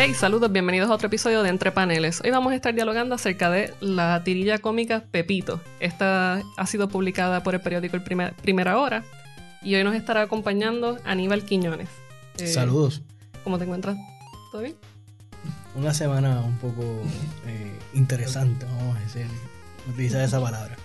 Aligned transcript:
Hey, 0.00 0.14
saludos, 0.14 0.52
bienvenidos 0.52 0.88
a 0.90 0.94
otro 0.94 1.08
episodio 1.08 1.42
de 1.42 1.48
Entre 1.48 1.72
Paneles. 1.72 2.20
Hoy 2.22 2.30
vamos 2.30 2.52
a 2.52 2.54
estar 2.54 2.72
dialogando 2.72 3.16
acerca 3.16 3.50
de 3.50 3.74
la 3.80 4.22
tirilla 4.22 4.58
cómica 4.58 5.02
Pepito. 5.10 5.60
Esta 5.80 6.40
ha 6.56 6.66
sido 6.66 6.88
publicada 6.88 7.42
por 7.42 7.56
el 7.56 7.60
periódico 7.60 7.96
El 7.96 8.32
Primera 8.34 8.78
Hora 8.78 9.02
y 9.60 9.74
hoy 9.74 9.82
nos 9.82 9.96
estará 9.96 10.22
acompañando 10.22 10.98
Aníbal 11.04 11.44
Quiñones. 11.44 11.88
Eh, 12.38 12.46
saludos. 12.46 13.02
¿Cómo 13.42 13.58
te 13.58 13.64
encuentras? 13.64 13.96
¿Todo 14.52 14.62
bien? 14.62 14.76
Una 15.74 15.92
semana 15.92 16.42
un 16.42 16.56
poco 16.58 17.02
eh, 17.48 17.72
interesante, 17.92 18.66
vamos 18.66 18.98
a 18.98 19.00
decir, 19.00 19.26
utilizar 19.92 20.22
esa 20.22 20.40
palabra. 20.40 20.76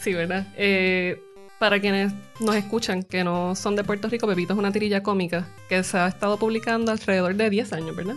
Sí, 0.00 0.14
¿verdad? 0.14 0.48
Eh, 0.56 1.22
para 1.60 1.80
quienes 1.80 2.12
nos 2.40 2.56
escuchan 2.56 3.04
que 3.04 3.22
no 3.22 3.54
son 3.54 3.76
de 3.76 3.84
Puerto 3.84 4.08
Rico, 4.08 4.26
Pepito 4.26 4.54
es 4.54 4.58
una 4.58 4.72
tirilla 4.72 5.04
cómica 5.04 5.46
que 5.68 5.84
se 5.84 5.96
ha 5.96 6.08
estado 6.08 6.40
publicando 6.40 6.90
alrededor 6.90 7.36
de 7.36 7.50
10 7.50 7.72
años, 7.72 7.94
¿verdad? 7.94 8.16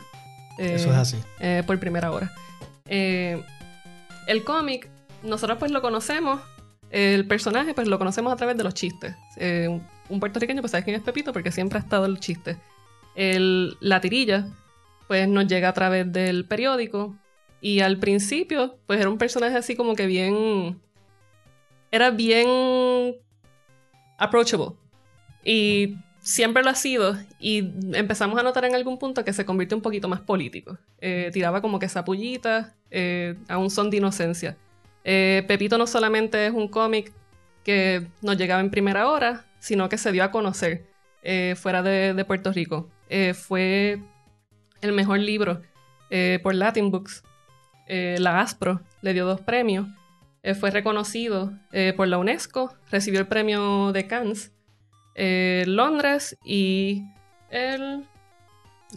Eso 0.61 0.91
es 0.91 0.97
así. 0.97 1.17
por 1.65 1.79
primera 1.79 2.11
hora. 2.11 2.31
el 2.87 4.43
cómic, 4.45 4.89
nosotros 5.23 5.57
pues 5.57 5.71
lo 5.71 5.81
conocemos, 5.81 6.41
el 6.89 7.25
personaje 7.27 7.73
pues 7.73 7.87
lo 7.87 7.97
conocemos 7.97 8.33
a 8.33 8.35
través 8.35 8.57
de 8.57 8.63
los 8.63 8.73
chistes. 8.73 9.15
un 10.09 10.19
puertorriqueño 10.19 10.61
pues 10.61 10.71
sabe 10.71 10.83
quién 10.83 10.95
es 10.95 11.01
Pepito 11.01 11.33
porque 11.33 11.51
siempre 11.51 11.79
ha 11.79 11.81
estado 11.81 12.05
el 12.05 12.19
chiste. 12.19 12.57
El, 13.15 13.77
la 13.79 13.99
tirilla 14.01 14.47
pues 15.11 15.27
nos 15.27 15.45
llega 15.45 15.67
a 15.67 15.73
través 15.73 16.09
del 16.09 16.45
periódico. 16.45 17.13
Y 17.59 17.81
al 17.81 17.97
principio, 17.97 18.77
pues 18.87 19.01
era 19.01 19.09
un 19.09 19.17
personaje 19.17 19.57
así 19.57 19.75
como 19.75 19.93
que 19.93 20.05
bien. 20.05 20.79
Era 21.91 22.11
bien. 22.11 23.17
approachable. 24.17 24.77
Y 25.43 25.97
siempre 26.21 26.63
lo 26.63 26.69
ha 26.69 26.75
sido. 26.75 27.17
Y 27.39 27.71
empezamos 27.93 28.39
a 28.39 28.43
notar 28.43 28.65
en 28.65 28.75
algún 28.75 28.97
punto 28.97 29.25
que 29.25 29.33
se 29.33 29.45
convirtió 29.45 29.75
un 29.75 29.83
poquito 29.83 30.07
más 30.07 30.21
político. 30.21 30.77
Eh, 30.99 31.29
tiraba 31.33 31.61
como 31.61 31.79
que 31.79 31.89
sapullita 31.89 32.73
eh, 32.89 33.35
a 33.47 33.57
un 33.57 33.69
son 33.69 33.89
de 33.89 33.97
inocencia. 33.97 34.57
Eh, 35.03 35.43
Pepito 35.47 35.77
no 35.77 35.87
solamente 35.87 36.47
es 36.47 36.53
un 36.53 36.67
cómic 36.67 37.11
que 37.63 38.07
nos 38.21 38.37
llegaba 38.37 38.61
en 38.61 38.71
primera 38.71 39.07
hora, 39.07 39.45
sino 39.59 39.89
que 39.89 39.97
se 39.97 40.11
dio 40.11 40.23
a 40.23 40.31
conocer 40.31 40.85
fuera 41.55 41.83
de, 41.83 42.25
Puerto 42.25 42.51
Rico. 42.51 42.89
fue 43.35 43.99
el 44.81 44.91
mejor 44.93 45.19
libro 45.19 45.61
eh, 46.09 46.39
por 46.43 46.53
Latin 46.53 46.91
Books. 46.91 47.23
Eh, 47.87 48.17
la 48.19 48.41
ASPRO 48.41 48.81
le 49.01 49.13
dio 49.13 49.25
dos 49.25 49.41
premios. 49.41 49.87
Eh, 50.43 50.55
fue 50.55 50.71
reconocido 50.71 51.53
por 51.95 52.07
la 52.07 52.17
UNESCO, 52.17 52.73
recibió 52.89 53.19
el 53.19 53.27
premio 53.27 53.91
de 53.91 54.07
Cannes, 54.07 54.51
Londres 55.67 56.37
y 56.43 57.03
el... 57.49 58.05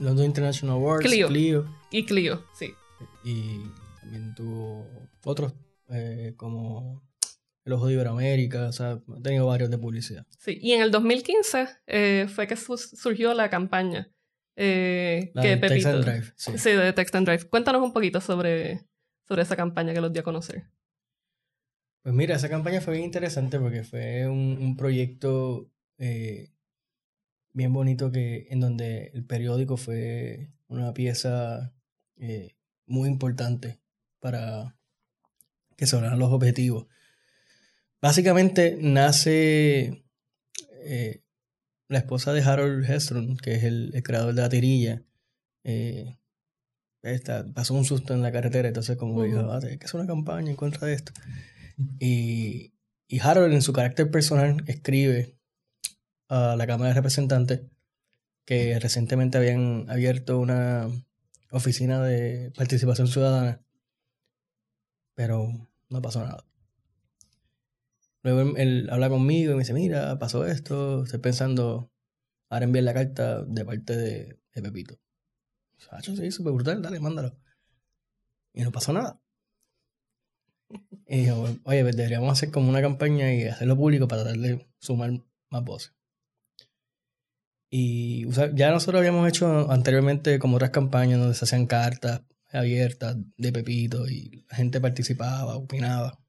London 0.01 0.27
International 0.27 0.77
Awards, 0.77 1.05
Clio. 1.05 1.67
Y 1.91 2.05
Clio, 2.05 2.45
sí. 2.59 2.73
Y 3.25 3.61
también 4.01 4.35
tuvo 4.35 4.87
otros 5.25 5.53
como 6.37 7.03
El 7.65 7.73
Ojo 7.75 7.87
de 7.87 7.93
Iberoamérica, 7.95 8.67
o 8.69 8.73
sea, 8.73 8.93
ha 8.93 9.23
tenido 9.23 9.47
varios 9.47 9.71
de 9.71 9.79
publicidad. 9.79 10.27
Sí, 10.39 10.59
y 10.61 10.73
en 10.73 10.83
el 10.83 10.91
2015 10.91 12.27
fue 12.29 12.47
que 12.47 12.57
surgió 12.57 13.35
la 13.35 13.51
campaña 13.51 14.11
eh, 14.57 15.33
que 15.41 15.57
de 15.57 15.57
Text 15.57 15.87
and 15.87 16.05
Drive. 16.05 16.33
Sí. 16.37 16.71
de 16.71 16.93
Text 16.93 17.15
and 17.15 17.27
Drive. 17.27 17.49
Cuéntanos 17.49 17.83
un 17.83 17.93
poquito 17.93 18.21
sobre, 18.21 18.87
sobre 19.27 19.43
esa 19.43 19.57
campaña 19.57 19.93
que 19.93 20.01
los 20.01 20.13
dio 20.13 20.21
a 20.21 20.25
conocer. 20.25 20.65
Pues 22.03 22.15
mira, 22.15 22.37
esa 22.37 22.49
campaña 22.49 22.81
fue 22.81 22.95
bien 22.95 23.07
interesante 23.07 23.59
porque 23.59 23.83
fue 23.83 24.29
un, 24.29 24.59
un 24.61 24.77
proyecto 24.77 25.71
eh, 25.99 26.51
bien 27.55 27.73
bonito 27.73 28.11
que, 28.13 28.49
en 28.51 28.61
donde 28.61 29.11
el 29.15 29.25
periódico 29.25 29.77
fue 29.77 30.51
una 30.69 30.93
pieza 30.93 31.73
eh, 32.17 32.57
muy 32.87 33.09
importante 33.09 33.81
para 34.21 34.77
que 35.77 35.87
se 35.87 35.97
lograran 35.97 36.19
los 36.19 36.33
objetivos. 36.33 36.87
Básicamente 38.03 38.77
nace 38.81 40.05
eh, 40.85 41.23
la 41.89 41.99
esposa 41.99 42.33
de 42.33 42.43
Harold 42.43 42.85
Hestron, 42.89 43.37
que 43.37 43.55
es 43.55 43.65
el, 43.65 44.03
creador 44.05 44.35
de 44.35 44.43
la 44.43 44.49
tirilla, 44.49 45.03
eh, 45.63 46.19
pasó 47.55 47.75
un 47.75 47.85
susto 47.85 48.15
en 48.15 48.23
la 48.23 48.33
carretera, 48.33 48.69
entonces 48.69 48.97
como 48.97 49.23
dijo, 49.23 49.41
ah, 49.41 49.61
hay 49.63 49.79
que 49.79 49.87
hacer 49.87 50.01
una 50.01 50.09
campaña 50.09 50.51
en 50.51 50.57
contra 50.57 50.87
de 50.87 50.95
esto. 50.95 51.13
Y, 51.99 52.75
y 53.09 53.21
Harold 53.21 53.53
en 53.53 53.63
su 53.63 53.73
carácter 53.73 54.11
personal 54.11 54.63
escribe 54.67 55.37
a 56.35 56.57
la 56.57 56.67
Cámara 56.67 56.89
de 56.89 56.95
Representantes 56.95 57.61
que 58.45 58.79
recientemente 58.81 59.39
habían 59.39 59.87
abierto 59.89 60.41
una 60.41 60.89
oficina 61.51 62.03
de 62.03 62.51
participación 62.57 63.07
ciudadana, 63.07 63.63
pero 65.15 65.49
no 65.89 66.03
pasó 66.03 66.25
nada. 66.25 66.45
Luego 68.23 68.57
él, 68.57 68.89
habla 68.91 69.09
conmigo 69.09 69.53
y 69.53 69.55
me 69.55 69.61
dice, 69.61 69.75
mira, 69.75 70.19
pasó 70.19 70.45
esto, 70.45 71.05
estoy 71.05 71.21
pensando 71.21 71.93
ahora 72.49 72.65
enviar 72.65 72.85
la 72.85 72.95
carta 72.95 73.43
de 73.45 73.65
parte 73.65 73.97
de, 73.97 74.39
Pepito. 74.55 74.99
Sacho, 75.79 76.17
sí, 76.17 76.31
súper 76.31 76.53
brutal, 76.53 76.83
dale, 76.83 77.01
mándalo. 77.01 77.37
Y 78.53 78.63
no 78.63 78.73
pasó 78.73 78.93
nada. 78.93 79.21
Y 81.07 81.25
dijo, 81.25 81.49
oye, 81.65 81.83
pues 81.83 81.97
deberíamos 81.97 82.33
hacer 82.33 82.51
como 82.51 82.71
una 82.71 82.81
campaña 82.81 83.33
y 83.33 83.45
hacerlo 83.45 83.77
público 83.77 84.09
para 84.09 84.25
darle 84.25 84.67
sumar 84.79 85.13
más 85.51 85.65
voces. 85.65 85.93
Y 87.77 88.29
ya 88.55 88.71
nosotros 88.71 89.01
habíamos 89.01 89.29
hecho 89.29 89.69
anteriormente 89.69 90.39
como 90.39 90.59
otras 90.59 90.71
campañas 90.71 91.19
donde 91.19 91.35
se 91.35 91.45
hacían 91.45 91.67
cartas 91.67 92.23
abiertas 92.53 93.17
de 93.37 93.51
Pepito 93.51 94.09
y 94.09 94.45
la 94.49 94.57
gente 94.59 94.81
participaba, 94.81 95.57
opinaba. 95.57 96.21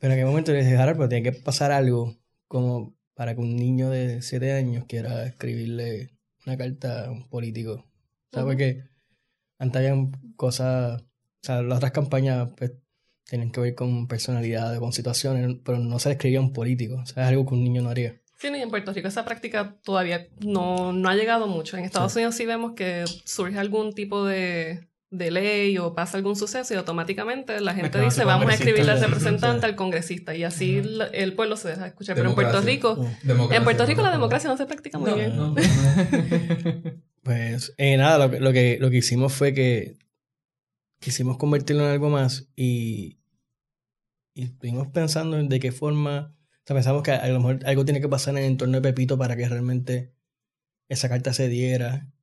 Pero 0.00 0.12
en 0.12 0.18
aquel 0.18 0.26
momento 0.26 0.50
le 0.50 0.64
dije, 0.64 0.76
Harold, 0.76 0.96
pero 0.96 1.08
tiene 1.08 1.30
que 1.30 1.38
pasar 1.38 1.70
algo 1.70 2.16
como 2.48 2.96
para 3.14 3.36
que 3.36 3.40
un 3.40 3.54
niño 3.54 3.88
de 3.88 4.20
7 4.20 4.52
años 4.52 4.86
quiera 4.88 5.24
escribirle 5.24 6.10
una 6.44 6.56
carta 6.56 7.06
a 7.06 7.12
un 7.12 7.28
político. 7.28 7.86
¿Sabes? 8.32 8.46
Porque 8.46 8.82
antes 9.60 9.76
había 9.76 9.94
cosas, 10.34 11.02
o 11.02 11.06
sea, 11.40 11.62
las 11.62 11.76
otras 11.76 11.92
campañas 11.92 12.48
pues 12.56 12.72
tienen 13.28 13.52
que 13.52 13.60
ver 13.60 13.76
con 13.76 14.08
personalidades, 14.08 14.80
con 14.80 14.92
situaciones, 14.92 15.58
pero 15.64 15.78
no 15.78 16.00
se 16.00 16.08
le 16.08 16.14
escribía 16.14 16.40
a 16.40 16.42
un 16.42 16.52
político. 16.52 16.96
O 16.96 17.06
sea, 17.06 17.22
es 17.22 17.28
algo 17.28 17.46
que 17.46 17.54
un 17.54 17.62
niño 17.62 17.80
no 17.80 17.90
haría. 17.90 18.20
Sí, 18.44 18.60
en 18.60 18.68
Puerto 18.68 18.92
Rico 18.92 19.08
esa 19.08 19.24
práctica 19.24 19.74
todavía 19.82 20.26
no, 20.40 20.92
no 20.92 21.08
ha 21.08 21.14
llegado 21.14 21.46
mucho. 21.46 21.78
En 21.78 21.84
Estados 21.84 22.14
Unidos 22.14 22.34
sí 22.34 22.44
vemos 22.44 22.74
que 22.74 23.04
surge 23.24 23.58
algún 23.58 23.94
tipo 23.94 24.26
de, 24.26 24.86
de 25.08 25.30
ley 25.30 25.78
o 25.78 25.94
pasa 25.94 26.18
algún 26.18 26.36
suceso 26.36 26.74
y 26.74 26.76
automáticamente 26.76 27.58
la 27.60 27.72
gente 27.72 27.98
dice 28.02 28.24
vamos 28.24 28.50
a 28.50 28.54
escribirle 28.54 28.92
al 28.92 29.00
representante, 29.00 29.64
al 29.64 29.76
congresista 29.76 30.34
y 30.34 30.44
así 30.44 30.82
el 31.12 31.32
pueblo 31.32 31.56
se 31.56 31.68
deja 31.68 31.86
escuchar. 31.86 32.16
Pero 32.16 32.28
en 32.28 32.34
Puerto 32.34 32.60
Rico, 32.60 33.08
en 33.22 33.64
Puerto 33.64 33.86
Rico 33.86 34.02
la 34.02 34.10
democracia 34.10 34.50
no 34.50 34.58
se 34.58 34.66
practica 34.66 34.98
muy 34.98 35.14
bien. 35.14 35.32
pues 37.22 37.72
eh, 37.78 37.96
nada, 37.96 38.26
lo, 38.28 38.52
que, 38.52 38.76
lo 38.78 38.90
que 38.90 38.96
hicimos 38.98 39.32
fue 39.32 39.54
que 39.54 39.96
quisimos 41.00 41.38
convertirlo 41.38 41.84
en 41.84 41.92
algo 41.92 42.10
más 42.10 42.48
y, 42.56 43.16
y 44.34 44.44
estuvimos 44.44 44.88
pensando 44.88 45.38
en 45.38 45.48
de 45.48 45.60
qué 45.60 45.72
forma, 45.72 46.34
o 46.66 46.74
pensamos 46.74 47.02
que 47.02 47.12
a 47.12 47.28
lo 47.28 47.38
mejor 47.40 47.66
algo 47.66 47.84
tiene 47.84 48.00
que 48.00 48.08
pasar 48.08 48.34
en 48.34 48.44
el 48.44 48.50
entorno 48.50 48.76
de 48.80 48.82
Pepito 48.82 49.18
para 49.18 49.36
que 49.36 49.48
realmente 49.48 50.14
esa 50.88 51.08
carta 51.08 51.32
se 51.32 51.48
diera 51.48 52.14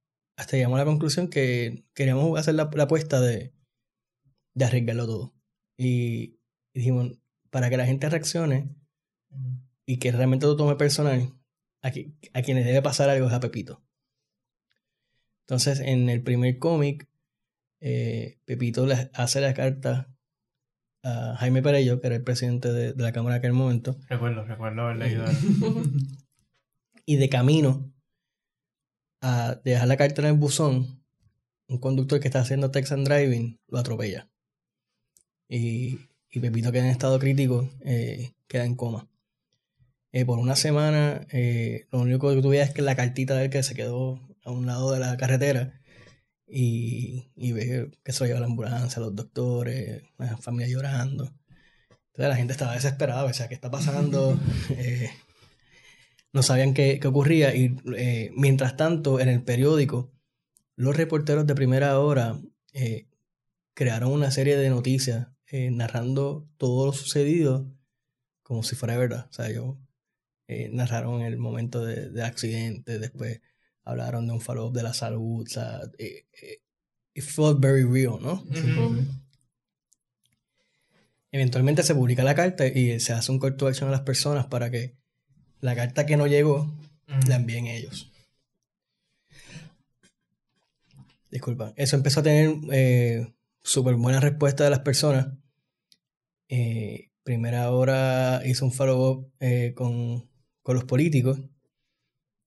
hasta 0.41 0.57
llegamos 0.57 0.77
a 0.77 0.83
la 0.83 0.89
conclusión 0.89 1.27
que 1.27 1.85
queríamos 1.93 2.39
hacer 2.39 2.55
la, 2.55 2.63
apuesta 2.63 3.21
de, 3.21 3.53
de 4.55 4.65
arriesgarlo 4.65 5.05
todo. 5.05 5.35
Y, 5.77 6.39
dijimos, 6.73 7.11
para 7.51 7.69
que 7.69 7.77
la 7.77 7.85
gente 7.85 8.09
reaccione 8.09 8.75
y 9.85 9.97
que 9.97 10.11
realmente 10.11 10.47
lo 10.47 10.55
tome 10.55 10.75
personal, 10.75 11.33
a, 11.83 11.89
a 11.89 12.41
quien 12.41 12.57
le 12.57 12.63
debe 12.63 12.81
pasar 12.81 13.09
algo 13.09 13.27
es 13.27 13.33
a 13.33 13.39
Pepito. 13.39 13.83
Entonces, 15.41 15.79
en 15.79 16.09
el 16.09 16.23
primer 16.23 16.57
cómic, 16.57 17.07
eh, 17.79 18.39
Pepito 18.45 18.87
hace 19.13 19.41
la 19.41 19.53
carta 19.53 20.10
a 21.03 21.35
Jaime 21.37 21.61
Perello, 21.61 21.99
que 21.99 22.07
era 22.07 22.15
el 22.15 22.23
presidente 22.23 22.71
de, 22.71 22.93
de 22.93 23.03
la 23.03 23.11
Cámara 23.11 23.35
en 23.35 23.39
aquel 23.39 23.53
momento. 23.53 23.97
Recuerdo, 24.09 24.43
recuerdo 24.43 24.81
haber 24.81 24.97
leído. 24.97 25.25
y 27.05 27.15
de 27.15 27.29
camino 27.29 27.91
a 29.21 29.59
dejar 29.63 29.87
la 29.87 29.97
carta 29.97 30.21
en 30.21 30.27
el 30.27 30.33
buzón, 30.33 31.03
un 31.67 31.77
conductor 31.79 32.19
que 32.19 32.27
está 32.27 32.39
haciendo 32.39 32.71
Texan 32.71 33.03
Driving 33.03 33.59
lo 33.67 33.79
atropella. 33.79 34.29
Y, 35.47 35.99
y 36.31 36.39
Pepito, 36.39 36.71
que 36.71 36.79
en 36.79 36.85
estado 36.85 37.19
crítico, 37.19 37.69
eh, 37.81 38.33
queda 38.47 38.65
en 38.65 38.75
coma. 38.75 39.07
Eh, 40.11 40.25
por 40.25 40.39
una 40.39 40.55
semana, 40.55 41.25
eh, 41.31 41.87
lo 41.91 42.01
único 42.01 42.33
que 42.33 42.41
tuve 42.41 42.61
es 42.61 42.71
que 42.71 42.81
la 42.81 42.95
cartita 42.95 43.35
de 43.35 43.45
él 43.45 43.49
que 43.49 43.63
se 43.63 43.75
quedó 43.75 44.19
a 44.43 44.51
un 44.51 44.65
lado 44.65 44.91
de 44.91 44.99
la 44.99 45.15
carretera 45.17 45.80
y, 46.51 47.31
y 47.35 47.51
ve 47.53 47.91
que 48.03 48.11
se 48.11 48.23
lo 48.23 48.27
lleva 48.27 48.41
la 48.41 48.47
ambulancia, 48.47 49.01
los 49.01 49.15
doctores, 49.15 50.03
la 50.17 50.37
familia 50.37 50.67
llorando. 50.67 51.25
Entonces 52.07 52.29
la 52.29 52.35
gente 52.35 52.53
estaba 52.53 52.73
desesperada, 52.73 53.23
o 53.23 53.33
sea, 53.33 53.47
¿qué 53.47 53.55
está 53.55 53.71
pasando? 53.71 54.37
no 56.33 56.43
sabían 56.43 56.73
qué, 56.73 56.99
ocurría 57.05 57.55
y 57.55 57.75
eh, 57.95 58.31
mientras 58.35 58.75
tanto 58.77 59.19
en 59.19 59.29
el 59.29 59.43
periódico 59.43 60.11
los 60.75 60.95
reporteros 60.95 61.45
de 61.45 61.55
primera 61.55 61.99
hora 61.99 62.39
eh, 62.73 63.07
crearon 63.73 64.11
una 64.11 64.31
serie 64.31 64.57
de 64.57 64.69
noticias 64.69 65.27
eh, 65.47 65.69
narrando 65.71 66.47
todo 66.57 66.87
lo 66.87 66.93
sucedido 66.93 67.71
como 68.41 68.63
si 68.63 68.75
fuera 68.75 68.97
verdad. 68.97 69.27
O 69.29 69.33
sea, 69.33 69.49
ellos 69.49 69.77
eh, 70.47 70.69
narraron 70.73 71.21
el 71.21 71.37
momento 71.37 71.85
de, 71.85 72.23
accidente, 72.23 72.99
después 72.99 73.41
hablaron 73.83 74.27
de 74.27 74.33
un 74.33 74.41
follow-up 74.41 74.73
de 74.73 74.83
la 74.83 74.93
salud. 74.93 75.43
O 75.45 75.49
sea, 75.49 75.81
it 75.97 77.23
felt 77.23 77.59
very 77.59 77.83
real, 77.83 78.19
¿no? 78.21 78.43
Eventualmente 81.31 81.83
se 81.83 81.95
publica 81.95 82.23
la 82.23 82.35
carta 82.35 82.67
y 82.67 82.99
se 82.99 83.13
hace 83.13 83.31
un 83.31 83.39
call 83.39 83.55
to 83.55 83.67
action 83.67 83.87
a 83.87 83.91
las 83.91 84.01
personas 84.01 84.47
para 84.47 84.69
que 84.69 84.97
la 85.61 85.75
carta 85.75 86.05
que 86.05 86.17
no 86.17 86.27
llegó 86.27 86.73
la 87.27 87.35
envíen 87.35 87.67
ellos. 87.67 88.11
Disculpa. 91.29 91.73
Eso 91.77 91.95
empezó 91.95 92.19
a 92.19 92.23
tener 92.23 92.53
eh, 92.73 93.33
súper 93.63 93.95
buena 93.95 94.19
respuesta 94.19 94.65
de 94.65 94.69
las 94.69 94.79
personas. 94.79 95.29
Eh, 96.49 97.11
primera 97.23 97.71
hora 97.71 98.41
hizo 98.45 98.65
un 98.65 98.73
follow-up 98.73 99.31
eh, 99.39 99.73
con, 99.73 100.29
con, 100.61 100.75
los 100.75 100.83
políticos. 100.83 101.39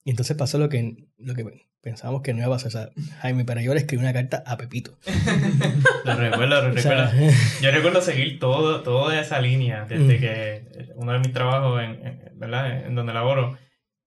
Y 0.05 0.11
entonces 0.11 0.37
pasó 0.37 0.59
lo 0.59 0.69
que, 0.69 1.07
lo 1.19 1.35
que 1.35 1.67
pensábamos 1.81 2.23
que 2.23 2.33
no 2.35 2.41
iba 2.41 2.55
a 2.55 2.59
pasar. 2.59 2.93
Jaime, 3.21 3.45
pero 3.45 3.61
yo 3.61 3.73
le 3.73 3.81
escribí 3.81 4.03
una 4.03 4.13
carta 4.13 4.43
a 4.47 4.57
Pepito. 4.57 4.99
lo 6.05 6.17
recuerdo, 6.17 6.63
lo 6.63 6.71
recuerdo. 6.71 7.11
yo 7.63 7.71
recuerdo 7.71 8.01
seguir 8.01 8.39
todo, 8.39 8.83
toda 8.83 9.19
esa 9.21 9.41
línea 9.41 9.87
desde 9.87 10.17
mm. 10.17 10.21
que 10.21 10.93
uno 10.97 11.13
de 11.13 11.19
mis 11.21 11.33
trabajos 11.33 11.83
en, 11.83 12.21
¿verdad? 12.35 12.87
en 12.87 12.95
donde 12.95 13.15
laboro 13.15 13.57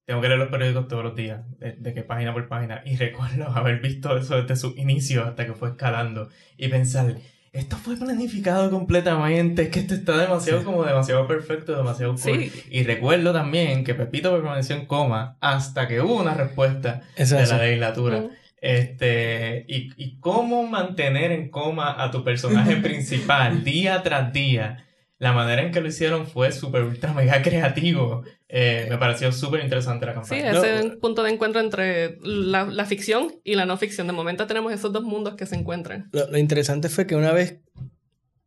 tengo 0.07 0.21
que 0.21 0.29
leer 0.29 0.39
los 0.39 0.47
periódicos 0.47 0.87
todos 0.87 1.03
los 1.03 1.15
días, 1.15 1.41
de, 1.59 1.93
qué 1.93 2.01
página 2.01 2.31
por 2.31 2.47
página, 2.47 2.81
y 2.85 2.95
recuerdo 2.95 3.49
haber 3.49 3.81
visto 3.81 4.17
eso 4.17 4.41
desde 4.41 4.55
su 4.55 4.73
inicio 4.77 5.25
hasta 5.25 5.45
que 5.45 5.51
fue 5.53 5.71
escalando 5.71 6.29
y 6.55 6.69
pensar, 6.69 7.17
esto 7.57 7.75
fue 7.75 7.97
planificado 7.97 8.69
completamente, 8.69 9.63
es 9.63 9.69
que 9.69 9.79
esto 9.79 9.95
está 9.95 10.15
demasiado 10.17 10.63
como 10.63 10.83
demasiado 10.83 11.25
perfecto, 11.27 11.75
demasiado 11.75 12.15
cool. 12.15 12.51
Y 12.69 12.83
recuerdo 12.83 13.33
también 13.33 13.83
que 13.83 13.95
Pepito 13.95 14.31
permaneció 14.31 14.75
en 14.75 14.85
coma 14.85 15.37
hasta 15.41 15.87
que 15.87 15.99
hubo 16.01 16.15
una 16.15 16.35
respuesta 16.35 17.01
de 17.17 17.47
la 17.47 17.57
legislatura. 17.57 18.25
Este, 18.61 19.65
y, 19.67 19.91
y 19.97 20.19
cómo 20.19 20.67
mantener 20.67 21.31
en 21.31 21.49
coma 21.49 22.03
a 22.03 22.11
tu 22.11 22.23
personaje 22.23 22.75
principal 22.81 23.63
día 23.63 24.03
tras 24.03 24.31
día 24.33 24.86
la 25.19 25.33
manera 25.33 25.63
en 25.63 25.71
que 25.71 25.81
lo 25.81 25.87
hicieron 25.87 26.27
fue 26.27 26.51
súper 26.51 26.83
ultra 26.83 27.13
mega 27.13 27.41
creativo. 27.41 28.23
Eh, 28.47 28.85
me 28.89 28.97
pareció 28.97 29.31
súper 29.31 29.63
interesante 29.63 30.05
la 30.05 30.13
campaña. 30.13 30.53
Sí, 30.53 30.67
ese 30.67 30.97
punto 30.97 31.23
de 31.23 31.31
encuentro 31.31 31.59
entre 31.59 32.17
la, 32.21 32.85
ficción 32.85 33.35
y 33.43 33.55
la 33.55 33.65
no 33.65 33.77
ficción. 33.77 34.07
De 34.07 34.13
momento 34.13 34.45
tenemos 34.45 34.71
esos 34.71 34.93
dos 34.93 35.03
mundos 35.03 35.35
que 35.35 35.45
se 35.45 35.55
encuentran. 35.55 36.09
Lo, 36.11 36.37
interesante 36.37 36.89
fue 36.89 37.07
que 37.07 37.15
una 37.15 37.31
vez 37.31 37.59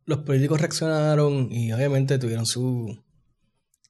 los 0.05 0.19
políticos 0.19 0.61
reaccionaron 0.61 1.51
y 1.51 1.73
obviamente 1.73 2.17
tuvieron 2.17 2.45
su, 2.45 2.97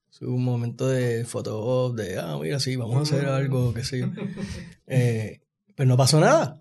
su 0.10 0.26
momento 0.26 0.88
de 0.88 1.24
foto 1.26 1.94
de, 1.94 2.18
ah, 2.18 2.38
mira, 2.42 2.60
sí, 2.60 2.76
vamos 2.76 2.98
a 2.98 3.02
hacer 3.02 3.30
algo, 3.30 3.74
qué 3.74 3.84
sé 3.84 4.00
yo. 4.00 4.08
Eh, 4.94 5.40
pues 5.74 5.88
no 5.88 5.96
pasó 5.96 6.20
nada. 6.20 6.60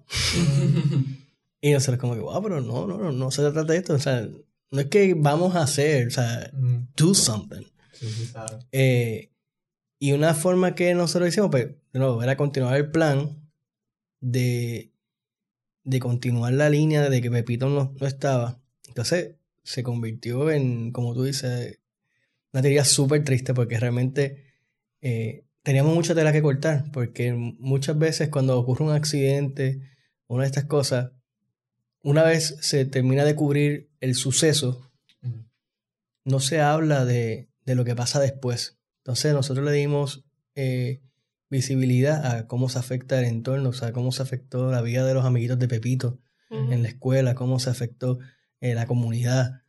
y 1.61 1.73
nosotros 1.73 1.99
como 1.99 2.15
que, 2.15 2.21
wow, 2.21 2.41
pero 2.41 2.61
no, 2.61 2.87
no, 2.87 2.97
no, 2.97 3.11
no 3.11 3.31
se 3.33 3.43
trata 3.43 3.65
de 3.65 3.79
esto. 3.79 3.95
O 3.95 3.99
sea, 3.99 4.25
no 4.71 4.81
es 4.81 4.87
que 4.87 5.15
vamos 5.15 5.57
a 5.57 5.63
hacer, 5.63 6.09
o 6.09 6.11
sea, 6.11 6.51
do 6.97 7.15
something. 7.15 7.65
Eh, 8.73 9.31
y 9.99 10.13
una 10.13 10.35
forma 10.35 10.75
que 10.75 10.95
nosotros 10.95 11.29
hicimos, 11.29 11.51
pues, 11.51 11.67
de 11.93 11.99
nuevo, 11.99 12.23
era 12.23 12.37
continuar 12.37 12.77
el 12.77 12.91
plan 12.91 13.51
de, 14.21 14.93
de 15.85 16.01
continuar 16.01 16.53
la 16.53 16.71
línea 16.71 17.09
de 17.09 17.21
que 17.21 17.31
Pepito 17.31 17.69
no, 17.69 17.95
no 17.99 18.07
estaba. 18.07 18.61
Entonces, 18.89 19.37
se 19.63 19.83
convirtió 19.83 20.51
en, 20.51 20.93
como 20.93 21.15
tú 21.15 21.25
dices, 21.25 21.81
una 22.53 22.63
teoría 22.63 22.85
súper 22.85 23.25
triste 23.25 23.55
porque 23.55 23.79
realmente 23.79 24.45
eh, 25.01 25.45
teníamos 25.63 25.95
mucha 25.95 26.15
tela 26.15 26.33
que 26.33 26.43
cortar. 26.43 26.91
Porque 26.93 27.33
muchas 27.33 27.99
veces 27.99 28.29
cuando 28.29 28.59
ocurre 28.59 28.85
un 28.85 28.93
accidente, 28.93 29.83
una 30.27 30.43
de 30.43 30.49
estas 30.49 30.65
cosas, 30.65 31.13
una 32.03 32.23
vez 32.23 32.57
se 32.61 32.85
termina 32.85 33.25
de 33.25 33.35
cubrir 33.35 33.91
el 34.01 34.15
suceso, 34.15 34.91
no 36.25 36.41
se 36.41 36.61
habla 36.61 37.05
de, 37.05 37.49
lo 37.67 37.85
que 37.85 37.95
pasa 37.95 38.21
después. 38.21 38.79
Entonces 38.99 39.33
nosotros 39.33 39.65
le 39.65 39.73
dimos 39.73 40.25
eh, 40.55 41.03
visibilidad 41.49 42.27
a 42.27 42.47
cómo 42.47 42.69
se 42.69 42.79
afecta 42.79 43.19
el 43.19 43.27
entorno, 43.27 43.69
o 43.71 43.73
sea, 43.73 43.93
cómo 43.93 44.13
se 44.13 44.23
afectó 44.23 44.71
la 44.71 44.83
vida 44.83 45.05
de 45.05 45.15
los 45.15 45.25
amiguitos 45.25 45.59
de 45.59 45.69
Pepito 45.69 46.19
en 46.51 46.83
la 46.83 46.89
escuela, 46.89 47.37
cómo 47.37 47.61
se 47.61 47.71
afectó 47.71 48.19
eh, 48.61 48.75
la 48.75 48.87
comunidad. 48.87 49.63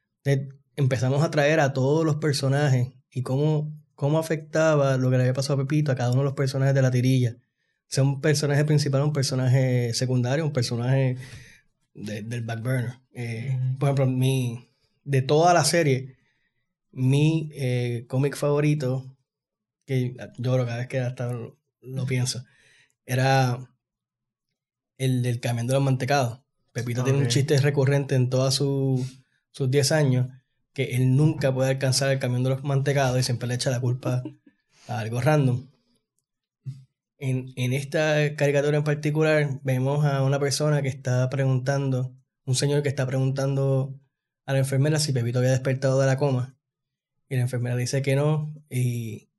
empezamos 0.76 1.24
a 1.24 1.30
traer 1.30 1.60
a 1.60 1.74
todos 1.74 2.04
los 2.04 2.16
personajes 2.16 2.88
y 3.12 3.22
cómo, 3.22 3.72
cómo 3.94 4.18
afectaba 4.18 4.98
lo 4.98 5.12
que 5.12 5.18
le 5.18 5.24
había 5.24 5.34
pasado 5.34 5.62
a 5.62 5.64
Pepito 5.64 5.92
a 5.92 5.96
cada 5.96 6.10
uno 6.10 6.22
de 6.22 6.26
los 6.26 6.34
personajes 6.34 6.74
de 6.74 6.82
la 6.82 6.90
tirilla. 6.90 7.38
Sea 7.88 8.04
un 8.04 8.20
personaje 8.20 8.66
principal, 8.66 9.04
un 9.04 9.14
personaje 9.14 9.94
secundario, 9.94 10.44
un 10.44 10.54
personaje 10.54 11.18
del 11.94 12.42
back 12.44 12.62
burner. 12.62 13.00
Eh, 13.14 13.58
por 13.80 13.90
ejemplo, 13.90 14.08
mi, 14.08 14.70
de 15.04 15.22
toda 15.22 15.54
la 15.54 15.64
serie, 15.64 16.18
mi 16.92 17.50
eh, 17.54 18.06
cómic 18.08 18.36
favorito, 18.36 19.18
que 19.86 20.16
yo 20.38 20.54
creo 20.54 20.66
cada 20.66 20.78
vez 20.78 20.88
que 20.88 21.00
hasta 21.00 21.32
lo, 21.82 22.06
pienso, 22.06 22.44
era 23.06 23.70
el 24.98 25.22
del 25.22 25.40
camión 25.40 25.68
de 25.68 25.74
los 25.74 25.84
mantecados. 25.84 26.42
Pepito 26.72 27.04
tiene 27.04 27.20
un 27.20 27.28
chiste 27.28 27.58
recurrente 27.60 28.16
en 28.16 28.30
todos 28.30 28.56
sus 28.56 29.72
10 29.72 29.92
años, 29.92 30.28
que 30.74 30.96
él 30.96 31.18
nunca 31.18 31.54
puede 31.54 31.72
alcanzar 31.72 32.12
el 32.12 32.20
camión 32.20 32.44
de 32.44 32.52
los 32.52 32.64
mantecados 32.64 33.20
y 33.20 33.24
siempre 33.24 33.48
le 33.48 33.56
echa 33.56 33.72
la 33.72 33.82
culpa 33.82 34.24
a 34.88 35.00
algo 35.00 35.20
random. 35.20 35.68
En, 37.24 37.74
esta 37.74 38.36
caricatura 38.36 38.78
en 38.78 38.84
particular 38.84 39.60
vemos 39.62 40.04
a 40.06 40.24
una 40.24 40.40
persona 40.40 40.82
que 40.82 40.88
está 40.88 41.30
preguntando, 41.30 42.16
un 42.46 42.56
señor 42.56 42.82
que 42.82 42.90
está 42.90 43.06
preguntando 43.06 43.94
a 44.48 44.54
la 44.54 44.60
enfermera 44.60 45.00
si 45.00 45.14
Pepito 45.14 45.38
había 45.38 45.52
despertado 45.52 46.00
de 46.02 46.08
la 46.08 46.18
coma. 46.18 46.56
Y 47.30 47.36
la 47.36 47.44
enfermera 47.44 47.76
dice 47.76 48.02
que 48.02 48.16
no. 48.16 48.52
Y, 48.72 49.30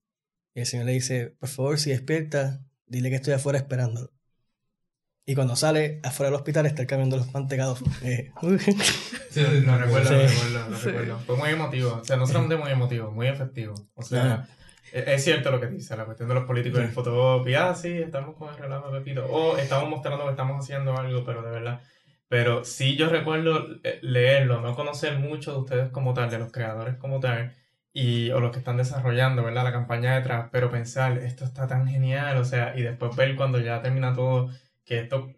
el 0.54 0.64
señor 0.64 0.86
le 0.86 0.92
dice, 0.92 1.34
por 1.40 1.48
favor, 1.48 1.80
si 1.80 1.90
despierta, 1.90 2.64
dile 2.86 3.10
que 3.10 3.16
estoy 3.16 3.34
afuera 3.34 3.58
esperándolo. 3.58 4.12
Y 5.26 5.34
cuando 5.34 5.56
sale 5.56 5.98
afuera 6.04 6.30
del 6.30 6.36
hospital 6.36 6.66
está 6.66 6.84
de 6.84 7.06
los 7.16 7.32
mantecados. 7.34 7.82
Eh, 8.02 8.30
sí, 9.30 9.40
lo 9.40 9.78
recuerdo, 9.78 10.12
lo 10.12 10.18
recuerdo, 10.28 10.68
lo 10.70 10.78
recuerdo. 10.78 11.18
Fue 11.26 11.36
muy 11.36 11.50
emotivo. 11.50 11.98
O 12.00 12.04
sea, 12.04 12.16
no 12.16 12.28
solamente 12.28 12.56
muy 12.56 12.70
emotivo, 12.70 13.10
muy 13.10 13.26
efectivo. 13.26 13.74
O 13.94 14.02
sea, 14.02 14.46
es 14.90 15.24
cierto 15.24 15.50
lo 15.50 15.60
que 15.60 15.68
dice, 15.68 15.96
la 15.96 16.04
cuestión 16.04 16.28
de 16.28 16.34
los 16.34 16.44
políticos 16.44 16.80
en 16.80 16.92
fotocopia. 16.92 17.70
Ah, 17.70 17.74
sí, 17.74 17.88
estamos 17.88 18.36
con 18.36 18.48
el 18.48 18.56
relajo 18.56 18.90
de 18.90 19.00
Pepito. 19.00 19.26
O 19.26 19.56
estamos 19.56 19.88
mostrando 19.88 20.24
que 20.24 20.30
estamos 20.30 20.62
haciendo 20.62 20.96
algo, 20.96 21.24
pero 21.24 21.42
de 21.42 21.50
verdad. 21.50 21.80
Pero 22.28 22.64
sí 22.64 22.96
yo 22.96 23.08
recuerdo 23.08 23.68
eh, 23.84 23.98
leerlo, 24.02 24.60
no 24.60 24.74
conocer 24.74 25.18
mucho 25.18 25.52
de 25.52 25.58
ustedes 25.58 25.90
como 25.90 26.14
tal, 26.14 26.30
de 26.30 26.38
los 26.38 26.50
creadores 26.50 26.96
como 26.96 27.20
tal, 27.20 27.54
y, 27.92 28.30
o 28.30 28.40
los 28.40 28.52
que 28.52 28.58
están 28.58 28.78
desarrollando, 28.78 29.44
¿verdad? 29.44 29.64
La 29.64 29.72
campaña 29.72 30.14
detrás, 30.16 30.48
pero 30.50 30.70
pensar, 30.70 31.18
esto 31.18 31.44
está 31.44 31.66
tan 31.66 31.86
genial, 31.86 32.38
o 32.38 32.44
sea, 32.44 32.74
y 32.76 32.82
después 32.82 33.14
ver 33.16 33.36
cuando 33.36 33.60
ya 33.60 33.82
termina 33.82 34.14
todo, 34.14 34.50
que 34.84 35.00
esto 35.00 35.34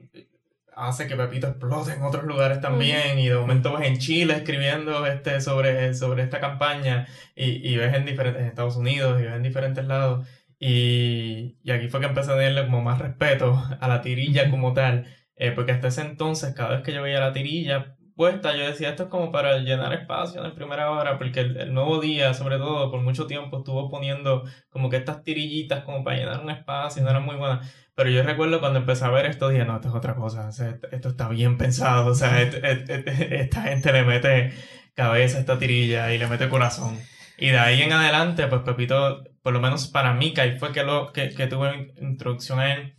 hace 0.76 1.06
que 1.06 1.16
Pepito 1.16 1.46
explote 1.46 1.92
en 1.92 2.02
otros 2.02 2.24
lugares 2.24 2.60
también 2.60 3.18
y 3.18 3.28
de 3.28 3.36
momento 3.36 3.76
ves 3.76 3.88
en 3.88 3.98
Chile 3.98 4.34
escribiendo 4.34 5.06
este 5.06 5.40
sobre, 5.40 5.94
sobre 5.94 6.22
esta 6.22 6.40
campaña 6.40 7.06
y, 7.34 7.68
y 7.68 7.76
ves 7.76 7.94
en 7.94 8.04
diferentes 8.04 8.42
en 8.42 8.48
Estados 8.48 8.76
Unidos 8.76 9.20
y 9.20 9.24
ves 9.24 9.34
en 9.34 9.42
diferentes 9.42 9.84
lados 9.84 10.26
y, 10.58 11.58
y 11.62 11.70
aquí 11.70 11.88
fue 11.88 12.00
que 12.00 12.06
empecé 12.06 12.32
a 12.32 12.36
darle 12.36 12.64
como 12.64 12.82
más 12.82 12.98
respeto 12.98 13.60
a 13.80 13.88
la 13.88 14.02
tirilla 14.02 14.50
como 14.50 14.72
tal 14.72 15.06
eh, 15.36 15.52
porque 15.52 15.72
hasta 15.72 15.88
ese 15.88 16.02
entonces 16.02 16.54
cada 16.54 16.70
vez 16.70 16.82
que 16.82 16.92
yo 16.92 17.02
veía 17.02 17.20
la 17.20 17.32
tirilla 17.32 17.96
puesta 18.16 18.56
yo 18.56 18.64
decía 18.64 18.90
esto 18.90 19.04
es 19.04 19.08
como 19.08 19.32
para 19.32 19.58
llenar 19.58 19.92
espacio 19.92 20.44
en 20.44 20.54
primera 20.54 20.90
hora 20.90 21.18
porque 21.18 21.40
el, 21.40 21.56
el, 21.56 21.74
nuevo 21.74 22.00
día 22.00 22.34
sobre 22.34 22.58
todo 22.58 22.90
por 22.90 23.00
mucho 23.00 23.26
tiempo 23.26 23.58
estuvo 23.58 23.90
poniendo 23.90 24.44
como 24.70 24.88
que 24.88 24.96
estas 24.96 25.22
tirillitas 25.22 25.84
como 25.84 26.04
para 26.04 26.16
llenar 26.16 26.40
un 26.40 26.50
espacio 26.50 27.02
no 27.02 27.10
eran 27.10 27.24
muy 27.24 27.36
buenas 27.36 27.83
pero 27.94 28.10
yo 28.10 28.22
recuerdo 28.22 28.60
cuando 28.60 28.80
empecé 28.80 29.04
a 29.04 29.10
ver 29.10 29.26
esto, 29.26 29.48
dije, 29.48 29.64
no, 29.64 29.76
esto 29.76 29.88
es 29.88 29.94
otra 29.94 30.14
cosa, 30.14 30.48
esto 30.48 31.08
está 31.08 31.28
bien 31.28 31.56
pensado, 31.56 32.10
o 32.10 32.14
sea, 32.14 32.40
esta 32.42 33.62
gente 33.62 33.92
le 33.92 34.04
mete 34.04 34.52
cabeza 34.94 35.38
a 35.38 35.40
esta 35.40 35.58
tirilla 35.58 36.12
y 36.12 36.18
le 36.18 36.26
mete 36.26 36.48
corazón. 36.48 36.98
Y 37.36 37.48
de 37.48 37.58
ahí 37.58 37.82
en 37.82 37.92
adelante, 37.92 38.46
pues 38.46 38.62
Pepito, 38.62 39.24
por 39.42 39.52
lo 39.52 39.60
menos 39.60 39.88
para 39.88 40.14
mí, 40.14 40.32
que 40.32 40.56
fue 40.58 40.72
que, 40.72 40.82
lo, 40.82 41.12
que, 41.12 41.30
que 41.30 41.46
tuve 41.46 41.92
introducción 42.00 42.60
a 42.60 42.74
él, 42.74 42.96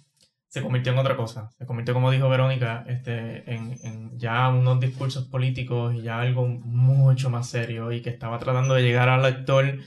se 0.48 0.62
convirtió 0.62 0.94
en 0.94 1.00
otra 1.00 1.18
cosa. 1.18 1.50
Se 1.58 1.66
convirtió, 1.66 1.94
como 1.94 2.12
dijo 2.12 2.30
Verónica, 2.30 2.86
este, 2.88 3.50
en, 3.54 3.78
en, 3.84 4.18
ya 4.18 4.48
unos 4.50 4.80
discursos 4.80 5.25
políticos 5.25 5.94
y 5.94 6.02
ya 6.02 6.22
algo 6.22 6.48
mucho 6.48 7.30
más 7.30 7.50
serio 7.50 7.92
y 7.92 8.02
que 8.02 8.10
estaba 8.10 8.40
tratando 8.40 8.74
de 8.74 8.84
llegar 8.84 9.10
al 9.10 9.22
lector 9.22 9.80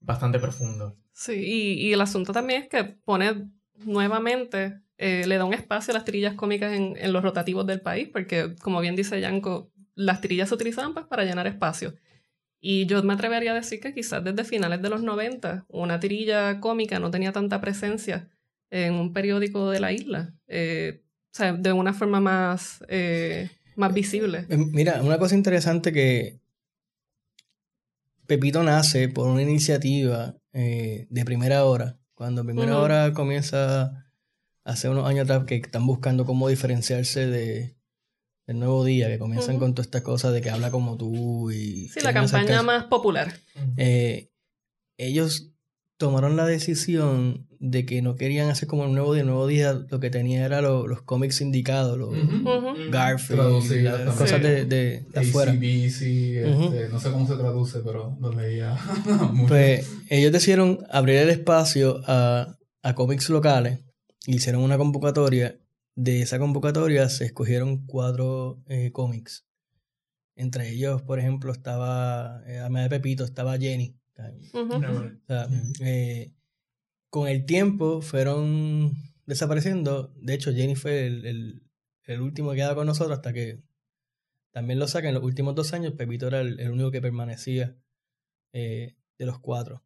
bastante 0.00 0.40
profundo. 0.40 0.96
Sí, 1.12 1.34
y, 1.34 1.88
y 1.88 1.92
el 1.92 2.00
asunto 2.00 2.32
también 2.32 2.62
es 2.62 2.68
que 2.68 2.82
pone 2.82 3.50
nuevamente 3.84 4.80
eh, 4.98 5.26
le 5.26 5.38
da 5.38 5.44
un 5.44 5.54
espacio 5.54 5.92
a 5.92 5.94
las 5.94 6.04
tirillas 6.04 6.34
cómicas 6.34 6.72
en, 6.72 7.12
los 7.12 7.22
rotativos 7.22 7.66
del 7.66 7.80
país, 7.80 8.08
porque 8.12 8.54
como 8.60 8.80
bien 8.80 8.96
dice 8.96 9.20
Yanko, 9.20 9.72
las 9.94 10.20
tirillas 10.20 10.50
se 10.50 10.54
utilizaban 10.54 10.92
pues, 10.92 11.06
para 11.06 11.24
llenar 11.24 11.46
espacio. 11.46 11.94
Y 12.60 12.84
yo 12.84 13.02
me 13.02 13.14
atrevería 13.14 13.52
a 13.52 13.54
decir 13.54 13.80
que 13.80 13.94
quizás 13.94 14.22
desde 14.22 14.44
finales 14.44 14.82
de 14.82 14.90
los 14.90 15.02
90 15.02 15.64
una 15.68 15.98
tirilla 16.00 16.60
cómica 16.60 16.98
no 16.98 17.10
tenía 17.10 17.32
tanta 17.32 17.62
presencia 17.62 18.28
en 18.68 18.92
un 18.94 19.14
periódico 19.14 19.70
de 19.70 19.80
la 19.80 19.92
isla, 19.92 20.34
eh, 20.46 21.02
o 21.32 21.34
sea, 21.34 21.54
de 21.54 21.72
una 21.72 21.94
forma 21.94 22.20
más, 22.20 22.84
eh, 22.88 23.48
más 23.76 23.94
visible. 23.94 24.46
Mira, 24.48 25.00
una 25.02 25.18
cosa 25.18 25.34
interesante 25.34 25.92
que 25.92 26.40
Pepito 28.26 28.62
nace 28.62 29.08
por 29.08 29.28
una 29.28 29.42
iniciativa 29.42 30.36
de 30.52 31.24
primera 31.24 31.64
hora. 31.64 31.99
Cuando 32.20 32.44
primera 32.44 32.76
hora 32.76 33.14
comienza 33.14 34.04
hace 34.62 34.90
unos 34.90 35.08
años 35.08 35.24
atrás 35.24 35.46
que 35.46 35.54
están 35.54 35.86
buscando 35.86 36.26
cómo 36.26 36.50
diferenciarse 36.50 37.26
de, 37.26 37.78
el 38.46 38.58
nuevo 38.58 38.84
día, 38.84 39.08
que 39.08 39.18
comienzan 39.18 39.58
con 39.58 39.72
todas 39.72 39.86
estas 39.86 40.02
cosas 40.02 40.34
de 40.34 40.42
que 40.42 40.50
habla 40.50 40.70
como 40.70 40.98
tú 40.98 41.50
y... 41.50 41.88
Sí, 41.88 42.00
la 42.02 42.12
campaña 42.12 42.62
más 42.62 42.84
popular. 42.84 43.32
Eh, 43.78 44.30
ellos 44.98 45.49
tomaron 46.00 46.36
la 46.36 46.46
decisión 46.46 47.46
de 47.60 47.86
que 47.86 48.02
no 48.02 48.16
querían 48.16 48.48
hacer 48.48 48.66
como 48.66 48.86
el 48.86 48.92
nuevo 48.92 49.12
día. 49.12 49.20
El 49.20 49.28
nuevo 49.28 49.46
día 49.46 49.74
lo 49.74 50.00
que 50.00 50.10
tenía 50.10 50.44
era 50.44 50.60
los 50.62 51.02
cómics 51.02 51.40
indicados, 51.42 51.96
los 51.96 52.10
Garfield, 52.90 53.84
las 53.84 54.16
cosas 54.16 54.42
de, 54.42 54.64
de, 54.64 55.06
afuera. 55.14 55.52
Este, 55.52 56.88
no 56.90 56.98
sé 56.98 57.12
cómo 57.12 57.28
se 57.28 57.36
traduce, 57.36 57.80
pero 57.84 58.16
lo 58.18 58.32
leía. 58.32 58.76
pues 59.48 59.88
ellos 60.08 60.32
decidieron 60.32 60.78
abrir 60.90 61.18
el 61.18 61.30
espacio 61.30 62.00
a, 62.06 62.56
a 62.82 62.94
cómics 62.94 63.30
locales. 63.30 63.80
Hicieron 64.26 64.62
una 64.62 64.78
convocatoria 64.78 65.60
de 66.02 66.22
esa 66.22 66.38
convocatoria 66.38 67.08
se 67.10 67.26
escogieron 67.26 67.84
cuatro 67.84 68.62
eh, 68.68 68.90
cómics. 68.90 69.44
Entre 70.34 70.70
ellos, 70.70 71.02
por 71.02 71.18
ejemplo, 71.18 71.52
estaba, 71.52 72.42
eh, 72.46 72.66
de 72.66 72.88
Pepito, 72.88 73.24
estaba 73.24 73.58
Jenny. 73.58 73.99
Eh, 75.80 76.32
con 77.10 77.28
el 77.28 77.44
tiempo 77.46 78.00
fueron 78.02 78.92
desapareciendo. 79.26 80.12
De 80.16 80.34
hecho, 80.34 80.52
Jenny 80.52 80.76
fue 80.76 81.06
el, 81.06 81.62
último 82.20 82.50
que 82.50 82.56
quedaba 82.56 82.74
con 82.74 82.86
nosotros 82.86 83.16
hasta 83.18 83.32
que 83.32 83.62
también 84.52 84.78
lo 84.78 84.88
sacan 84.88 85.08
en 85.10 85.14
los 85.14 85.24
últimos 85.24 85.54
dos 85.54 85.72
años. 85.72 85.94
Pepito 85.94 86.26
era 86.26 86.40
el, 86.40 86.70
único 86.70 86.90
que 86.90 87.00
permanecía 87.00 87.76
de 88.52 88.96
los 89.18 89.38
cuatro. 89.38 89.84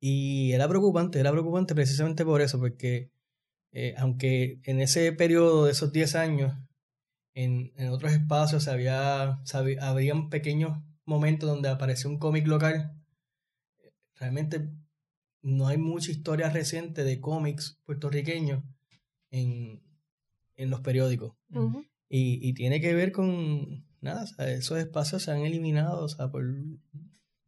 y 0.00 0.52
era 0.52 0.68
preocupante, 0.68 1.20
era 1.20 1.30
preocupante 1.32 1.74
precisamente 1.74 2.24
por 2.24 2.42
eso, 2.42 2.58
porque 2.58 3.12
eh, 3.72 3.94
aunque 3.96 4.60
en 4.64 4.80
ese 4.80 5.12
periodo 5.12 5.64
de 5.64 5.72
esos 5.72 5.92
10 5.92 6.14
años, 6.16 6.54
en, 7.34 7.72
en 7.76 7.88
otros 7.88 8.12
espacios 8.12 8.68
había, 8.68 9.40
habían 9.80 10.28
pequeños 10.28 10.78
momentos 11.04 11.48
donde 11.48 11.68
apareció 11.68 12.10
un 12.10 12.18
cómic 12.18 12.46
local, 12.46 12.94
realmente 14.16 14.70
no 15.42 15.66
hay 15.66 15.78
mucha 15.78 16.10
historia 16.10 16.50
reciente 16.50 17.04
de 17.04 17.20
cómics 17.20 17.78
puertorriqueños 17.84 18.62
en, 19.30 19.82
en 20.56 20.70
los 20.70 20.80
periódicos. 20.80 21.34
y, 22.08 22.48
y, 22.48 22.52
tiene 22.54 22.80
que 22.80 22.94
ver 22.94 23.12
con, 23.12 23.84
nada, 24.00 24.24
esos 24.46 24.78
espacios 24.78 25.22
se 25.22 25.30
han 25.32 25.40
eliminado, 25.40 26.04
o 26.04 26.08
sea, 26.08 26.30
por 26.30 26.44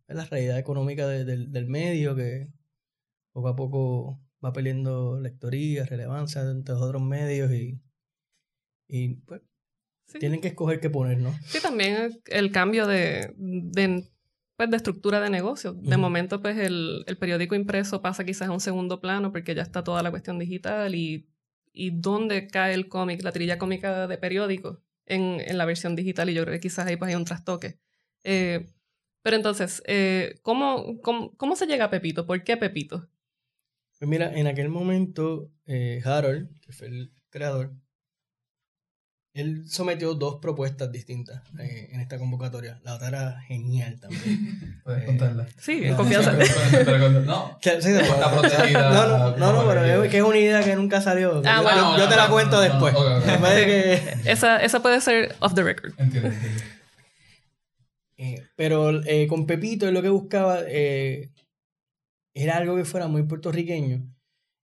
la 0.08 0.24
realidad 0.24 0.58
económica 0.58 1.06
del, 1.06 1.50
del 1.52 1.66
medio 1.66 2.14
que 2.14 2.52
poco 3.32 3.48
a 3.48 3.56
poco 3.56 4.20
va 4.44 4.52
perdiendo 4.52 5.20
lectoría, 5.20 5.84
relevancia 5.84 6.42
entre 6.42 6.74
los 6.74 6.82
otros 6.82 7.02
medios 7.02 7.50
y, 7.52 7.80
y 8.88 9.16
pues 9.16 9.42
tienen 10.18 10.40
que 10.40 10.48
escoger 10.48 10.80
qué 10.80 10.90
poner, 10.90 11.18
¿no? 11.18 11.34
Sí, 11.46 11.60
también 11.60 12.20
el 12.26 12.52
cambio 12.52 12.86
de, 12.86 13.32
de, 13.36 14.04
pues, 14.56 14.70
de 14.70 14.76
estructura 14.76 15.20
de 15.20 15.30
negocio. 15.30 15.72
De 15.72 15.96
momento, 15.96 16.40
pues 16.40 16.56
el, 16.58 17.04
el, 17.06 17.16
periódico 17.16 17.54
impreso 17.54 18.02
pasa 18.02 18.24
quizás 18.24 18.48
a 18.48 18.52
un 18.52 18.60
segundo 18.60 19.00
plano 19.00 19.32
porque 19.32 19.54
ya 19.54 19.62
está 19.62 19.82
toda 19.82 20.02
la 20.02 20.10
cuestión 20.10 20.38
digital 20.38 20.94
y, 20.94 21.28
y 21.72 21.90
dónde 21.90 22.46
cae 22.46 22.74
el 22.74 22.88
cómic, 22.88 23.22
la 23.22 23.32
trilla 23.32 23.58
cómica 23.58 24.06
de 24.06 24.18
periódico 24.18 24.82
en, 25.06 25.40
en, 25.40 25.58
la 25.58 25.64
versión 25.64 25.96
digital 25.96 26.30
y 26.30 26.34
yo 26.34 26.42
creo 26.44 26.54
que 26.54 26.60
quizás 26.60 26.86
ahí 26.86 26.96
pues 26.96 27.08
hay 27.10 27.16
un 27.16 27.24
trastoque. 27.24 27.78
Eh, 28.22 28.66
pero 29.22 29.36
entonces, 29.36 29.82
eh, 29.86 30.38
¿cómo, 30.42 31.00
cómo, 31.00 31.34
cómo 31.36 31.56
se 31.56 31.66
llega 31.66 31.86
a 31.86 31.90
Pepito? 31.90 32.26
¿Por 32.26 32.44
qué 32.44 32.56
Pepito? 32.56 33.08
Pues 33.98 34.08
mira, 34.08 34.32
en 34.38 34.46
aquel 34.46 34.68
momento, 34.68 35.50
eh, 35.66 36.02
Harold, 36.04 36.60
que 36.60 36.72
fue 36.72 36.88
el 36.88 37.12
creador, 37.30 37.72
él 39.34 39.64
sometió 39.68 40.14
dos 40.14 40.36
propuestas 40.36 40.92
distintas 40.92 41.42
eh, 41.58 41.88
en 41.90 42.00
esta 42.00 42.18
convocatoria. 42.18 42.80
La 42.84 42.94
otra 42.94 43.08
era 43.08 43.40
genial 43.42 43.98
también. 44.00 44.80
Puedes 44.84 45.02
eh, 45.02 45.06
contarla. 45.06 45.46
Sí, 45.58 45.84
en 45.84 45.96
confianza. 45.96 46.32
No, 46.32 46.38
no. 46.38 47.58
No, 47.58 49.08
no, 49.08 49.36
no, 49.36 49.52
no 49.52 49.68
pero 49.68 50.04
es 50.04 50.10
que 50.10 50.18
es 50.18 50.22
una 50.22 50.38
idea 50.38 50.62
que 50.62 50.76
nunca 50.76 51.00
salió. 51.00 51.42
Ah, 51.44 51.62
bueno, 51.62 51.98
yo, 51.98 52.08
te 52.08 52.14
la 52.14 52.28
cuento 52.28 52.60
después. 52.60 52.94
esa, 54.24 54.58
esa 54.58 54.80
puede 54.80 55.00
ser 55.00 55.34
off 55.40 55.54
the 55.54 55.64
record. 55.64 55.92
Entiendo, 55.98 56.28
entiendo. 58.16 58.44
pero 58.54 59.00
con 59.28 59.46
Pepito 59.46 59.88
él 59.88 59.94
lo 59.94 60.02
que 60.02 60.10
buscaba 60.10 60.60
era 62.34 62.56
algo 62.56 62.76
que 62.76 62.84
fuera 62.84 63.08
muy 63.08 63.24
puertorriqueño. 63.24 64.08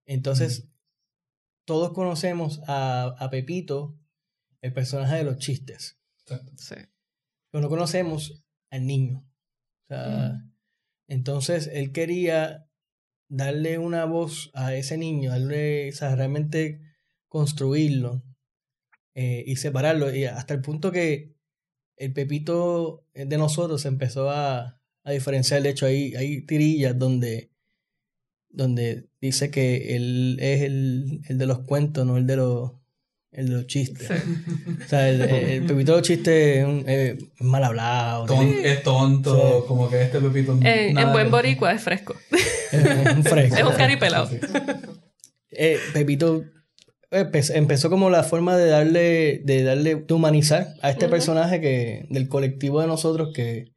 Entonces, 0.05 0.67
todos 1.65 1.91
conocemos 1.93 2.61
a, 2.67 3.15
a, 3.17 3.29
Pepito, 3.29 3.95
el 4.61 4.73
personaje 4.73 5.17
de 5.17 5.23
los 5.23 5.37
chistes. 5.37 5.99
Sí. 6.57 6.75
Pero 7.51 7.61
no 7.61 7.69
conocemos 7.69 8.43
al 8.69 8.85
niño. 8.85 9.25
O 9.85 9.87
sea, 9.87 10.45
Entonces, 11.07 11.69
él 11.73 11.91
quería 11.91 12.69
darle 13.29 13.77
una 13.77 14.05
voz 14.05 14.51
a 14.53 14.75
ese 14.75 14.97
niño, 14.97 15.31
darle, 15.31 15.89
o 15.89 15.91
sea, 15.93 16.15
realmente 16.15 16.81
construirlo 17.27 18.23
eh, 19.15 19.43
y 19.45 19.55
separarlo. 19.55 20.13
Y 20.13 20.25
hasta 20.25 20.53
el 20.53 20.61
punto 20.61 20.91
que 20.91 21.35
el 21.97 22.13
Pepito 22.13 23.05
de 23.13 23.37
nosotros 23.37 23.85
empezó 23.85 24.29
a, 24.29 24.81
a 25.03 25.11
diferenciar. 25.11 25.61
De 25.63 25.69
hecho, 25.69 25.85
hay, 25.85 26.15
hay 26.15 26.45
tirillas 26.45 26.97
donde 26.97 27.49
donde 28.49 29.09
dice 29.21 29.51
que 29.51 29.95
él 29.95 30.37
es 30.41 30.61
el, 30.61 31.21
el 31.27 31.37
de 31.37 31.45
los 31.45 31.59
cuentos, 31.59 32.05
no 32.05 32.17
el 32.17 32.25
de 32.25 32.35
los, 32.35 32.73
el 33.31 33.49
de 33.49 33.55
los 33.55 33.67
chistes. 33.67 34.09
O 34.09 34.87
sea, 34.87 35.09
el, 35.09 35.21
el, 35.21 35.65
Pepito 35.65 35.91
de 35.93 35.97
los 35.97 36.07
chistes 36.07 36.67
es, 36.85 37.17
mal 37.39 37.63
hablado. 37.63 38.25
es 38.41 38.83
tonto, 38.83 39.65
como 39.67 39.89
que 39.89 40.01
este 40.01 40.19
Pepito... 40.19 40.57
En, 40.61 40.97
en 40.97 41.11
buen 41.11 41.29
boricua 41.29 41.71
es 41.73 41.81
fresco. 41.81 42.15
Es, 42.71 43.15
un 43.15 43.23
fresco. 43.23 43.57
es 43.57 43.63
un 43.63 43.73
caripelado. 43.73 44.29
Eh, 45.49 45.79
Pepito 45.91 46.43
empezó 47.09 47.89
como 47.89 48.11
la 48.11 48.21
forma 48.21 48.55
de 48.55 48.67
darle, 48.67 49.41
de 49.43 49.63
darle, 49.63 49.95
de 49.95 50.13
humanizar 50.13 50.75
a 50.83 50.91
este 50.91 51.07
personaje 51.07 51.59
que, 51.59 52.05
del 52.11 52.27
colectivo 52.27 52.79
de 52.81 52.85
nosotros 52.85 53.31
que, 53.33 53.71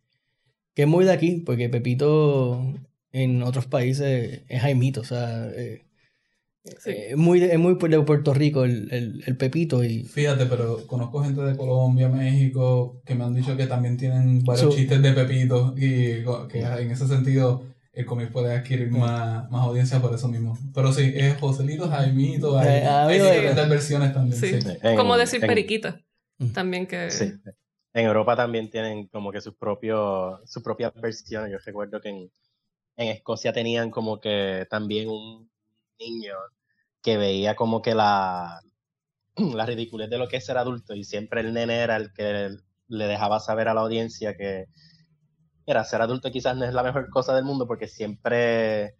que 0.75 0.82
es 0.82 0.88
muy 0.88 1.06
de 1.06 1.12
aquí, 1.12 1.42
porque 1.47 1.71
Pepito 1.71 2.62
en 3.12 3.42
otros 3.42 3.66
países 3.66 4.42
es 4.49 4.61
Jaimito, 4.61 5.00
o 5.00 5.04
sea, 5.04 5.49
eh, 5.54 5.85
es 6.64 7.16
muy, 7.16 7.42
es 7.42 7.59
muy 7.59 7.75
de 7.75 8.00
Puerto 8.02 8.33
Rico 8.33 8.64
el, 8.64 9.23
el, 9.26 9.37
Pepito. 9.37 9.83
Y... 9.83 10.04
Fíjate, 10.04 10.47
pero 10.47 10.87
conozco 10.87 11.23
gente 11.23 11.40
de 11.42 11.57
Colombia, 11.57 12.09
México, 12.09 13.02
que 13.04 13.14
me 13.14 13.25
han 13.25 13.35
dicho 13.35 13.57
que 13.57 13.66
también 13.66 13.97
tienen 13.97 14.45
varios 14.45 14.75
chistes 14.75 15.02
de 15.02 15.12
Pepito 15.12 15.75
y 15.76 16.25
que 16.49 16.61
en 16.61 16.90
ese 16.90 17.09
sentido 17.09 17.64
el 17.92 18.07
cómic 18.07 18.31
puede 18.31 18.54
adquirir 18.54 18.90
más, 18.90 19.50
más 19.50 19.66
audiencia 19.66 20.00
por 20.00 20.14
eso 20.14 20.28
mismo. 20.28 20.57
Pero 20.73 20.92
sí, 20.92 21.12
es 21.14 21.37
Joselito, 21.38 21.88
Jaimito, 21.88 22.59
hay, 22.59 22.69
eh, 22.69 22.87
hay 22.87 23.19
diferentes 23.19 23.69
versiones 23.69 24.14
también. 24.14 24.40
Sí. 24.40 24.59
Como 24.97 25.16
decir 25.16 25.40
Periquita, 25.40 26.00
también 26.54 26.87
que... 26.87 27.11
Sí. 27.11 27.33
En 27.95 28.07
Europa 28.07 28.35
también 28.37 28.71
tienen 28.71 29.07
como 29.09 29.31
que 29.31 29.42
sus 29.42 29.54
propios, 29.54 30.40
sus 30.50 30.62
propias 30.62 30.95
versiones. 30.95 31.52
Yo 31.52 31.59
recuerdo 31.62 32.00
que 32.00 32.09
en, 32.09 32.31
en 32.97 33.09
Escocia 33.09 33.52
tenían 33.52 33.90
como 33.90 34.19
que 34.19 34.66
también 34.71 35.11
un 35.11 35.51
niño 36.11 36.35
que 37.02 37.16
veía 37.16 37.56
como 37.56 37.82
que 37.82 37.94
la, 37.94 38.61
la 39.37 39.66
ridiculez 39.66 40.11
de 40.11 40.18
lo 40.18 40.28
que 40.28 40.37
es 40.38 40.47
ser 40.47 40.59
adulto 40.59 40.94
y 40.94 41.04
siempre 41.04 41.40
el 41.40 41.52
nene 41.52 41.80
era 41.80 41.97
el 41.97 42.12
que 42.12 42.50
le 42.88 43.06
dejaba 43.06 43.40
saber 43.40 43.68
a 43.68 43.75
la 43.75 43.82
audiencia 43.82 44.37
que 44.37 44.66
era 45.66 45.85
ser 45.85 46.02
adulto 46.02 46.30
quizás 46.30 46.56
no 46.56 46.64
es 46.64 46.75
la 46.75 46.82
mejor 46.82 47.09
cosa 47.11 47.35
del 47.35 47.44
mundo 47.44 47.66
porque 47.66 47.88
siempre 47.88 48.97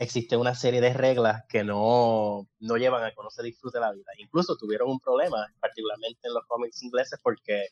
existe 0.00 0.36
una 0.36 0.54
serie 0.54 0.80
de 0.80 0.94
reglas 0.94 1.44
que 1.46 1.62
no, 1.62 2.48
no 2.58 2.76
llevan 2.78 3.04
a 3.04 3.10
que 3.10 3.20
uno 3.20 3.28
se 3.30 3.42
disfrute 3.42 3.78
la 3.78 3.92
vida. 3.92 4.10
Incluso 4.18 4.56
tuvieron 4.56 4.88
un 4.88 4.98
problema, 4.98 5.46
particularmente 5.60 6.26
en 6.26 6.32
los 6.32 6.46
cómics 6.46 6.82
ingleses, 6.82 7.20
porque 7.22 7.66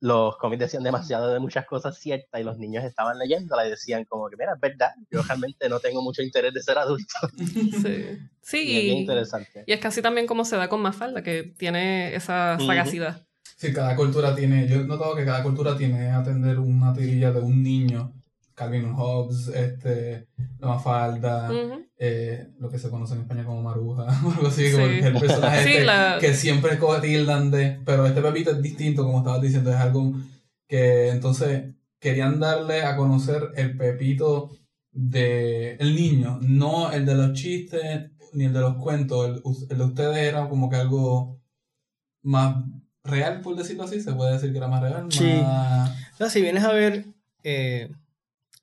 los 0.00 0.36
cómics 0.36 0.60
decían 0.60 0.82
demasiado 0.82 1.32
de 1.32 1.40
muchas 1.40 1.66
cosas 1.66 1.98
ciertas 1.98 2.40
y 2.40 2.44
los 2.44 2.58
niños 2.58 2.84
estaban 2.84 3.18
leyéndola 3.18 3.66
y 3.66 3.70
decían 3.70 4.04
como 4.04 4.28
que, 4.28 4.36
mira, 4.36 4.52
es 4.54 4.60
verdad, 4.60 4.90
yo 5.10 5.22
realmente 5.22 5.68
no 5.68 5.80
tengo 5.80 6.02
mucho 6.02 6.22
interés 6.22 6.52
de 6.54 6.62
ser 6.62 6.78
adulto. 6.78 7.14
Sí, 7.76 8.18
sí 8.42 8.58
y 8.58 8.76
es 8.76 8.82
bien 8.84 8.98
interesante. 8.98 9.64
Y 9.66 9.72
es 9.72 9.80
casi 9.80 10.02
también 10.02 10.26
como 10.26 10.44
se 10.44 10.56
da 10.56 10.68
con 10.68 10.80
Mafalda, 10.80 11.22
que 11.22 11.54
tiene 11.56 12.14
esa 12.14 12.58
sagacidad. 12.58 13.26
Sí, 13.56 13.72
cada 13.72 13.96
cultura 13.96 14.34
tiene, 14.34 14.68
yo 14.68 14.80
he 14.80 14.84
notado 14.84 15.14
que 15.14 15.24
cada 15.24 15.42
cultura 15.42 15.76
tiene 15.76 16.10
atender 16.10 16.58
una 16.58 16.92
tirilla 16.92 17.32
de 17.32 17.40
un 17.40 17.62
niño. 17.62 18.12
Calvin 18.56 18.94
Hobbes, 18.94 19.48
este, 19.48 20.28
la 20.58 20.68
Mafalda, 20.68 21.50
eh, 21.98 22.48
lo 22.58 22.70
que 22.70 22.78
se 22.78 22.88
conoce 22.88 23.14
en 23.14 23.20
España 23.20 23.44
como 23.44 23.62
Maruja, 23.62 24.04
o 24.24 24.30
algo 24.30 24.46
así, 24.48 24.72
como 24.72 24.86
el 24.86 25.18
personaje 25.18 25.80
este 25.80 26.26
que 26.26 26.34
siempre 26.34 26.78
tildan 27.02 27.50
de, 27.50 27.80
pero 27.84 28.06
este 28.06 28.22
Pepito 28.22 28.52
es 28.52 28.62
distinto, 28.62 29.04
como 29.04 29.18
estabas 29.18 29.42
diciendo, 29.42 29.70
es 29.70 29.76
algo 29.76 30.14
que 30.66 31.10
entonces 31.10 31.74
querían 32.00 32.40
darle 32.40 32.82
a 32.82 32.96
conocer 32.96 33.50
el 33.56 33.76
Pepito 33.76 34.50
de 34.90 35.74
el 35.74 35.94
niño, 35.94 36.38
no 36.40 36.90
el 36.90 37.04
de 37.04 37.14
los 37.14 37.34
chistes 37.34 38.10
ni 38.32 38.46
el 38.46 38.54
de 38.54 38.60
los 38.60 38.76
cuentos, 38.76 39.26
el, 39.26 39.42
el 39.70 39.78
de 39.78 39.84
ustedes 39.84 40.16
era 40.16 40.48
como 40.48 40.70
que 40.70 40.76
algo 40.76 41.38
más 42.22 42.56
real, 43.04 43.42
por 43.42 43.54
decirlo 43.54 43.84
así, 43.84 44.00
se 44.00 44.14
puede 44.14 44.32
decir 44.32 44.50
que 44.50 44.58
era 44.58 44.68
más 44.68 44.80
real. 44.80 45.06
Sí. 45.10 45.42
si 46.30 46.40
vienes 46.40 46.64
a 46.64 46.72
ver, 46.72 47.04
eh, 47.44 47.90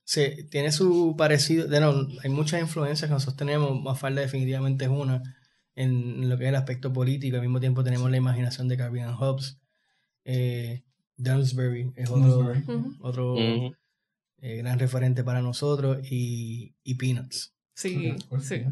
se, 0.03 0.43
tiene 0.43 0.71
su 0.71 1.15
parecido, 1.17 1.67
de 1.67 1.79
no, 1.79 2.07
hay 2.23 2.29
muchas 2.29 2.61
influencias 2.61 3.09
que 3.09 3.13
nosotros 3.13 3.37
tenemos, 3.37 3.81
Mafalda 3.81 4.21
definitivamente 4.21 4.85
es 4.85 4.91
una, 4.91 5.21
en, 5.75 6.29
lo 6.29 6.37
que 6.37 6.45
es 6.45 6.49
el 6.49 6.55
aspecto 6.55 6.91
político, 6.91 7.35
al 7.35 7.41
mismo 7.41 7.59
tiempo 7.59 7.83
tenemos 7.83 8.09
la 8.11 8.17
imaginación 8.17 8.67
de 8.67 8.77
Calvin 8.77 9.13
Hobbes, 9.13 9.59
eh, 10.25 10.83
es 11.17 12.09
otro, 12.09 12.53
otro 12.99 13.35
eh, 13.37 14.57
gran 14.57 14.79
referente 14.79 15.23
para 15.23 15.41
nosotros, 15.41 15.99
y, 16.09 16.75
y 16.83 16.95
Peanuts. 16.95 17.53
Sí, 17.75 18.15
sí. 18.41 18.63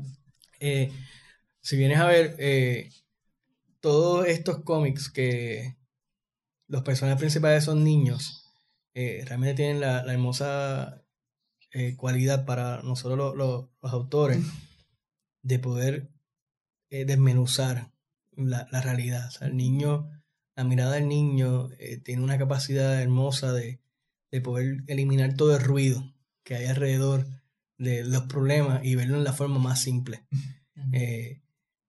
Eh, 0.59 0.91
si 1.61 1.77
vienes 1.77 1.99
a 1.99 2.07
ver, 2.07 2.35
todos 3.79 4.27
estos 4.27 4.63
cómics 4.63 5.09
que 5.09 5.75
los 6.67 6.83
personajes 6.83 7.19
principales 7.19 7.65
son 7.65 7.83
niños, 7.83 8.45
eh, 8.93 9.23
realmente 9.25 9.55
tienen 9.55 9.81
la, 9.81 9.99
hermosa 10.11 11.03
eh, 11.73 11.95
cualidad 11.95 12.45
para 12.45 12.81
nosotros 12.83 13.35
los, 13.35 13.65
autores 13.81 14.39
de 15.41 15.59
poder 15.59 16.11
eh, 16.89 17.05
desmenuzar 17.05 17.91
la, 18.35 18.65
realidad. 18.81 19.31
el 19.41 19.55
niño, 19.55 20.09
la 20.55 20.63
mirada 20.63 20.93
del 20.93 21.07
niño 21.07 21.69
tiene 22.03 22.23
una 22.23 22.37
capacidad 22.37 23.01
hermosa 23.01 23.53
de, 23.53 23.79
poder 24.43 24.83
eliminar 24.87 25.35
todo 25.35 25.55
el 25.55 25.61
ruido 25.61 26.13
que 26.43 26.55
hay 26.55 26.65
alrededor 26.65 27.27
de 27.77 28.05
los 28.05 28.23
problemas 28.23 28.83
y 28.85 28.95
verlo 28.95 29.17
en 29.17 29.25
la 29.25 29.33
forma 29.33 29.59
más 29.59 29.81
simple. 29.81 30.25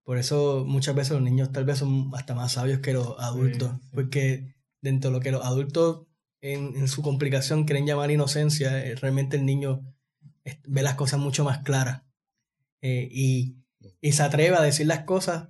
Por 0.05 0.19
eso 0.19 0.65
muchas 0.67 0.95
veces 0.95 1.13
los 1.13 1.23
niños 1.23 1.53
tal 1.53 1.65
vez 1.65 1.79
son 1.79 2.11
hasta 2.15 2.35
más 2.35 2.53
sabios 2.53 2.81
que 2.81 2.93
los 2.93 3.19
adultos, 3.19 3.73
porque 3.93 4.55
dentro 4.81 5.11
de 5.11 5.17
lo 5.17 5.23
que 5.23 5.31
los 5.31 5.45
adultos 5.45 6.07
en, 6.43 6.89
su 6.89 7.03
complicación 7.03 7.65
quieren 7.65 7.87
llamar 7.87 8.11
inocencia, 8.11 8.85
eh, 8.85 8.97
realmente 8.97 9.37
el 9.37 9.47
niño 9.47 9.83
ve 10.67 10.83
las 10.83 10.97
cosas 10.97 11.21
mucho 11.21 11.45
más 11.45 11.59
claras. 11.61 12.03
Eh, 12.83 13.09
y, 13.11 13.57
se 14.03 14.23
atreve 14.23 14.57
a 14.57 14.63
decir 14.63 14.87
las 14.87 15.05
cosas 15.05 15.49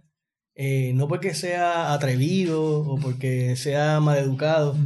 eh, 0.54 0.92
no 0.94 1.08
porque 1.08 1.34
sea 1.34 1.92
atrevido 1.92 2.80
o 2.80 2.98
porque 2.98 3.56
sea 3.56 4.00
maleducado, 4.00 4.76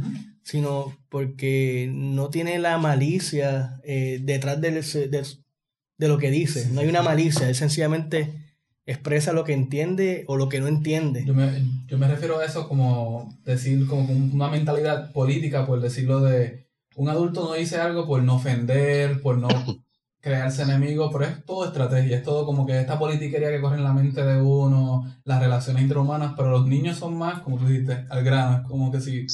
sino 0.43 0.97
porque 1.09 1.89
no 1.93 2.29
tiene 2.29 2.57
la 2.59 2.77
malicia 2.77 3.79
detrás 3.83 4.61
de, 4.61 4.71
de, 4.71 6.07
lo 6.07 6.17
que 6.17 6.31
dice, 6.31 6.69
no 6.71 6.81
hay 6.81 6.87
una 6.87 7.03
malicia, 7.03 7.49
es 7.49 7.57
sencillamente 7.57 8.46
expresa 8.87 9.33
lo 9.33 9.43
que 9.43 9.53
entiende 9.53 10.23
o 10.27 10.37
lo 10.37 10.49
que 10.49 10.61
no 10.61 10.67
entiende. 10.67 11.23
Yo 11.25 11.33
me, 11.35 11.61
yo 11.87 11.97
me 11.97 12.07
refiero 12.07 12.39
a 12.39 12.45
eso 12.45 12.67
como 12.67 13.37
decir, 13.45 13.85
como 13.85 14.11
una 14.13 14.47
mentalidad 14.47 15.11
política, 15.11 15.65
por 15.65 15.81
decirlo 15.81 16.21
de 16.21 16.67
un 16.95 17.09
adulto 17.09 17.43
no 17.43 17.53
dice 17.53 17.77
algo 17.77 18.07
por 18.07 18.23
no 18.23 18.35
ofender, 18.35 19.21
por 19.21 19.37
no 19.37 19.49
crearse 20.21 20.63
enemigos, 20.63 21.11
pero 21.11 21.25
es 21.25 21.45
todo 21.45 21.65
estrategia, 21.65 22.17
es 22.17 22.23
todo 22.23 22.45
como 22.45 22.65
que 22.65 22.79
esta 22.79 22.97
politiquería 22.97 23.49
que 23.49 23.61
corre 23.61 23.77
en 23.77 23.83
la 23.83 23.93
mente 23.93 24.23
de 24.23 24.41
uno, 24.41 25.05
las 25.25 25.39
relaciones 25.39 25.83
interhumanas, 25.83 26.33
pero 26.35 26.49
los 26.49 26.65
niños 26.65 26.97
son 26.97 27.17
más, 27.17 27.41
como 27.41 27.57
tú 27.57 27.67
dijiste, 27.67 28.05
al 28.09 28.23
grano, 28.23 28.57
es 28.57 28.67
como 28.67 28.91
que 28.91 29.01
si 29.01 29.27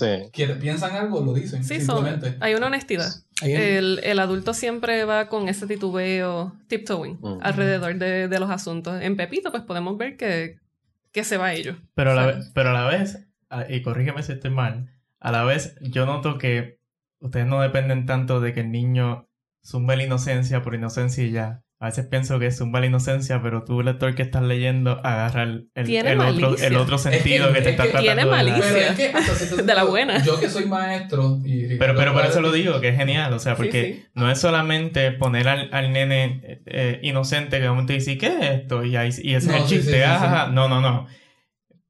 piensan 0.60 0.96
algo, 0.96 1.22
lo 1.22 1.34
dicen. 1.34 1.64
Sí, 1.64 1.80
simplemente. 1.80 2.38
hay 2.40 2.56
una 2.56 2.68
honestidad. 2.68 3.12
El, 3.42 4.00
el, 4.04 4.20
adulto 4.20 4.54
siempre 4.54 5.06
va 5.06 5.28
con 5.28 5.50
ese 5.50 5.68
titubeo, 5.68 6.54
tiptoeing, 6.68 7.20
alrededor 7.42 7.96
de, 7.96 8.28
de, 8.28 8.40
los 8.40 8.50
asuntos. 8.50 9.02
En 9.02 9.18
Pepito, 9.18 9.52
pues 9.52 9.64
podemos 9.64 9.98
ver 9.98 10.18
que, 10.18 10.60
que 11.12 11.24
se 11.24 11.38
va 11.38 11.48
a 11.48 11.54
ello. 11.54 11.76
Pero, 11.96 12.12
a 12.12 12.16
la, 12.16 12.40
pero 12.54 12.70
a 12.70 12.74
la 12.74 12.88
vez, 12.88 13.28
y 13.70 13.82
corrígeme 13.82 14.24
si 14.24 14.34
estoy 14.34 14.52
mal, 14.52 14.90
a 15.20 15.32
la 15.32 15.44
vez 15.44 15.76
yo 15.82 16.06
noto 16.06 16.38
que 16.38 16.80
ustedes 17.20 17.48
no 17.48 17.62
dependen 17.62 18.06
tanto 18.06 18.40
de 18.40 18.54
que 18.54 18.62
el 18.62 18.72
niño 18.72 19.30
zumba 19.64 19.96
la 19.96 20.04
inocencia 20.04 20.62
por 20.62 20.76
inocencia 20.76 21.24
y 21.24 21.32
ya. 21.32 21.63
A 21.84 21.88
veces 21.88 22.06
pienso 22.06 22.40
que 22.40 22.46
es 22.46 22.58
zumba 22.58 22.80
la 22.80 22.86
inocencia, 22.86 23.42
pero 23.44 23.66
tú, 23.66 23.82
lector 23.82 24.16
que 24.16 24.22
estás 24.22 24.42
leyendo, 24.42 25.02
agarra 25.04 25.44
el, 25.44 25.68
el, 25.76 26.18
otro, 26.22 26.56
el 26.58 26.78
otro, 26.78 26.98
sentido 26.98 27.52
que, 27.52 27.60
te 27.60 27.72
está 27.72 27.84
tratando 27.84 28.04
tiene 28.04 28.26
malicia. 28.26 28.94
de, 28.94 29.64
de 29.64 29.76
la 29.76 29.84
buena. 29.84 30.24
Yo 30.24 30.40
que 30.40 30.50
soy 30.50 30.66
maestro 30.66 31.42
y... 31.44 31.76
Pero, 31.76 31.94
pero 31.98 32.14
por 32.14 32.26
eso 32.26 32.40
lo 32.40 32.54
digo, 32.54 32.80
que 32.80 32.88
es 32.88 32.96
genial. 32.96 33.34
O 33.34 33.40
sea, 33.40 33.58
porque 33.58 34.06
no 34.14 34.32
es 34.32 34.40
solamente 34.40 35.12
poner 35.12 35.50
al, 35.50 35.74
al 35.74 35.92
nene 35.92 36.62
eh, 36.68 37.02
inocente 37.04 37.58
que 37.58 37.64
de 37.64 37.70
momento 37.70 37.92
dice, 37.92 38.18
¿qué 38.18 38.28
es 38.28 38.62
esto? 38.62 38.86
Y, 38.86 38.96
ahí, 38.96 39.10
y 39.22 39.34
ese 39.34 39.50
es 39.50 39.56
el 39.62 39.66
chiste. 39.66 40.06
no, 40.54 40.70
no, 40.70 40.80
no. 40.80 41.08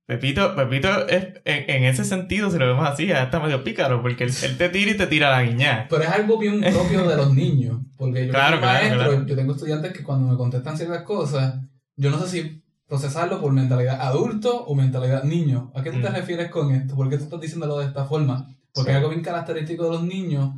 Pepito, 0.06 0.54
Pepito 0.56 1.08
es, 1.08 1.42
en, 1.46 1.86
ese 1.86 2.04
sentido, 2.04 2.52
si 2.52 2.58
lo 2.58 2.68
vemos 2.68 2.88
así, 2.88 3.08
ya 3.08 3.24
está 3.24 3.40
medio 3.40 3.64
pícaro, 3.64 4.02
porque 4.02 4.26
él, 4.26 4.34
te 4.58 4.68
tira 4.68 4.92
y 4.92 4.98
te 4.98 5.08
tira 5.08 5.32
la 5.32 5.44
guiña. 5.44 5.88
Pero 5.90 6.04
es 6.04 6.10
algo 6.10 6.38
bien 6.38 6.60
propio 6.60 7.08
de 7.08 7.16
los 7.16 7.34
niños. 7.34 7.80
Porque 7.98 8.28
yo 8.28 8.34
claro, 8.34 8.60
maestro, 8.60 9.26
yo 9.26 9.36
tengo 9.36 9.54
estudiantes 9.54 9.94
que 9.94 10.04
cuando 10.04 10.30
me 10.30 10.38
contestan 10.38 10.76
ciertas 10.76 11.04
cosas, 11.04 11.56
yo 11.96 12.10
no 12.10 12.20
sé 12.20 12.28
si 12.28 12.64
procesarlo 12.86 13.40
por 13.40 13.54
mentalidad 13.54 14.02
adulto 14.02 14.66
o 14.66 14.76
mentalidad 14.76 15.24
niño. 15.24 15.72
¿A 15.74 15.82
qué 15.82 15.92
tú 15.92 16.02
te 16.02 16.10
mm. 16.10 16.14
refieres 16.14 16.52
con 16.52 16.72
esto? 16.72 16.96
¿Por 16.96 17.10
qué 17.10 17.18
tú 17.18 17.24
estás 17.24 17.40
diciéndolo 17.40 17.80
de 17.80 17.86
esta 17.86 18.04
forma? 18.06 18.48
Porque 18.74 18.92
es 18.92 18.98
algo 18.98 19.10
bien 19.10 19.22
característico 19.22 19.86
de 19.86 19.92
los 19.92 20.04
niños 20.04 20.52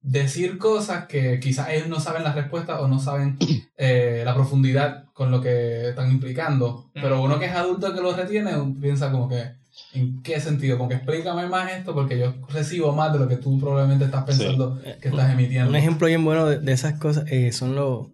decir 0.00 0.58
cosas 0.58 1.06
que 1.06 1.40
quizás 1.40 1.70
ellos 1.70 1.88
no 1.88 2.00
saben 2.00 2.22
la 2.22 2.32
respuesta 2.32 2.80
o 2.80 2.88
no 2.88 2.98
saben 2.98 3.36
eh, 3.76 4.22
la 4.24 4.34
profundidad 4.34 5.04
con 5.12 5.30
lo 5.30 5.40
que 5.40 5.90
están 5.90 6.10
implicando. 6.10 6.90
Pero 6.94 7.22
uno 7.22 7.38
que 7.38 7.46
es 7.46 7.52
adulto 7.52 7.94
que 7.94 8.00
lo 8.00 8.14
retiene 8.14 8.52
piensa 8.80 9.10
como 9.10 9.28
que, 9.28 9.54
¿en 9.94 10.22
qué 10.22 10.40
sentido? 10.40 10.78
Como 10.78 10.88
que 10.88 10.96
explícame 10.96 11.46
más 11.48 11.72
esto 11.72 11.94
porque 11.94 12.18
yo 12.18 12.34
recibo 12.48 12.92
más 12.92 13.12
de 13.12 13.18
lo 13.18 13.28
que 13.28 13.36
tú 13.36 13.58
probablemente 13.58 14.04
estás 14.04 14.24
pensando 14.24 14.80
que 15.00 15.08
estás 15.08 15.32
emitiendo. 15.32 15.70
Un 15.70 15.76
ejemplo 15.76 16.06
bien 16.06 16.24
bueno 16.24 16.46
de, 16.46 16.72
esas 16.72 16.98
cosas 16.98 17.24
eh, 17.28 17.52
son 17.52 17.74
los, 17.74 18.08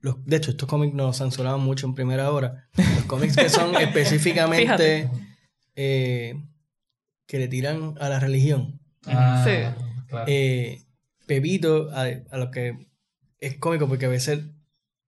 los... 0.00 0.24
De 0.24 0.36
hecho, 0.36 0.50
estos 0.50 0.68
cómics 0.68 0.94
nos 0.94 1.16
censuraban 1.16 1.60
mucho 1.60 1.86
en 1.86 1.94
primera 1.94 2.30
hora. 2.30 2.68
Los 2.76 3.04
cómics 3.06 3.36
que 3.36 3.48
son 3.48 3.74
específicamente... 3.80 5.10
Eh, 5.76 6.34
que 7.26 7.38
le 7.38 7.46
tiran 7.46 7.94
a 8.00 8.08
la 8.08 8.18
religión. 8.18 8.80
Ah, 9.06 9.44
sí. 9.46 9.52
Claro. 10.08 10.26
Pepito, 11.30 11.90
a, 11.92 12.08
lo 12.36 12.50
que 12.50 12.88
es 13.38 13.56
cómico 13.58 13.86
porque 13.86 14.06
a 14.06 14.08
veces 14.08 14.46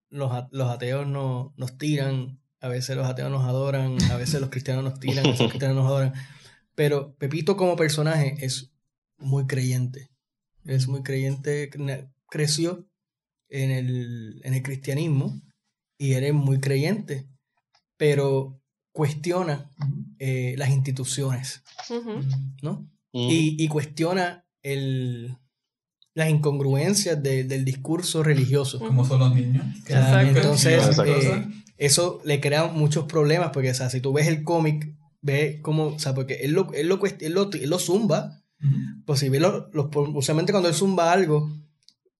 los, 0.09 0.31
ateos 0.31 1.05
no, 1.05 1.53
nos 1.57 1.77
tiran, 1.79 2.41
a 2.61 2.69
veces 2.69 2.97
los 2.97 3.09
ateos 3.09 3.29
nos 3.29 3.45
adoran, 3.45 4.01
a 4.05 4.17
veces 4.17 4.41
los 4.41 4.49
cristianos 4.49 4.85
nos 4.85 5.01
tiran, 5.01 5.27
a 5.27 5.31
veces 5.31 5.41
los 5.41 5.51
cristianos 5.51 5.79
nos 5.79 5.87
adoran. 5.87 6.13
Pero 6.77 7.17
Pepito 7.17 7.57
como 7.57 7.75
personaje 7.75 8.37
es 8.39 8.73
muy 9.19 9.49
creyente. 9.49 10.11
Es 10.65 10.87
muy 10.87 11.03
creyente, 11.03 11.71
creció 12.31 12.87
en 13.49 13.73
el, 13.73 14.41
en 14.45 14.55
el 14.55 14.63
cristianismo 14.63 15.43
y 15.99 16.13
eres 16.13 16.35
muy 16.35 16.61
creyente, 16.61 17.27
pero 17.97 18.63
cuestiona 18.93 19.73
eh, 20.21 20.55
las 20.57 20.71
instituciones, 20.71 21.65
¿no? 22.63 22.89
y, 23.11 23.57
y, 23.59 23.67
cuestiona 23.67 24.47
el, 24.63 25.37
las 26.15 26.29
incongruencias 26.29 27.23
del 27.23 27.65
discurso 27.65 28.23
religioso. 28.23 28.79
Como 28.79 29.05
son 29.05 29.21
los 29.21 29.35
niños. 29.35 29.65
entonces, 29.87 30.99
eh, 31.05 31.47
eso 31.79 32.21
le 32.25 32.41
crea 32.41 32.67
muchos 32.67 33.07
problemas, 33.07 33.51
porque, 33.53 33.71
o 33.71 33.75
sea, 33.75 33.91
si 33.91 34.01
tú 34.01 34.13
ves 34.13 34.27
el 34.27 34.45
cómic, 34.45 34.95
ve 35.21 35.61
cómo, 35.63 35.87
o 35.87 35.99
sea, 35.99 36.15
porque 36.15 36.35
él 36.43 36.53
lo, 36.53 36.73
él 36.75 36.89
lo, 36.89 37.01
él 37.05 37.71
lo, 37.71 37.79
zumba, 37.79 38.43
pues 39.07 39.21
si 39.21 39.29
ve 39.29 39.41
los, 39.41 39.65
usualmente 40.15 40.53
cuando 40.53 40.69
él 40.69 40.75
zumba 40.75 41.13
algo, 41.13 41.51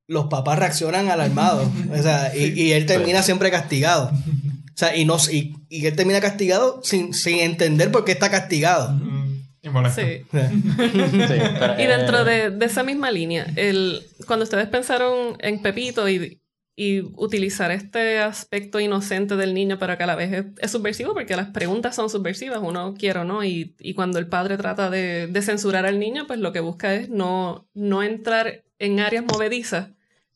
los 0.07 0.27
papás 0.27 0.59
reaccionan 0.59 1.11
alarmados, 1.11 1.69
o 1.91 2.03
sea, 2.03 2.37
y, 2.37 2.61
y 2.61 2.73
él 2.73 2.87
termina 2.87 3.23
siempre 3.23 3.51
castigado. 3.51 4.11
O 4.11 4.75
sea, 4.75 4.97
y, 4.97 5.05
no, 5.05 5.17
y, 5.31 5.55
y 5.69 5.87
él 5.87 5.95
termina 5.95 6.21
castigado 6.21 6.81
sin, 6.83 7.13
sin 7.13 7.41
entender 7.41 7.93
por 7.93 8.05
qué 8.05 8.13
está 8.13 8.31
castigado. 8.31 8.93
Molesto. 8.93 9.22
Sí. 9.63 10.23
Sí, 10.31 11.39
pero, 11.59 11.81
Y 11.81 11.87
dentro 11.87 12.21
eh, 12.21 12.25
de, 12.25 12.51
de 12.51 12.67
esa 12.67 12.83
misma 12.83 13.11
línea, 13.11 13.47
el, 13.57 14.03
cuando 14.27 14.43
ustedes 14.45 14.67
pensaron 14.69 15.37
en 15.39 15.63
Pepito 15.63 16.09
y, 16.09 16.41
y 16.75 17.01
utilizar 17.17 17.71
este 17.71 18.19
aspecto 18.19 18.81
inocente 18.81 19.37
del 19.37 19.55
niño, 19.55 19.79
pero 19.79 19.97
que 19.97 20.03
a 20.03 20.07
la 20.07 20.17
vez 20.17 20.33
es, 20.33 20.45
es 20.59 20.71
subversivo, 20.71 21.15
porque 21.15 21.37
las 21.37 21.51
preguntas 21.51 21.95
son 21.95 22.11
subversivas, 22.11 22.59
uno 22.61 22.95
quiere 22.99 23.21
o 23.21 23.25
no, 23.25 23.45
y, 23.45 23.77
y 23.79 23.95
cuando 23.95 24.19
el 24.19 24.27
padre 24.27 24.57
trata 24.57 24.91
de, 24.91 25.29
de 25.29 25.43
censurar 25.43 25.87
al 25.87 25.99
niño, 26.01 26.27
pues 26.27 26.41
lo 26.41 26.53
que 26.53 26.61
busca 26.61 26.95
es 26.95 27.09
no, 27.09 27.69
no 27.75 28.03
entrar 28.03 28.65
en 28.79 28.99
áreas 28.99 29.25
movedizas, 29.25 29.91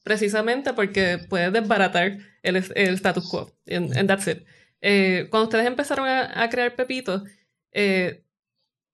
precisamente 0.04 0.72
porque 0.72 1.18
puede 1.18 1.50
desbaratar 1.50 2.18
el, 2.44 2.56
el 2.56 2.94
status 2.94 3.28
quo. 3.28 3.50
And, 3.68 3.96
and 3.96 4.08
that's 4.08 4.28
it. 4.28 4.44
Eh, 4.80 5.26
cuando 5.30 5.44
ustedes 5.48 5.66
empezaron 5.66 6.06
a, 6.06 6.42
a 6.44 6.48
crear 6.48 6.76
Pepito, 6.76 7.24
eh, 7.72 8.22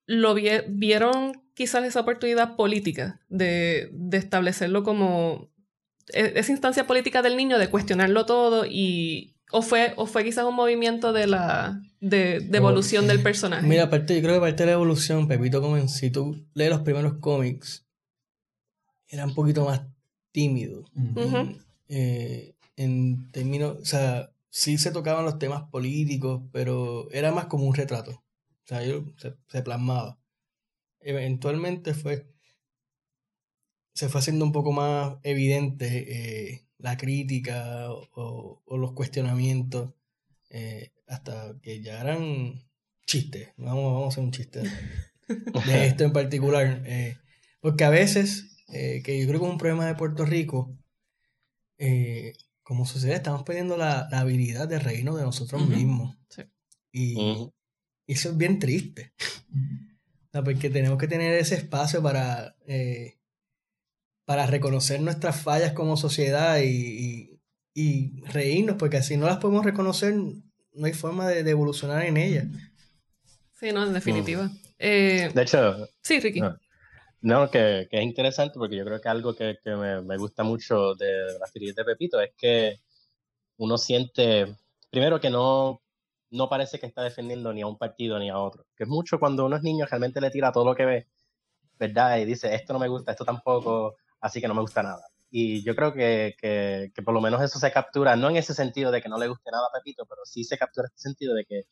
lo 0.07 0.35
vie- 0.35 0.65
vieron 0.69 1.43
quizás 1.55 1.85
esa 1.85 2.01
oportunidad 2.01 2.57
política 2.57 3.21
de, 3.29 3.91
de 3.93 4.17
establecerlo 4.19 4.83
como 4.83 5.49
e- 6.13 6.33
esa 6.37 6.53
instancia 6.53 6.87
política 6.87 7.23
del 7.23 7.37
niño 7.37 7.59
de 7.59 7.69
cuestionarlo 7.69 8.27
todo 8.27 8.65
y 8.67 9.35
o 9.51 9.61
fue 9.63 9.93
o 9.97 10.07
fue 10.07 10.25
quizás 10.25 10.45
un 10.47 10.55
movimiento 10.55 11.13
de 11.13 11.27
la 11.27 11.81
de, 12.01 12.41
de 12.41 12.57
evolución 12.59 13.07
del 13.07 13.23
personaje 13.23 13.67
Mira, 13.67 13.85
aparte, 13.85 14.17
yo 14.17 14.23
creo 14.23 14.35
que 14.37 14.41
parte 14.41 14.63
de 14.63 14.67
la 14.69 14.73
evolución, 14.73 15.29
Pepito 15.29 15.61
comenzó, 15.61 15.95
si 15.99 16.11
tú 16.11 16.45
lees 16.55 16.71
los 16.71 16.81
primeros 16.81 17.15
cómics, 17.21 17.85
era 19.09 19.27
un 19.27 19.35
poquito 19.35 19.65
más 19.67 19.83
tímido. 20.33 20.85
Eh, 21.89 22.55
en 22.77 23.31
términos, 23.31 23.77
o 23.81 23.85
sea, 23.85 24.31
sí 24.49 24.79
se 24.79 24.91
tocaban 24.91 25.25
los 25.27 25.39
temas 25.39 25.65
políticos, 25.71 26.43
pero 26.51 27.11
era 27.13 27.31
más 27.33 27.47
como 27.47 27.67
un 27.67 27.75
retrato. 27.75 28.23
O 28.73 28.75
sea, 28.75 28.87
yo, 28.87 29.05
se, 29.19 29.35
se 29.49 29.63
plasmaba. 29.63 30.19
Eventualmente 31.01 31.93
fue, 31.93 32.27
se 33.95 34.09
fue 34.09 34.21
haciendo 34.21 34.45
un 34.47 34.53
poco 34.53 34.73
más 34.73 35.17
evidente 35.25 36.53
eh, 36.53 36.67
la 36.79 36.97
crítica 36.97 37.91
o, 37.91 38.63
o 38.65 38.79
los 38.79 38.93
cuestionamientos, 38.93 39.93
eh, 40.49 40.93
hasta 41.07 41.55
que 41.61 41.83
ya 41.83 42.01
eran 42.01 42.65
chistes. 43.07 43.51
Vamos, 43.59 43.93
vamos 43.93 44.05
a 44.05 44.09
hacer 44.09 44.25
un 44.25 44.31
chiste 44.33 44.63
de 45.67 45.87
esto 45.87 46.05
en 46.05 46.13
particular. 46.13 46.83
eh, 46.87 47.19
porque 47.61 47.85
a 47.85 47.91
veces, 47.91 48.65
eh, 48.69 49.03
que 49.05 49.21
yo 49.21 49.27
creo 49.29 49.39
que 49.41 49.47
es 49.47 49.53
un 49.53 49.59
problema 49.59 49.87
de 49.87 49.97
Puerto 49.97 50.25
Rico, 50.25 50.75
eh, 51.77 52.33
como 52.63 52.87
sociedad 52.87 53.17
estamos 53.17 53.43
perdiendo 53.43 53.77
la, 53.77 54.09
la 54.11 54.21
habilidad 54.21 54.67
de 54.67 54.79
reírnos 54.79 55.17
de 55.19 55.25
nosotros 55.25 55.69
mismos. 55.69 56.17
Sí. 56.31 56.43
Y 56.93 57.51
eso 58.07 58.31
es 58.31 58.37
bien 58.37 58.59
triste. 58.59 59.13
O 59.51 60.31
sea, 60.33 60.43
porque 60.45 60.71
tenemos 60.71 60.99
que 60.99 61.09
tener 61.09 61.35
ese 61.35 61.55
espacio 61.57 62.03
para, 62.03 62.57
eh, 62.67 63.19
para 64.25 64.47
reconocer 64.47 65.01
nuestras 65.01 65.41
fallas 65.41 65.73
como 65.73 65.97
sociedad 65.97 66.59
y, 66.61 66.67
y- 66.67 67.41
y 67.75 68.21
reírnos, 68.27 68.77
porque 68.77 69.03
si 69.03 69.17
no 69.17 69.27
las 69.27 69.39
podemos 69.39 69.65
reconocer, 69.65 70.15
no 70.15 70.87
hay 70.87 70.93
forma 70.93 71.27
de, 71.29 71.43
de 71.43 71.51
evolucionar 71.51 72.05
en 72.05 72.17
ellas. 72.19 72.47
sí 73.59 73.73
no 73.73 73.85
en 73.87 73.93
definitiva 73.95 74.51
Eh, 74.79 75.31
De 75.35 75.43
hecho, 75.43 75.89
sí 76.03 76.19
Ricky 76.21 76.41
no. 76.41 76.57
No, 77.25 77.51
que, 77.53 77.87
que 77.89 77.99
es 77.99 78.03
interesante 78.03 78.59
porque 78.59 78.77
yo 78.77 78.85
creo 78.85 79.01
que 79.01 79.09
algo 79.09 79.37
que, 79.37 79.57
que 79.63 79.71
me, 79.77 80.03
me 80.03 80.17
gusta 80.17 80.43
mucho 80.43 80.95
de 80.97 81.39
las 81.39 81.53
teorías 81.53 81.77
de 81.77 81.85
Pepito 81.85 82.21
es 82.21 82.33
que 82.37 82.81
uno 83.59 83.79
siente, 83.79 84.57
primero 84.91 85.21
que 85.21 85.31
no, 85.31 85.82
no 86.33 86.49
parece 86.49 86.81
que 86.81 86.87
está 86.87 87.03
defendiendo 87.03 87.53
ni 87.53 87.61
a 87.63 87.67
un 87.67 87.79
partido 87.79 88.19
ni 88.19 88.31
a 88.31 88.39
otro. 88.39 88.67
Que 88.75 88.85
es 88.85 88.89
mucho 88.89 89.21
cuando 89.21 89.47
uno 89.47 89.57
es 89.57 89.63
niño 89.63 89.87
realmente 89.87 90.21
le 90.21 90.31
tira 90.31 90.51
todo 90.51 90.65
lo 90.65 90.75
que 90.75 90.87
ve, 90.87 91.09
¿verdad? 91.79 92.19
Y 92.19 92.25
dice, 92.25 92.55
esto 92.55 92.73
no 92.73 92.79
me 92.79 92.89
gusta, 92.89 93.13
esto 93.13 93.25
tampoco, 93.25 93.97
así 94.21 94.41
que 94.41 94.49
no 94.49 94.55
me 94.55 94.63
gusta 94.63 94.83
nada. 94.83 95.03
Y 95.31 95.63
yo 95.63 95.77
creo 95.77 95.93
que, 95.93 96.35
que, 96.41 96.91
que 96.95 97.03
por 97.03 97.15
lo 97.15 97.21
menos 97.21 97.43
eso 97.43 97.59
se 97.59 97.71
captura, 97.71 98.17
no 98.17 98.31
en 98.31 98.37
ese 98.37 98.55
sentido 98.55 98.91
de 98.91 99.03
que 99.03 99.09
no 99.09 99.19
le 99.19 99.29
guste 99.29 99.51
nada 99.51 99.67
a 99.67 99.79
Pepito, 99.79 100.05
pero 100.09 100.23
sí 100.25 100.45
se 100.45 100.59
captura 100.59 100.89
en 100.89 100.95
ese 100.95 101.09
sentido 101.09 101.35
de 101.35 101.45
que 101.45 101.63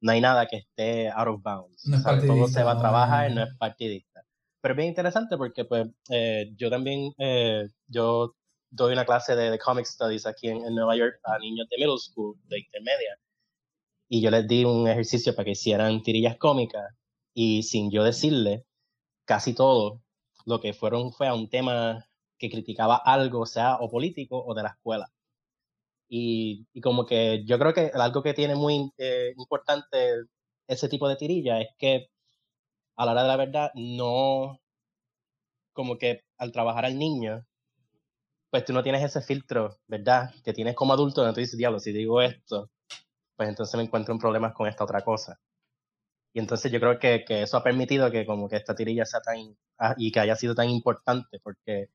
no 0.00 0.12
hay 0.12 0.20
nada 0.20 0.46
que 0.46 0.56
esté 0.56 1.10
out 1.10 1.28
of 1.28 1.42
bounds. 1.42 1.86
No 1.86 1.96
es 1.96 2.02
¿sabes? 2.02 2.26
Todo 2.26 2.48
se 2.48 2.62
va 2.62 2.72
a 2.72 2.78
trabajar, 2.78 3.30
no 3.30 3.44
es 3.44 3.54
partidista. 3.56 4.24
Pero 4.60 4.74
es 4.74 4.76
bien 4.76 4.88
interesante 4.88 5.36
porque 5.36 5.64
pues 5.64 5.86
eh, 6.10 6.52
yo 6.56 6.70
también, 6.70 7.12
eh, 7.18 7.68
yo 7.86 8.34
doy 8.70 8.92
una 8.92 9.04
clase 9.04 9.36
de, 9.36 9.50
de 9.50 9.58
Comic 9.58 9.86
Studies 9.86 10.26
aquí 10.26 10.48
en, 10.48 10.64
en 10.64 10.74
Nueva 10.74 10.96
York 10.96 11.20
a 11.24 11.38
niños 11.38 11.68
de 11.68 11.76
middle 11.76 11.98
school, 11.98 12.36
de 12.48 12.58
intermedia. 12.58 13.18
Y 14.08 14.20
yo 14.22 14.30
les 14.30 14.46
di 14.48 14.64
un 14.64 14.88
ejercicio 14.88 15.34
para 15.34 15.44
que 15.44 15.52
hicieran 15.52 16.02
tirillas 16.02 16.36
cómicas 16.38 16.94
y 17.34 17.62
sin 17.62 17.90
yo 17.90 18.04
decirle, 18.04 18.64
casi 19.24 19.54
todo 19.54 20.02
lo 20.46 20.60
que 20.60 20.72
fueron 20.72 21.12
fue 21.12 21.28
a 21.28 21.34
un 21.34 21.48
tema 21.48 22.06
que 22.38 22.50
criticaba 22.50 22.96
algo, 22.96 23.46
sea 23.46 23.76
o 23.76 23.90
político 23.90 24.42
o 24.44 24.54
de 24.54 24.62
la 24.62 24.70
escuela. 24.70 25.10
Y, 26.08 26.66
y 26.72 26.80
como 26.80 27.06
que 27.06 27.44
yo 27.44 27.58
creo 27.58 27.74
que 27.74 27.90
algo 27.94 28.22
que 28.22 28.34
tiene 28.34 28.54
muy 28.54 28.90
eh, 28.98 29.34
importante 29.36 29.98
ese 30.66 30.88
tipo 30.88 31.08
de 31.08 31.16
tirilla 31.16 31.60
es 31.60 31.68
que 31.78 32.08
a 32.96 33.06
la 33.06 33.12
hora 33.12 33.22
de 33.22 33.28
la 33.28 33.36
verdad 33.36 33.70
no, 33.74 34.60
como 35.72 35.98
que 35.98 36.24
al 36.38 36.52
trabajar 36.52 36.84
al 36.86 36.98
niño, 36.98 37.46
pues 38.50 38.64
tú 38.64 38.72
no 38.72 38.82
tienes 38.82 39.02
ese 39.04 39.20
filtro, 39.22 39.78
¿verdad? 39.86 40.34
Que 40.44 40.52
tienes 40.52 40.74
como 40.74 40.92
adulto, 40.92 41.20
donde 41.20 41.34
tú 41.34 41.40
dices, 41.40 41.58
diablo, 41.58 41.80
si 41.80 41.92
digo 41.92 42.22
esto, 42.22 42.70
pues 43.38 43.48
entonces 43.48 43.76
me 43.76 43.84
encuentro 43.84 44.12
en 44.12 44.20
problemas 44.20 44.52
con 44.52 44.68
esta 44.68 44.84
otra 44.84 45.02
cosa. 45.02 45.40
Y 46.34 46.40
entonces 46.40 46.72
yo 46.72 46.80
creo 46.80 46.98
que, 46.98 47.24
que 47.24 47.42
eso 47.42 47.56
ha 47.56 47.62
permitido 47.64 48.10
que 48.10 48.26
como 48.26 48.48
que 48.48 48.56
esta 48.56 48.74
tirilla 48.74 49.06
sea 49.06 49.20
tan, 49.20 49.56
ah, 49.78 49.94
y 49.96 50.12
que 50.12 50.20
haya 50.20 50.36
sido 50.36 50.54
tan 50.54 50.68
importante, 50.68 51.40
porque 51.42 51.88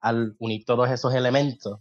al 0.00 0.36
unir 0.38 0.64
todos 0.64 0.90
esos 0.90 1.14
elementos, 1.14 1.80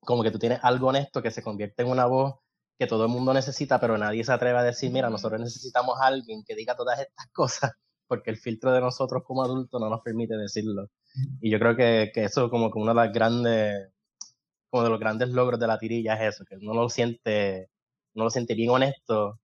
como 0.00 0.22
que 0.22 0.30
tú 0.32 0.38
tienes 0.38 0.60
algo 0.62 0.88
honesto 0.88 1.22
que 1.22 1.30
se 1.30 1.42
convierte 1.42 1.82
en 1.82 1.90
una 1.90 2.06
voz 2.06 2.36
que 2.78 2.86
todo 2.86 3.04
el 3.04 3.10
mundo 3.10 3.32
necesita, 3.32 3.80
pero 3.80 3.98
nadie 3.98 4.24
se 4.24 4.32
atreve 4.32 4.58
a 4.58 4.62
decir, 4.64 4.90
mira, 4.90 5.10
nosotros 5.10 5.40
necesitamos 5.40 6.00
a 6.00 6.06
alguien 6.06 6.44
que 6.44 6.54
diga 6.56 6.76
todas 6.76 7.00
estas 7.00 7.26
cosas, 7.32 7.72
porque 8.08 8.30
el 8.30 8.38
filtro 8.38 8.72
de 8.72 8.80
nosotros 8.80 9.22
como 9.24 9.44
adultos 9.44 9.80
no 9.80 9.88
nos 9.90 10.02
permite 10.02 10.36
decirlo. 10.36 10.88
Y 11.40 11.50
yo 11.50 11.58
creo 11.58 11.76
que, 11.76 12.10
que 12.12 12.24
eso 12.24 12.50
como 12.50 12.70
que 12.70 12.78
uno 12.78 12.90
de 12.90 12.96
las 12.96 13.12
grandes, 13.12 13.92
como 14.70 14.82
de 14.84 14.90
los 14.90 15.00
grandes 15.00 15.30
logros 15.30 15.60
de 15.60 15.66
la 15.66 15.78
tirilla 15.78 16.14
es 16.14 16.34
eso, 16.34 16.44
que 16.44 16.56
uno 16.56 16.74
lo 16.74 16.88
siente, 16.88 17.70
uno 18.16 18.24
lo 18.24 18.30
siente 18.30 18.54
bien 18.54 18.70
honesto, 18.70 19.38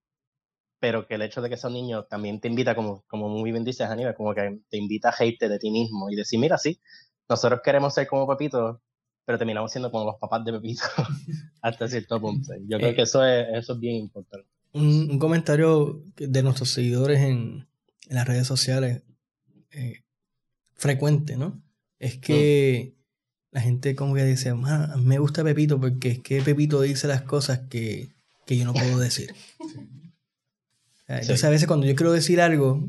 pero 0.81 1.07
que 1.07 1.15
el 1.15 1.23
hecho 1.23 1.41
de 1.41 1.49
que 1.49 1.57
son 1.57 1.75
niños 1.75 2.09
también 2.09 2.41
te 2.41 2.49
invita, 2.49 2.75
como, 2.75 3.05
como 3.07 3.29
muy 3.29 3.53
bien 3.53 3.65
dices, 3.65 3.87
Aníbal, 3.87 4.17
como 4.17 4.35
que 4.35 4.61
te 4.69 4.79
invita 4.79 5.11
a 5.11 5.15
hate 5.17 5.49
de 5.49 5.59
ti 5.59 5.71
mismo 5.71 6.11
y 6.11 6.17
decir, 6.17 6.41
mira, 6.41 6.59
sí, 6.59 6.81
nosotros 7.29 7.61
queremos 7.63 7.95
ser 7.95 8.09
como 8.09 8.27
Pepito, 8.27 8.83
pero 9.25 9.39
terminamos 9.39 9.71
siendo 9.71 9.91
como 9.93 10.07
los 10.07 10.17
papás 10.17 10.45
de 10.45 10.53
Pepito 10.53 10.83
hasta 11.63 11.87
cierto 11.87 12.21
punto. 12.21 12.53
Yo 12.67 12.79
creo 12.79 12.95
que 12.95 13.03
eso 13.03 13.25
es, 13.25 13.47
eso 13.53 13.75
es 13.75 13.79
bien 13.79 13.97
importante. 13.97 14.49
Un, 14.73 15.11
un 15.13 15.19
comentario 15.19 16.03
de 16.17 16.43
nuestros 16.43 16.71
seguidores 16.71 17.21
en, 17.21 17.69
en 18.09 18.17
las 18.17 18.27
redes 18.27 18.47
sociales 18.47 19.03
eh, 19.71 20.03
frecuente, 20.75 21.37
¿no? 21.37 21.63
Es 21.99 22.19
que 22.19 22.97
la 23.53 23.61
gente 23.61 23.95
como 23.95 24.15
que 24.15 24.25
dice, 24.25 24.53
"Ma, 24.55 24.97
me 24.97 25.19
gusta 25.19 25.45
Pepito 25.45 25.79
porque 25.79 26.09
es 26.09 26.19
que 26.21 26.43
Pepito 26.43 26.81
dice 26.81 27.07
las 27.07 27.23
cosas 27.23 27.61
que, 27.69 28.17
que 28.47 28.57
yo 28.57 28.65
no 28.65 28.73
puedo 28.75 28.99
decir. 28.99 29.35
Entonces 31.09 31.41
Sí. 31.41 31.47
a 31.47 31.51
veces 31.51 31.67
cuando 31.67 31.87
yo 31.87 31.95
quiero 31.95 32.13
decir 32.13 32.41
algo, 32.41 32.89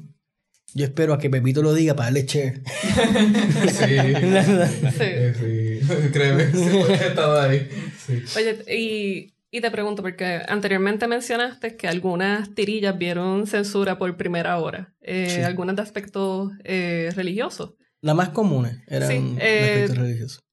yo 0.73 0.85
espero 0.85 1.13
a 1.13 1.19
que 1.19 1.29
Pepito 1.29 1.61
lo 1.61 1.73
diga 1.73 1.93
para 1.95 2.05
darle 2.07 2.25
share. 2.25 2.61
Sí, 3.73 3.85
eh, 3.89 5.33
sí. 5.37 6.09
Créeme, 6.11 6.51
sí, 6.51 6.77
he 6.89 7.07
estado 7.07 7.39
ahí. 7.41 7.67
Sí. 8.05 8.23
Oye, 8.37 8.63
y, 8.73 9.33
y 9.51 9.61
te 9.61 9.71
pregunto, 9.71 10.01
porque 10.01 10.41
anteriormente 10.47 11.07
mencionaste 11.07 11.75
que 11.75 11.87
algunas 11.87 12.53
tirillas 12.55 12.97
vieron 12.97 13.45
censura 13.47 13.97
por 13.97 14.15
primera 14.15 14.57
hora, 14.57 14.93
eh, 15.01 15.27
Sí. 15.35 15.41
algunas 15.41 15.75
de 15.75 15.81
aspecto 15.81 16.51
eh, 16.63 17.09
religioso. 17.15 17.75
Las 18.01 18.15
más 18.15 18.29
comunes 18.29 18.77
eran 18.87 19.09
Sí, 19.09 19.35
de 19.35 19.41
eh, 19.41 19.63
aspectos 19.73 19.97
religiosos. 19.97 20.43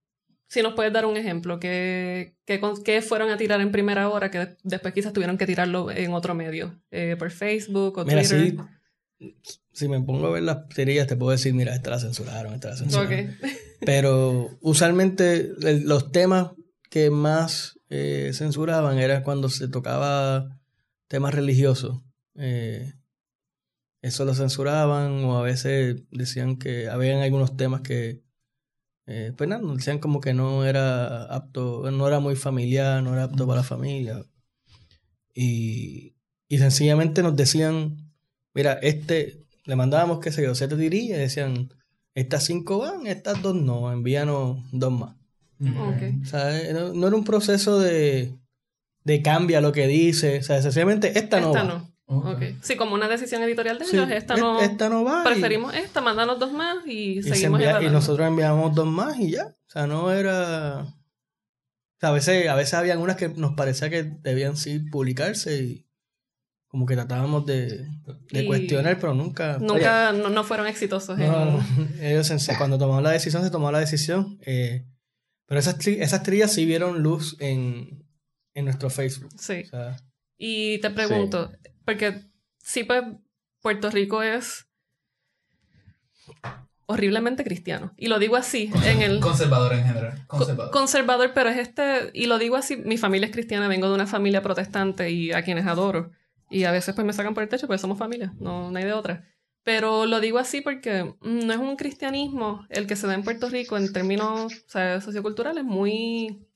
Si 0.52 0.62
nos 0.62 0.74
puedes 0.74 0.92
dar 0.92 1.06
un 1.06 1.16
ejemplo, 1.16 1.60
¿qué, 1.60 2.34
qué, 2.44 2.60
qué 2.84 3.02
fueron 3.02 3.30
a 3.30 3.36
tirar 3.36 3.60
en 3.60 3.70
primera 3.70 4.08
hora 4.08 4.32
que 4.32 4.56
después 4.64 4.92
quizás 4.92 5.12
tuvieron 5.12 5.38
que 5.38 5.46
tirarlo 5.46 5.92
en 5.92 6.12
otro 6.12 6.34
medio? 6.34 6.80
Eh, 6.90 7.14
¿Por 7.16 7.30
Facebook 7.30 7.98
o 7.98 8.04
Mira, 8.04 8.22
Twitter? 8.22 8.56
sí, 9.20 9.32
si 9.72 9.88
me 9.88 10.00
pongo 10.00 10.26
a 10.26 10.30
ver 10.30 10.42
las 10.42 10.68
tirillas, 10.68 11.06
te 11.06 11.14
puedo 11.14 11.30
decir, 11.30 11.54
mira, 11.54 11.72
esta 11.72 11.90
la 11.90 12.00
censuraron, 12.00 12.52
esta 12.54 12.70
la 12.70 12.76
censuraron. 12.76 13.36
Pero 13.86 14.58
usualmente 14.60 15.52
el- 15.62 15.84
los 15.86 16.10
temas 16.10 16.50
que 16.90 17.10
más 17.10 17.78
eh, 17.88 18.32
censuraban 18.34 18.98
era 18.98 19.22
cuando 19.22 19.48
se 19.50 19.68
tocaba 19.68 20.58
temas 21.06 21.32
religiosos. 21.32 22.00
Eh, 22.34 22.92
eso 24.02 24.24
lo 24.24 24.34
censuraban 24.34 25.22
o 25.24 25.38
a 25.38 25.42
veces 25.42 26.02
decían 26.10 26.56
que 26.56 26.88
habían 26.88 27.20
algunos 27.20 27.56
temas 27.56 27.82
que, 27.82 28.22
eh, 29.10 29.32
pues 29.36 29.48
nada, 29.48 29.60
decían 29.74 29.98
como 29.98 30.20
que 30.20 30.32
no 30.32 30.64
era 30.64 31.24
apto, 31.24 31.90
no 31.90 32.06
era 32.06 32.20
muy 32.20 32.36
familiar, 32.36 33.02
no 33.02 33.12
era 33.12 33.24
apto 33.24 33.44
para 33.46 33.60
la 33.60 33.64
familia. 33.64 34.24
Y, 35.34 36.14
y 36.48 36.58
sencillamente 36.58 37.22
nos 37.22 37.34
decían, 37.34 38.12
mira, 38.54 38.74
este, 38.74 39.44
le 39.64 39.74
mandábamos, 39.76 40.20
qué 40.20 40.30
sé 40.30 40.42
yo, 40.44 40.54
siete 40.54 40.76
tirillas 40.76 41.18
y 41.18 41.22
decían, 41.22 41.74
estas 42.14 42.44
cinco 42.44 42.78
van, 42.78 43.08
estas 43.08 43.42
dos 43.42 43.56
no, 43.56 43.92
envíanos 43.92 44.58
dos 44.70 44.92
más. 44.92 45.16
Ok. 45.60 46.22
O 46.22 46.24
sea, 46.26 46.60
eh, 46.60 46.72
no, 46.72 46.94
no 46.94 47.06
era 47.08 47.16
un 47.16 47.24
proceso 47.24 47.80
de, 47.80 48.38
de 49.02 49.22
cambia 49.22 49.60
lo 49.60 49.72
que 49.72 49.88
dice, 49.88 50.38
o 50.38 50.42
sea, 50.42 50.62
sencillamente 50.62 51.18
esta 51.18 51.40
no 51.40 51.52
va. 51.52 51.64
no. 51.64 51.89
Ok. 52.12 52.26
Ok. 52.26 52.42
Sí, 52.62 52.76
como 52.76 52.94
una 52.94 53.06
decisión 53.08 53.42
editorial 53.42 53.78
de 53.78 53.84
Sí, 53.84 53.96
ellos, 53.96 54.10
esta 54.10 54.34
es- 54.34 54.40
no. 54.40 54.60
esta 54.60 54.88
no 54.88 55.04
va. 55.04 55.20
y- 55.22 55.28
Preferimos 55.28 55.74
esta, 55.74 56.00
mandanos 56.00 56.38
dos 56.38 56.52
más 56.52 56.78
y, 56.86 57.18
y, 57.18 57.22
se 57.22 57.34
seguimos 57.34 57.60
envía- 57.60 57.82
y 57.82 57.88
nosotros 57.90 58.26
enviamos 58.26 58.74
dos 58.74 58.86
más 58.86 59.18
y 59.18 59.30
ya. 59.32 59.46
O 59.46 59.70
sea, 59.70 59.86
no 59.86 60.10
era. 60.12 60.80
O 60.82 62.00
sea, 62.00 62.08
a 62.08 62.12
veces, 62.12 62.48
a 62.48 62.54
veces 62.54 62.74
habían 62.74 62.98
unas 62.98 63.16
que 63.16 63.28
nos 63.28 63.52
parecía 63.54 63.90
que 63.90 64.02
debían 64.02 64.56
sí 64.56 64.80
publicarse 64.80 65.62
y 65.62 65.86
como 66.66 66.86
que 66.86 66.94
tratábamos 66.94 67.46
de, 67.46 67.86
de 68.30 68.42
Y 68.42 68.46
cuestionar, 68.46 68.98
pero 68.98 69.12
nunca. 69.14 69.58
Nunca, 69.60 70.12
no, 70.12 70.30
no 70.30 70.44
fueron 70.44 70.66
exitosos. 70.66 71.18
No, 71.18 71.44
no, 71.44 71.60
ellos 72.00 72.30
en- 72.30 72.56
cuando 72.56 72.78
tomamos 72.78 73.02
la 73.02 73.10
decisión, 73.10 73.42
se 73.44 73.50
tomó 73.50 73.70
la 73.70 73.80
decisión. 73.80 74.38
eh, 74.46 74.86
pero 75.46 75.58
esas, 75.60 75.78
tri- 75.78 76.00
esas 76.00 76.22
trillas 76.22 76.52
sí 76.52 76.64
vieron 76.64 77.02
luz 77.02 77.36
en, 77.40 78.04
en 78.54 78.64
nuestro 78.64 78.88
Facebook. 78.88 79.30
Sí. 79.38 79.62
O 79.64 79.68
sea, 79.68 79.96
Y 80.38 80.78
te 80.78 80.90
pregunto, 80.90 81.50
porque 81.90 82.22
sí, 82.58 82.84
pues 82.84 83.02
Puerto 83.60 83.90
Rico 83.90 84.22
es 84.22 84.66
horriblemente 86.86 87.44
cristiano. 87.44 87.92
Y 87.96 88.06
lo 88.08 88.18
digo 88.18 88.36
así, 88.36 88.70
en 88.84 89.02
el 89.02 89.20
Conservador 89.20 89.72
en 89.74 89.84
general. 89.84 90.24
co- 90.26 90.38
Conservador. 90.38 90.72
conservador, 90.72 91.32
pero 91.34 91.48
es 91.50 91.58
este, 91.58 92.10
y 92.14 92.26
lo 92.26 92.38
digo 92.38 92.56
así, 92.56 92.76
mi 92.76 92.96
familia 92.96 93.26
es 93.26 93.32
cristiana, 93.32 93.68
vengo 93.68 93.88
de 93.88 93.94
una 93.94 94.06
familia 94.06 94.42
protestante 94.42 95.10
y 95.10 95.32
a 95.32 95.42
quienes 95.42 95.66
adoro. 95.66 96.10
Y 96.48 96.64
a 96.64 96.72
veces 96.72 96.94
pues 96.94 97.06
me 97.06 97.12
sacan 97.12 97.34
por 97.34 97.42
el 97.42 97.48
techo, 97.48 97.66
pero 97.68 97.78
somos 97.78 97.98
familia, 97.98 98.32
no, 98.40 98.70
no 98.70 98.78
hay 98.78 98.84
de 98.84 98.92
otra. 98.92 99.24
Pero 99.62 100.06
lo 100.06 100.20
digo 100.20 100.38
así 100.38 100.62
porque 100.62 101.04
mm, 101.20 101.46
no 101.46 101.52
es 101.52 101.58
un 101.58 101.76
cristianismo 101.76 102.66
el 102.70 102.86
que 102.86 102.96
se 102.96 103.06
da 103.06 103.14
en 103.14 103.22
Puerto 103.24 103.48
Rico 103.48 103.76
en 103.76 103.92
términos 103.92 104.52
o 104.52 104.68
sea, 104.68 105.00
socioculturales 105.00 105.64
muy... 105.64 106.46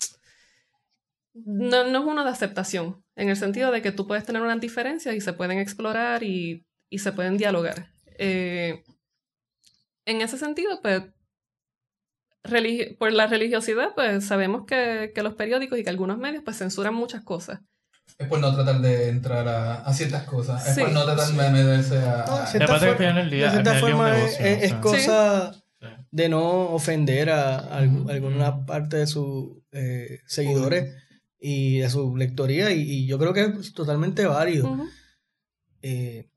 No, 1.34 1.84
no 1.84 1.98
es 2.00 2.04
uno 2.06 2.24
de 2.24 2.30
aceptación, 2.30 3.02
en 3.16 3.28
el 3.28 3.36
sentido 3.36 3.72
de 3.72 3.82
que 3.82 3.90
tú 3.92 4.06
puedes 4.06 4.24
tener 4.24 4.40
unas 4.40 4.60
diferencias 4.60 5.14
y 5.14 5.20
se 5.20 5.32
pueden 5.32 5.58
explorar 5.58 6.22
y, 6.22 6.64
y 6.90 6.98
se 7.00 7.12
pueden 7.12 7.36
dialogar. 7.36 7.88
Eh, 8.18 8.84
en 10.06 10.20
ese 10.20 10.38
sentido, 10.38 10.80
pues, 10.80 11.02
por 12.98 13.12
la 13.12 13.26
religiosidad, 13.26 13.94
pues 13.94 14.26
sabemos 14.26 14.66
que, 14.66 15.12
que 15.14 15.22
los 15.22 15.34
periódicos 15.34 15.78
y 15.78 15.84
que 15.84 15.90
algunos 15.90 16.18
medios 16.18 16.42
pues 16.44 16.58
censuran 16.58 16.94
muchas 16.94 17.22
cosas. 17.24 17.60
Es 18.18 18.28
por 18.28 18.38
no 18.38 18.54
tratar 18.54 18.80
de 18.82 19.08
entrar 19.08 19.48
a, 19.48 19.76
a 19.76 19.94
ciertas 19.94 20.24
cosas. 20.24 20.68
Es 20.68 20.74
Sí. 20.74 20.82
por 20.82 20.92
no 20.92 21.04
tratar 21.04 21.26
de 21.26 21.50
meterse 21.50 21.96
a... 21.98 22.24
no, 22.26 22.34
a- 22.36 22.40
de 22.42 22.46
cierta 22.48 22.78
que 22.80 22.94
final 22.96 23.14
del 23.16 23.30
día- 23.30 23.46
de 23.46 23.50
cierta 23.52 23.70
día 23.72 23.80
forma 23.80 24.10
es, 24.10 24.22
negocio, 24.40 24.46
es- 24.46 24.62
es 24.62 24.72
o 24.72 24.74
sea. 24.74 24.80
cosa 24.82 25.52
Sí. 25.80 25.88
de 26.10 26.28
no 26.28 26.42
ofender 26.70 27.30
a, 27.30 27.58
a 27.58 27.82
algu- 27.82 28.10
alguna 28.10 28.66
parte 28.66 28.98
de 28.98 29.06
sus 29.06 29.56
eh, 29.72 30.20
seguidores 30.26 30.94
y 31.46 31.80
de 31.80 31.90
su 31.90 32.16
lectoría 32.16 32.72
y, 32.72 32.80
y 32.80 33.06
yo 33.06 33.18
creo 33.18 33.34
que 33.34 33.42
es 33.60 33.74
totalmente 33.74 34.24
válido. 34.24 34.78
Eh, 35.82 36.30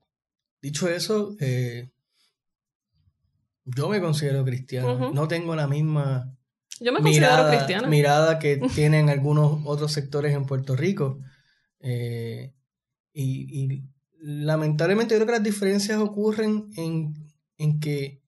dicho 0.62 0.90
eso, 0.90 1.34
eh, 1.40 1.92
yo 3.64 3.88
me 3.88 4.02
considero 4.02 4.44
cristiano. 4.44 5.14
No 5.14 5.30
tengo 5.30 5.56
la 5.56 5.66
misma 5.68 6.36
Yo 6.82 6.92
me 6.92 7.00
considero 7.00 7.32
mirada, 7.32 7.56
cristiana. 7.56 7.88
mirada 7.88 8.40
que 8.40 8.58
tienen 8.76 9.10
algunos 9.10 9.62
otros 9.64 9.94
sectores 9.94 10.34
en 10.34 10.46
Puerto 10.46 10.76
Rico. 10.76 11.20
Eh, 11.80 12.54
y, 13.14 13.64
y 13.64 13.84
lamentablemente 14.20 15.14
yo 15.16 15.20
creo 15.20 15.28
que 15.28 15.40
las 15.40 15.44
diferencias 15.44 16.00
ocurren 16.00 16.70
en, 16.76 17.14
en 17.58 17.80
que 17.80 18.22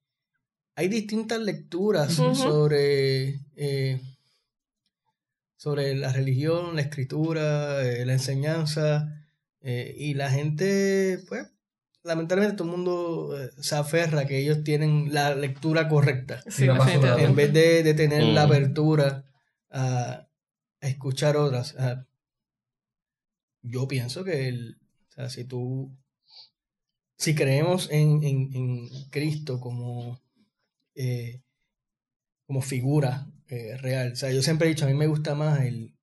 hay 0.75 0.87
distintas 0.87 1.41
lecturas 1.41 2.13
sobre, 2.13 3.41
eh, 3.57 3.99
sobre 5.59 5.93
la 5.93 6.13
religión, 6.13 6.73
la 6.77 6.81
escritura, 6.81 7.83
eh, 7.85 8.05
la 8.05 8.13
enseñanza. 8.13 9.13
eh, 9.61 9.93
y 9.97 10.13
la 10.13 10.29
gente, 10.31 11.19
pues, 11.27 11.45
lamentablemente 12.03 12.55
todo 12.55 12.69
el 12.69 12.77
mundo 12.77 13.37
eh, 13.37 13.49
se 13.59 13.75
aferra 13.75 14.21
a 14.21 14.25
que 14.25 14.39
ellos 14.39 14.63
tienen 14.63 15.13
la 15.13 15.35
lectura 15.35 15.89
correcta 15.89 16.41
Sí, 16.49 16.65
en 16.65 17.35
vez 17.35 17.51
de, 17.51 17.83
de 17.83 17.93
tener 17.93 18.23
la 18.23 18.43
Mm. 18.47 18.49
apertura 18.49 19.25
a, 19.69 20.29
a 20.81 20.87
escuchar 20.87 21.35
otras. 21.35 21.75
a- 21.77 22.07
yo 23.61 23.85
pienso 23.89 24.23
que 24.23 24.47
el, 24.47 24.77
o 25.09 25.11
sea, 25.11 25.29
si 25.29 25.43
tú, 25.43 25.91
si 27.17 27.35
creemos 27.35 27.89
en, 27.91 28.23
en, 28.23 28.53
en 28.53 28.89
Cristo 29.09 29.59
como, 29.59 30.21
eh, 30.95 31.41
como 32.47 32.61
figura 32.61 33.27
eh, 33.49 33.77
real, 33.77 34.12
o 34.13 34.15
sea, 34.15 34.31
yo 34.31 34.41
siempre 34.41 34.67
he 34.67 34.69
dicho, 34.69 34.85
a 34.85 34.88
mí 34.88 34.93
me 34.93 35.07
gusta 35.07 35.35
más 35.35 35.62
el, 35.62 35.95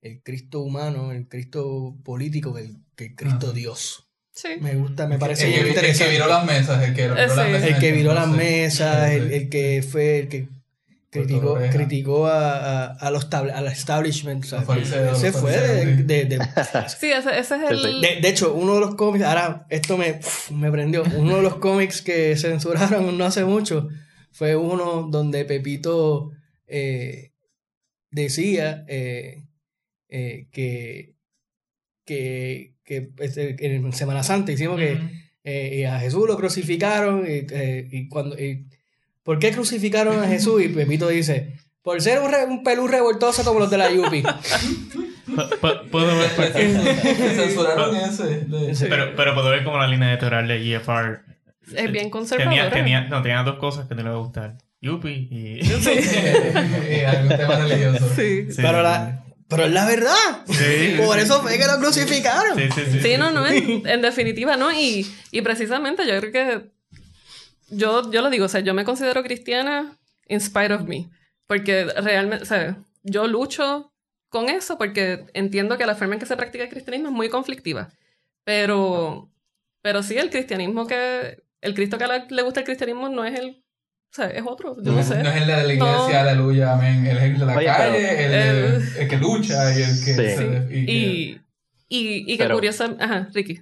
el 0.00 0.22
Cristo 0.22 0.60
humano, 0.60 1.12
el 1.12 1.28
Cristo 1.28 1.96
político 2.04 2.52
que 2.54 2.62
el, 2.62 2.76
que 2.96 3.04
el 3.06 3.14
Cristo 3.14 3.46
Ajá. 3.46 3.54
Dios. 3.54 4.08
Sí. 4.34 4.48
Me 4.60 4.74
gusta, 4.76 5.06
me 5.06 5.18
parece 5.18 5.44
el, 5.44 5.50
muy 5.50 5.54
que- 5.54 5.60
el 5.60 5.66
que 5.66 5.80
interesante. 5.80 6.12
viró 6.12 6.26
las 6.26 6.44
mesas, 6.46 6.82
el 6.88 6.94
que 6.94 7.02
viró 7.02 7.14
Eh, 7.18 7.26
las 7.26 7.32
sí. 7.34 7.40
mesas. 7.52 7.68
El 7.68 7.78
que 7.78 7.92
viró 7.92 8.14
las 8.14 8.28
mesas, 8.28 9.08
Sí, 9.10 9.16
el, 9.16 9.32
el 9.32 9.48
que 9.50 9.82
fue 9.88 10.18
el 10.20 10.28
que 10.28 10.48
criticó, 11.10 11.58
criticó 11.70 12.26
a, 12.26 12.84
a, 12.84 12.92
a 12.94 13.10
los 13.10 13.28
tab- 13.28 13.52
al 13.52 13.66
establishment. 13.66 14.42
o 14.44 14.48
sea, 14.48 14.58
Los 14.60 14.66
fariseos, 14.66 15.18
ese 15.18 15.32
los 15.32 15.40
fue 15.42 15.52
de, 15.52 15.96
de- 16.04 16.24
de- 16.24 16.38
Sí, 16.98 17.12
ese, 17.12 17.38
ese 17.38 17.56
es 17.56 17.70
el... 17.70 18.00
de- 18.00 18.20
de 18.22 18.28
hecho, 18.28 18.54
uno 18.54 18.74
de 18.76 18.80
los 18.80 18.94
cómics, 18.94 19.22
ahora 19.24 19.66
esto 19.68 19.98
me, 19.98 20.18
me 20.50 20.70
prendió, 20.72 21.02
uno 21.16 21.36
de 21.36 21.42
los 21.42 21.56
cómics 21.56 22.00
que 22.00 22.34
censuraron 22.38 23.16
no 23.18 23.24
hace 23.26 23.44
mucho 23.44 23.88
fue 24.30 24.56
uno 24.56 25.08
donde 25.10 25.44
Pepito 25.44 26.30
eh, 26.72 27.32
decía 28.10 28.84
eh, 28.88 29.44
eh, 30.08 30.46
que, 30.50 31.14
que, 32.04 32.74
que 32.84 33.10
este, 33.18 33.56
en 33.76 33.92
Semana 33.92 34.22
Santa 34.22 34.52
hicimos 34.52 34.78
que 34.78 34.98
eh, 35.44 35.76
y 35.80 35.84
a 35.84 35.98
Jesús 36.00 36.26
lo 36.26 36.36
crucificaron 36.36 37.24
y, 37.26 37.46
eh, 37.50 37.88
y 37.90 38.08
cuando 38.08 38.38
y, 38.38 38.66
¿por 39.22 39.38
qué 39.38 39.50
crucificaron 39.52 40.18
a 40.22 40.26
Jesús? 40.28 40.62
y 40.62 40.68
Pepito 40.68 41.08
dice 41.08 41.54
por 41.82 42.00
ser 42.00 42.20
un, 42.20 42.30
re- 42.30 42.44
un 42.44 42.62
pelú 42.62 42.86
revoltoso 42.86 43.42
como 43.44 43.58
los 43.60 43.70
de 43.70 43.78
la 43.78 43.90
Yupi 43.92 44.22
Pu- 45.32 45.48
pu- 45.60 45.90
Puedo 45.90 46.18
ver, 46.18 46.30
pues, 46.36 46.52
Censuraron 47.36 47.96
ese. 47.96 48.74
Sí. 48.74 48.86
pero, 48.88 49.14
pero 49.16 49.34
puedo 49.34 49.48
ver 49.50 49.64
como 49.64 49.78
la 49.78 49.86
línea 49.86 50.12
editorial 50.12 50.46
de 50.46 50.74
EFR 50.76 51.20
Es 51.68 51.72
bien 51.74 51.92
tenía, 51.92 52.10
conservadora. 52.10 52.70
tenía, 52.70 53.00
no, 53.08 53.22
tenía 53.22 53.42
dos 53.42 53.56
cosas 53.58 53.88
que 53.88 53.94
te 53.94 54.02
le 54.02 54.10
va 54.10 54.16
a 54.16 54.18
gustar. 54.18 54.58
Yuppie 54.82 55.28
y... 55.30 55.60
y 55.62 57.04
algún 57.04 57.28
tema 57.36 57.56
religioso. 57.56 58.08
Sí. 58.16 58.52
Sí. 58.52 58.60
pero 58.60 58.82
la 58.82 59.24
pero 59.48 59.64
es 59.64 59.72
la 59.72 59.86
verdad 59.86 60.14
Sí. 60.48 60.94
por 61.06 61.18
eso 61.18 61.40
fue 61.42 61.56
que 61.58 61.66
lo 61.66 61.78
crucificaron 61.78 62.58
Sí, 62.58 62.68
sí, 62.74 62.82
sí. 62.90 63.00
Sí, 63.00 63.16
no, 63.16 63.30
no, 63.30 63.46
en, 63.46 63.86
en 63.86 64.02
definitiva, 64.02 64.56
¿no? 64.56 64.72
Y, 64.72 65.06
y 65.30 65.40
precisamente 65.42 66.06
yo 66.06 66.18
creo 66.20 66.32
que 66.32 66.70
yo, 67.70 68.10
yo 68.10 68.22
lo 68.22 68.30
digo, 68.30 68.46
o 68.46 68.48
sea, 68.48 68.60
yo 68.60 68.74
me 68.74 68.84
considero 68.84 69.22
cristiana 69.22 69.96
in 70.28 70.40
spite 70.40 70.72
of 70.74 70.82
me, 70.82 71.08
porque 71.46 71.84
realmente, 71.84 72.42
o 72.42 72.46
sea, 72.46 72.76
yo 73.02 73.26
lucho 73.26 73.92
con 74.28 74.48
eso 74.48 74.78
porque 74.78 75.26
entiendo 75.34 75.78
que 75.78 75.86
la 75.86 75.94
forma 75.94 76.14
en 76.14 76.20
que 76.20 76.26
se 76.26 76.36
practica 76.36 76.64
el 76.64 76.70
cristianismo 76.70 77.08
es 77.08 77.14
muy 77.14 77.28
conflictiva, 77.28 77.92
pero, 78.44 79.30
pero 79.80 80.02
sí, 80.02 80.16
el 80.18 80.30
cristianismo 80.30 80.86
que, 80.86 81.42
el 81.60 81.74
Cristo 81.74 81.98
que 81.98 82.06
le 82.30 82.42
gusta 82.42 82.60
el 82.60 82.66
cristianismo 82.66 83.08
no 83.08 83.24
es 83.24 83.38
el, 83.38 83.61
o 84.12 84.14
sea, 84.14 84.26
es 84.26 84.42
otro, 84.46 84.76
yo 84.76 84.90
no, 84.92 84.98
No, 84.98 85.02
sé. 85.02 85.22
no 85.22 85.30
es 85.30 85.36
el 85.40 85.46
de 85.46 85.52
la 85.56 85.62
iglesia, 85.72 86.22
No. 86.22 86.28
aleluya, 86.30 86.72
amén. 86.74 87.06
Él 87.06 87.16
es 87.16 87.22
el 87.22 87.38
de 87.38 87.46
la 87.46 87.56
Oye, 87.56 87.66
calle, 87.66 88.08
pero- 88.16 89.00
el, 89.02 89.08
que 89.08 89.16
lucha 89.16 89.72
y 89.72 89.82
el 89.82 89.88
que... 89.88 89.94
Sí. 89.94 90.14
se- 90.14 90.66
y 90.70 90.86
que- 90.86 90.92
Y, 90.92 91.40
y, 91.88 92.32
y 92.32 92.36
que 92.36 92.44
Pero- 92.44 92.54
curiosa, 92.56 92.94
ajá, 93.00 93.28
Ricky. 93.32 93.60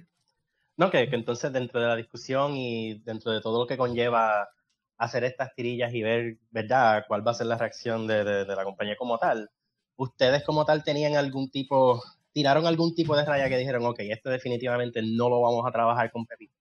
No, 0.77 0.89
que, 0.91 1.09
que 1.09 1.15
entonces 1.15 1.53
dentro 1.53 1.79
de 1.79 1.87
la 1.87 1.95
discusión 1.95 2.55
y 2.57 2.99
dentro 3.03 3.31
de 3.31 3.39
todo 3.41 3.59
lo 3.61 3.67
que 3.67 3.77
conlleva 3.77 4.49
hacer 4.97 5.23
estas 5.23 5.53
tirillas 5.55 5.93
y 5.93 6.01
ver, 6.01 6.37
¿verdad?, 6.49 7.05
cuál 7.07 7.25
va 7.25 7.31
a 7.31 7.35
ser 7.35 7.47
la 7.47 7.57
reacción 7.57 8.05
de, 8.07 8.23
de- 8.23 8.45
de 8.45 8.55
la 8.55 8.63
compañía 8.63 8.95
como 8.97 9.17
tal. 9.17 9.49
¿Ustedes 9.95 10.43
como 10.43 10.65
tal 10.65 10.83
tenían 10.83 11.15
algún 11.15 11.49
tipo, 11.49 12.01
tiraron 12.33 12.65
algún 12.65 12.93
tipo 12.95 13.15
de 13.15 13.23
raya 13.25 13.47
que 13.49 13.57
dijeron, 13.57 13.85
ok, 13.85 13.99
esto 14.01 14.29
definitivamente 14.29 15.01
no 15.01 15.29
lo 15.29 15.41
vamos 15.41 15.65
a 15.67 15.71
trabajar 15.71 16.11
con 16.11 16.25
Pepito? 16.25 16.55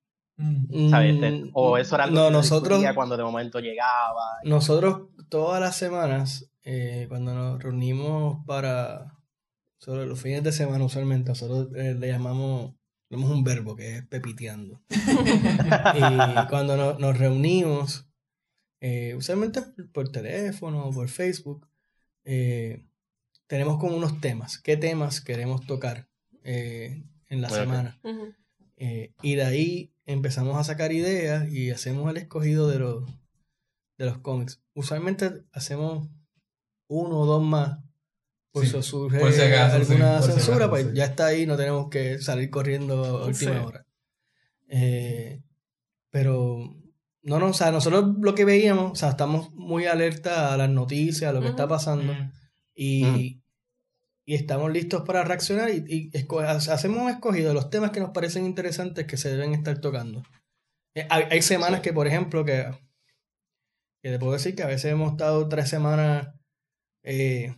¿Sabes? 0.90 1.16
Mm, 1.16 1.50
o 1.52 1.76
eso 1.78 1.94
era 1.96 2.04
algo 2.04 2.16
no 2.16 2.26
que 2.26 2.32
nosotros 2.32 2.82
cuando 2.94 3.16
de 3.16 3.24
momento 3.24 3.60
llegaba. 3.60 4.22
nosotros 4.44 5.08
todas 5.28 5.60
las 5.60 5.76
semanas 5.76 6.50
eh, 6.62 7.06
cuando 7.08 7.34
nos 7.34 7.62
reunimos 7.62 8.44
para 8.46 9.16
sobre 9.78 10.06
los 10.06 10.20
fines 10.20 10.42
de 10.42 10.52
semana 10.52 10.84
usualmente 10.84 11.30
nosotros 11.30 11.68
eh, 11.76 11.94
le 11.98 12.08
llamamos 12.08 12.74
tenemos 13.08 13.30
un 13.30 13.42
verbo 13.44 13.74
que 13.76 13.96
es 13.98 14.06
pepiteando 14.06 14.80
y 15.94 16.48
cuando 16.48 16.76
no- 16.76 16.98
nos 16.98 17.18
reunimos, 17.18 18.06
eh, 18.80 19.14
usualmente 19.16 19.62
por 19.92 20.10
teléfono 20.10 20.84
o 20.86 20.90
por 20.92 21.08
Facebook, 21.08 21.66
eh, 22.24 22.86
tenemos 23.46 23.78
como 23.78 23.96
unos 23.96 24.20
temas. 24.20 24.58
¿Qué 24.58 24.76
temas 24.76 25.20
queremos 25.20 25.66
tocar 25.66 26.08
eh, 26.44 27.02
en 27.28 27.42
la 27.42 27.48
semana? 27.50 28.00
Eh, 28.76 29.12
y 29.22 29.34
de 29.34 29.42
ahí 29.44 29.92
empezamos 30.12 30.56
a 30.58 30.64
sacar 30.64 30.92
ideas 30.92 31.50
y 31.50 31.70
hacemos 31.70 32.10
el 32.10 32.16
escogido 32.16 32.68
de 32.68 32.78
los, 32.78 33.04
de 33.98 34.06
los 34.06 34.18
cómics. 34.18 34.60
Usualmente 34.74 35.42
hacemos 35.52 36.08
uno 36.88 37.18
o 37.20 37.26
dos 37.26 37.42
más. 37.42 37.78
Por 38.52 38.64
Sí, 38.64 38.70
eso 38.70 38.82
surge 38.82 39.20
por 39.20 39.32
si 39.32 39.40
acaso, 39.42 39.76
alguna 39.76 40.20
sí, 40.20 40.22
por 40.22 40.26
si 40.26 40.32
censura, 40.32 40.56
acaso, 40.56 40.70
pues 40.70 40.86
sí. 40.88 40.92
ya 40.94 41.04
está 41.04 41.26
ahí, 41.26 41.46
no 41.46 41.56
tenemos 41.56 41.88
que 41.88 42.18
salir 42.18 42.50
corriendo 42.50 43.04
a 43.04 43.26
última 43.26 43.52
Sí. 43.52 43.58
hora. 43.64 43.86
Eh, 44.68 45.42
pero 46.10 46.76
no, 47.22 47.38
no, 47.38 47.46
o 47.48 47.52
sea, 47.52 47.70
nosotros 47.70 48.16
lo 48.20 48.34
que 48.34 48.44
veíamos, 48.44 48.92
o 48.92 48.94
sea, 48.96 49.10
estamos 49.10 49.52
muy 49.52 49.86
alerta 49.86 50.52
a 50.52 50.56
las 50.56 50.68
noticias, 50.70 51.30
a 51.30 51.32
lo 51.32 51.40
que 51.40 51.48
está 51.48 51.68
pasando 51.68 52.12
Mm. 52.12 52.32
y, 52.74 53.04
Mm. 53.04 53.39
Y 54.26 54.34
estamos 54.34 54.70
listos 54.70 55.02
para 55.02 55.24
reaccionar 55.24 55.70
y, 55.70 56.10
hacemos 56.68 57.02
un 57.02 57.10
escogido 57.10 57.48
de 57.48 57.54
los 57.54 57.70
temas 57.70 57.90
que 57.90 58.00
nos 58.00 58.10
parecen 58.10 58.44
interesantes 58.46 59.06
que 59.06 59.16
se 59.16 59.30
deben 59.30 59.52
estar 59.54 59.78
tocando. 59.80 60.22
Eh, 60.94 61.06
hay, 61.10 61.24
hay 61.30 61.42
semanas 61.42 61.80
Sí. 61.80 61.84
que, 61.84 61.92
por 61.92 62.06
ejemplo, 62.06 62.44
que, 62.44 62.66
que 64.02 64.10
te 64.10 64.18
puedo 64.18 64.32
decir 64.32 64.54
que 64.54 64.62
a 64.62 64.66
veces 64.66 64.92
hemos 64.92 65.12
estado 65.12 65.48
tres 65.48 65.68
semanas 65.68 66.28
eh, 67.02 67.54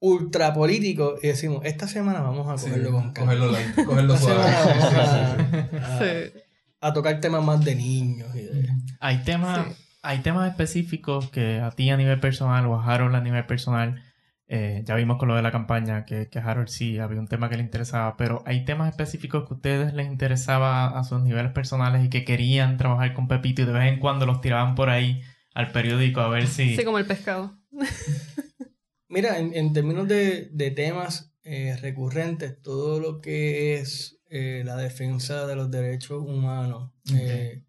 ultra 0.00 0.52
políticos 0.54 1.20
y 1.22 1.28
decimos, 1.28 1.62
esta 1.64 1.86
semana 1.88 2.20
vamos 2.20 2.48
a 2.48 2.58
Sí, 2.58 2.66
cogerlo 2.68 2.92
con 2.92 3.12
calma. 3.12 3.32
cogerlo 3.32 3.52
light, 3.52 3.74
cogerlo 3.86 4.16
suave. 4.16 4.42
semana 4.42 4.62
Sí, 4.62 4.78
vamos 4.78 5.82
a, 5.82 6.06
a- 6.06 6.88
a 6.88 6.92
tocar 6.92 7.20
temas 7.20 7.42
más 7.42 7.64
de 7.64 7.74
niños. 7.74 8.34
y 8.36 8.40
de- 8.42 8.68
Hay 9.00 9.22
temas, 9.24 9.66
Sí. 9.66 9.82
hay 10.02 10.18
temas 10.20 10.48
específicos 10.50 11.30
que 11.30 11.60
a 11.60 11.70
ti 11.70 11.90
a 11.90 11.96
nivel 11.96 12.20
personal 12.20 12.66
o 12.66 12.74
a 12.78 12.84
Harold 12.84 13.14
a 13.16 13.20
nivel 13.20 13.46
personal, 13.46 14.02
eh, 14.48 14.82
ya 14.84 14.94
vimos 14.94 15.18
con 15.18 15.28
lo 15.28 15.34
de 15.34 15.42
la 15.42 15.50
campaña 15.50 16.04
que, 16.04 16.28
que 16.28 16.38
a 16.38 16.44
Harold 16.44 16.68
sí 16.68 16.98
había 16.98 17.18
un 17.18 17.26
tema 17.28 17.48
que 17.48 17.56
le 17.56 17.62
interesaba, 17.62 18.16
pero 18.16 18.42
hay 18.46 18.64
temas 18.64 18.88
específicos 18.88 19.44
que 19.44 19.54
a 19.54 19.56
ustedes 19.56 19.94
les 19.94 20.06
interesaba 20.06 20.98
a 20.98 21.04
sus 21.04 21.22
niveles 21.22 21.52
personales 21.52 22.04
y 22.04 22.10
que 22.10 22.24
querían 22.24 22.76
trabajar 22.76 23.12
con 23.14 23.28
Pepito 23.28 23.62
y 23.62 23.64
de 23.66 23.72
vez 23.72 23.92
en 23.92 23.98
cuando 23.98 24.26
los 24.26 24.40
tiraban 24.40 24.74
por 24.74 24.88
ahí 24.90 25.22
al 25.54 25.72
periódico 25.72 26.20
a 26.20 26.28
ver 26.28 26.46
si... 26.46 26.76
Sí, 26.76 26.84
como 26.84 26.98
el 26.98 27.06
pescado. 27.06 27.58
Mira, 29.08 29.38
en, 29.38 29.54
en 29.54 29.72
términos 29.72 30.06
de, 30.06 30.48
de 30.52 30.70
temas 30.70 31.32
eh, 31.42 31.76
recurrentes, 31.80 32.60
todo 32.60 32.98
lo 33.00 33.20
que 33.20 33.74
es 33.74 34.18
eh, 34.28 34.62
la 34.64 34.76
defensa 34.76 35.46
de 35.46 35.54
los 35.56 35.70
derechos 35.70 36.22
humanos, 36.22 36.92
eh, 37.14 37.62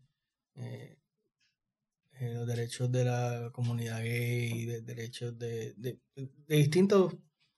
eh, 2.19 2.33
los 2.33 2.47
derechos 2.47 2.91
de 2.91 3.05
la 3.05 3.49
comunidad 3.53 4.01
gay, 4.01 4.65
de 4.65 4.81
derechos 4.81 5.37
de, 5.37 5.73
de- 5.75 5.99
de 6.15 6.55
distintos 6.55 7.15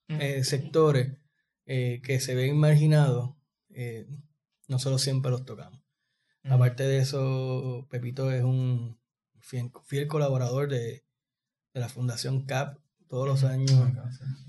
eh, 0.08 0.44
sectores 0.44 1.18
eh, 1.66 2.02
que 2.04 2.20
se 2.20 2.34
ven 2.36 2.58
marginados, 2.58 3.36
eh, 3.70 4.08
nosotros 4.68 5.02
siempre 5.02 5.32
los 5.32 5.46
tocamos. 5.46 5.82
Mm. 6.44 6.52
Aparte 6.54 6.84
de 6.84 6.98
eso, 7.00 7.88
Pepito 7.90 8.32
es 8.32 8.44
un 8.44 9.00
fiel, 9.40 9.72
fiel 9.86 10.08
colaborador 10.08 10.68
de, 10.70 11.04
de 11.74 11.80
la 11.80 11.90
Fundación 11.90 12.46
CAP. 12.46 12.78
Todos 13.08 13.28
los 13.28 13.44
años, 13.44 13.72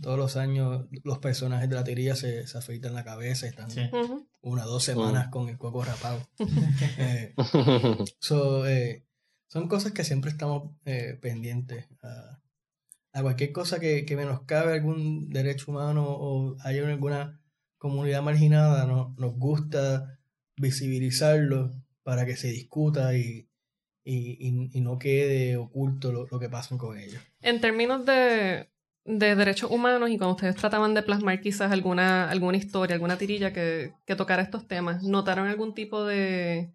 todos 0.03 0.19
los 0.19 0.37
años, 0.37 0.87
los 1.03 1.19
personajes 1.19 1.69
de 1.71 1.77
la 1.77 1.85
teoría 1.85 2.15
se, 2.15 2.47
se 2.47 2.59
afeitan 2.59 2.93
la 2.95 3.05
cabeza 3.05 3.47
están 3.47 3.71
Sí. 3.71 3.81
Una 4.43 4.65
dos 4.65 4.85
semanas 4.85 5.29
con 5.29 5.49
el 5.49 5.57
cuerpo 5.57 5.83
rapado. 5.83 6.27
So, 8.21 8.67
eh, 8.67 9.05
son 9.53 9.69
cosas 9.69 9.93
que 9.93 10.05
siempre 10.05 10.31
estamos 10.31 10.71
eh, 10.85 11.19
pendientes 11.21 11.87
a, 12.03 12.41
a 13.13 13.23
cualquier 13.23 13.53
cosa 13.53 13.81
que, 13.81 14.05
que 14.07 14.17
menoscabe 14.17 14.73
algún 14.75 15.29
derecho 15.29 15.71
humano 15.73 16.05
o 16.09 16.57
haya 16.65 16.87
alguna 16.89 17.41
comunidad 17.79 18.23
marginada. 18.23 18.87
no- 18.87 19.15
nos 19.19 19.35
gusta 19.37 20.19
visibilizarlo 20.57 21.73
para 22.03 22.25
que 22.27 22.37
se 22.37 22.49
discuta 22.49 23.15
y, 23.17 23.49
y, 24.05 24.49
y- 24.49 24.71
y 24.73 24.81
no 24.81 24.99
quede 24.99 25.57
oculto 25.57 26.13
lo, 26.13 26.27
lo 26.31 26.39
que 26.39 26.49
pasa 26.49 26.77
con 26.79 26.97
ellos. 26.99 27.23
En 27.43 27.61
términos 27.61 28.07
de, 28.07 28.69
de 29.05 29.35
derechos 29.35 29.71
humanos 29.71 30.11
y 30.11 30.17
cuando 30.19 30.37
ustedes 30.37 30.57
trataban 30.57 30.95
de 30.95 31.03
plasmar 31.03 31.41
quizás 31.41 31.73
alguna, 31.73 32.31
alguna 32.31 32.57
historia, 32.57 32.95
alguna 32.95 33.19
tirilla 33.19 33.53
que, 33.53 33.93
que 34.07 34.17
tocara 34.17 34.43
estos 34.43 34.67
temas, 34.69 35.03
¿notaron 35.03 35.49
algún 35.49 35.75
tipo 35.75 36.05
de 36.05 36.73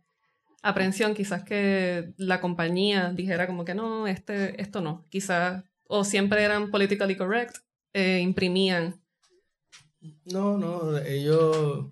aprensión? 0.70 1.14
Quizás 1.14 1.44
que 1.44 2.14
la 2.18 2.42
compañía 2.42 3.12
dijera 3.14 3.48
como 3.48 3.64
que 3.66 3.76
no, 3.76 4.08
este, 4.08 4.62
esto 4.62 4.82
no. 4.82 5.06
Quizás, 5.10 5.64
o 5.88 6.04
siempre 6.04 6.44
eran 6.44 6.72
politically 6.72 7.16
correct, 7.16 7.58
eh, 7.94 8.20
imprimían. 8.22 9.00
No, 10.26 10.58
no, 10.58 10.98
ellos, 11.00 11.88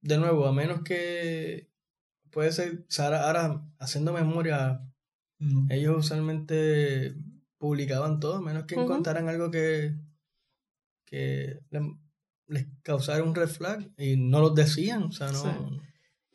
de 0.00 0.18
nuevo, 0.18 0.46
a 0.46 0.52
menos 0.52 0.82
que 0.82 1.68
puede 2.30 2.52
ser, 2.52 2.84
sea, 2.88 3.06
ahora, 3.26 3.62
haciendo 3.78 4.12
memoria, 4.12 4.80
ellos 5.68 5.96
usualmente 5.98 7.14
publicaban 7.58 8.20
todo, 8.20 8.36
a 8.36 8.40
menos 8.40 8.64
que 8.64 8.74
encontraran 8.84 9.28
algo 9.28 9.50
que, 9.50 9.94
que 11.04 11.60
le- 11.70 11.96
les 12.48 12.66
causara 12.82 13.22
un 13.22 13.34
red 13.34 13.48
flag 13.48 13.90
y 13.98 14.16
no 14.16 14.40
los 14.40 14.54
decían, 14.54 15.04
o 15.04 15.12
sea, 15.12 15.28
no. 15.32 15.42
Sí. 15.42 15.48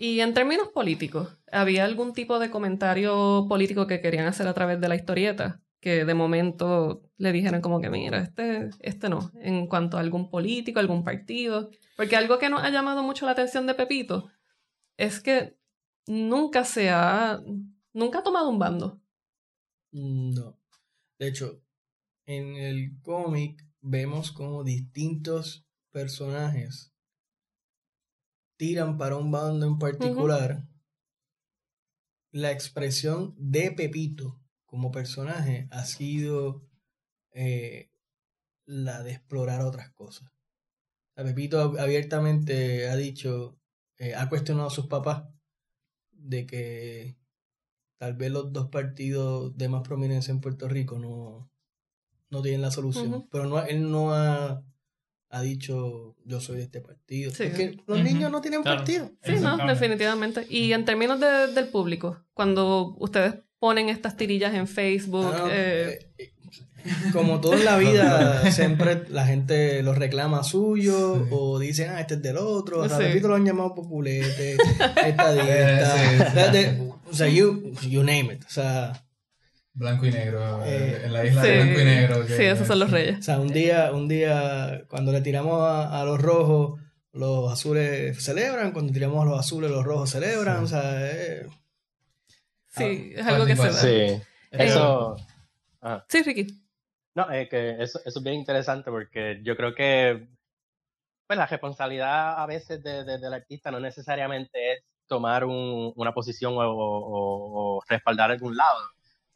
Y 0.01 0.19
en 0.21 0.33
términos 0.33 0.69
políticos, 0.69 1.37
¿había 1.51 1.85
algún 1.85 2.13
tipo 2.13 2.39
de 2.39 2.49
comentario 2.49 3.45
político 3.47 3.85
que 3.85 4.01
querían 4.01 4.25
hacer 4.25 4.47
a 4.47 4.53
través 4.55 4.81
de 4.81 4.89
la 4.89 4.95
historieta? 4.95 5.61
Que 5.79 6.05
de 6.05 6.15
momento 6.15 7.03
le 7.17 7.31
dijeran 7.31 7.61
como 7.61 7.79
que, 7.79 7.91
mira, 7.91 8.17
este, 8.17 8.71
este 8.79 9.09
no, 9.09 9.29
en 9.35 9.67
cuanto 9.67 9.97
a 9.97 9.99
algún 9.99 10.31
político, 10.31 10.79
algún 10.79 11.03
partido. 11.03 11.69
Porque 11.97 12.15
algo 12.15 12.39
que 12.39 12.49
nos 12.49 12.63
ha 12.63 12.71
llamado 12.71 13.03
mucho 13.03 13.27
la 13.27 13.33
atención 13.33 13.67
de 13.67 13.75
Pepito 13.75 14.31
es 14.97 15.19
que 15.19 15.55
nunca 16.07 16.65
se 16.65 16.89
ha, 16.89 17.39
nunca 17.93 18.19
ha 18.19 18.23
tomado 18.23 18.49
un 18.49 18.57
bando. 18.57 18.99
No. 19.91 20.57
De 21.19 21.27
hecho, 21.27 21.61
en 22.25 22.55
el 22.55 22.99
cómic 23.03 23.63
vemos 23.81 24.31
como 24.31 24.63
distintos 24.63 25.63
personajes 25.91 26.90
tiran 28.61 28.95
para 28.95 29.17
un 29.17 29.31
bando 29.31 29.65
en 29.65 29.79
particular. 29.79 30.67
La 32.31 32.51
expresión 32.51 33.33
de 33.35 33.71
Pepito 33.71 34.39
como 34.67 34.91
personaje 34.91 35.67
ha 35.71 35.83
sido 35.83 36.63
eh, 37.31 37.89
la 38.67 39.01
de 39.01 39.13
explorar 39.13 39.61
otras 39.61 39.91
cosas. 39.93 40.29
Pepito 41.15 41.59
abiertamente 41.79 42.87
ha 42.87 42.95
dicho, 42.95 43.57
eh, 43.97 44.13
ha 44.13 44.29
cuestionado 44.29 44.67
a 44.67 44.71
sus 44.71 44.85
papás 44.85 45.23
de 46.11 46.45
que 46.45 47.17
tal 47.97 48.13
vez 48.13 48.29
los 48.29 48.53
dos 48.53 48.69
partidos 48.69 49.57
de 49.57 49.69
más 49.69 49.81
prominencia 49.81 50.31
en 50.31 50.39
Puerto 50.39 50.67
Rico 50.67 50.99
no, 50.99 51.49
no 52.29 52.43
tienen 52.43 52.61
la 52.61 52.69
solución. 52.69 53.27
Pero 53.31 53.47
no, 53.47 53.63
él 53.63 53.89
no 53.89 54.13
ha, 54.13 54.63
ha 55.31 55.41
dicho 55.41 56.15
yo 56.25 56.39
soy 56.41 56.57
de 56.57 56.63
este 56.63 56.81
partido. 56.81 57.31
Sí. 57.31 57.45
Porque 57.45 57.77
los 57.87 58.03
niños 58.03 58.29
no 58.31 58.41
tienen 58.41 58.61
Claro. 58.63 58.77
partido. 58.79 59.11
Sí, 59.23 59.33
no, 59.41 59.57
definitivamente. 59.65 60.45
Y 60.49 60.73
en 60.73 60.85
términos 60.85 61.19
de- 61.19 61.47
del 61.53 61.67
público, 61.69 62.17
cuando 62.33 62.95
ustedes 62.99 63.35
ponen 63.59 63.89
estas 63.89 64.17
tirillas 64.17 64.53
en 64.53 64.67
Facebook, 64.67 65.31
Ah, 65.33 65.37
no, 65.39 65.47
eh, 65.51 66.09
eh, 66.17 66.33
como 67.13 67.39
todo 67.39 67.53
en 67.53 67.63
la 67.65 67.77
vida, 67.77 68.51
siempre 68.51 69.03
la 69.09 69.25
gente 69.25 69.83
los 69.83 69.97
reclama 69.97 70.43
suyo 70.43 71.15
Sí. 71.25 71.29
o 71.31 71.59
dicen, 71.59 71.91
ah, 71.91 72.01
este 72.01 72.15
es 72.15 72.21
del 72.23 72.37
otro. 72.37 72.79
O 72.81 72.87
sea, 72.89 72.97
Sí. 72.97 73.03
repito, 73.03 73.27
lo 73.27 73.35
han 73.35 73.45
llamado 73.45 73.73
populete, 73.75 74.57
estadista. 75.05 75.95
O 77.09 77.13
sea, 77.13 77.27
you, 77.27 77.71
you 77.87 78.01
name 78.03 78.33
it. 78.33 78.43
O 78.45 78.49
sea, 78.49 79.03
Blanco 79.73 80.05
y 80.05 80.11
negro. 80.11 80.63
eh, 80.65 80.69
Eh, 80.99 81.01
en 81.05 81.13
la 81.13 81.25
isla 81.25 81.41
sí, 81.41 81.47
de 81.47 81.55
blanco 81.63 81.79
y 81.79 81.85
negro. 81.85 82.25
que- 82.27 82.37
sí, 82.37 82.43
esos 82.43 82.67
son 82.67 82.79
los 82.79 82.89
o 82.89 82.93
reyes. 82.93 83.23
sea, 83.25 83.39
un 83.39 83.47
día, 83.47 83.91
un 83.93 84.07
día, 84.07 84.83
cuando 84.89 85.11
le 85.11 85.21
tiramos 85.21 85.61
a, 85.61 86.01
a 86.01 86.03
los 86.05 86.21
rojos, 86.21 86.79
los 87.13 87.51
azules 87.51 88.21
celebran. 88.23 88.71
Cuando 88.71 88.91
tiramos 88.93 89.21
a 89.21 89.29
los 89.29 89.39
azules, 89.39 89.71
los 89.71 89.83
rojos 89.83 90.09
celebran. 90.09 90.57
Sí. 90.59 90.63
O 90.63 90.67
sea, 90.67 91.11
eh, 91.11 91.47
Sí, 92.73 93.13
Ah, 93.17 93.19
es 93.19 93.27
algo 93.27 93.45
que 93.45 93.55
se 93.57 93.63
da. 93.63 93.73
Sí, 93.73 94.21
eso... 94.51 95.17
ah. 95.81 96.05
Sí, 96.07 96.23
Ricky. 96.23 96.47
No, 97.15 97.29
es 97.29 97.49
que 97.49 97.71
eso, 97.83 97.99
eso 98.05 98.19
es 98.19 98.23
bien 98.23 98.35
interesante 98.37 98.89
porque 98.89 99.41
yo 99.43 99.57
creo 99.57 99.75
que 99.75 100.29
pues, 101.27 101.37
la 101.37 101.47
responsabilidad 101.47 102.41
a 102.41 102.45
veces 102.45 102.81
de- 102.81 103.03
de- 103.03 103.17
del 103.19 103.33
artista 103.33 103.71
no 103.71 103.79
necesariamente 103.81 104.73
es 104.73 104.83
tomar 105.07 105.43
un- 105.43 105.91
una 105.97 106.13
posición 106.13 106.53
o, 106.53 106.61
o- 106.61 107.77
o 107.77 107.83
respaldar 107.89 108.31
algún 108.31 108.55
lado. 108.55 108.79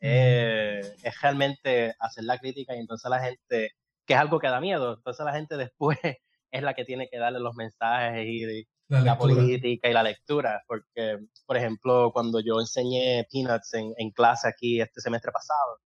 Eh, 0.07 0.81
es 1.03 1.21
realmente 1.21 1.95
hacer 1.99 2.23
la 2.25 2.37
crítica 2.37 2.75
y 2.75 2.79
entonces 2.79 3.09
la 3.09 3.19
gente, 3.19 3.71
que 4.05 4.13
es 4.13 4.19
algo 4.19 4.39
que 4.39 4.47
da 4.47 4.59
miedo, 4.59 4.93
entonces 4.95 5.25
la 5.25 5.33
gente 5.33 5.57
después 5.57 5.97
es 6.51 6.61
la 6.63 6.73
que 6.73 6.85
tiene 6.85 7.07
que 7.09 7.17
darle 7.17 7.39
los 7.39 7.55
mensajes 7.55 8.23
y, 8.27 8.41
La 8.87 8.99
la 8.99 9.03
lectura. 9.13 9.17
política 9.35 9.89
y 9.89 9.93
la 9.93 10.03
lectura, 10.03 10.61
porque, 10.67 11.17
por 11.47 11.57
ejemplo, 11.57 12.11
cuando 12.13 12.39
yo 12.39 12.59
enseñé 12.59 13.25
Peanuts 13.31 13.73
en, 13.73 13.93
en 13.97 14.11
clase 14.11 14.47
aquí 14.47 14.79
este 14.79 15.01
semestre 15.01 15.31
pasado, 15.31 15.79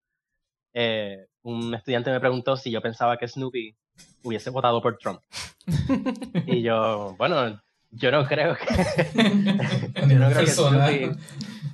eh, 0.74 1.28
un 1.44 1.74
estudiante 1.74 2.12
me 2.12 2.20
preguntó 2.20 2.58
si 2.58 2.70
yo 2.72 2.82
pensaba 2.82 3.18
que 3.18 3.28
Snoopy 3.28 3.76
hubiese 4.24 4.50
votado 4.50 4.82
por 4.82 4.98
Trump. 4.98 5.22
y 6.46 6.62
yo, 6.62 7.16
bueno, 7.18 7.60
Yo 7.92 8.12
no 8.12 8.28
creo 8.28 8.56
que. 8.56 8.66
Yo 10.08 10.20
no 10.20 10.30
creo 10.30 10.46
que. 10.46 10.52
Snoopy- 10.52 11.18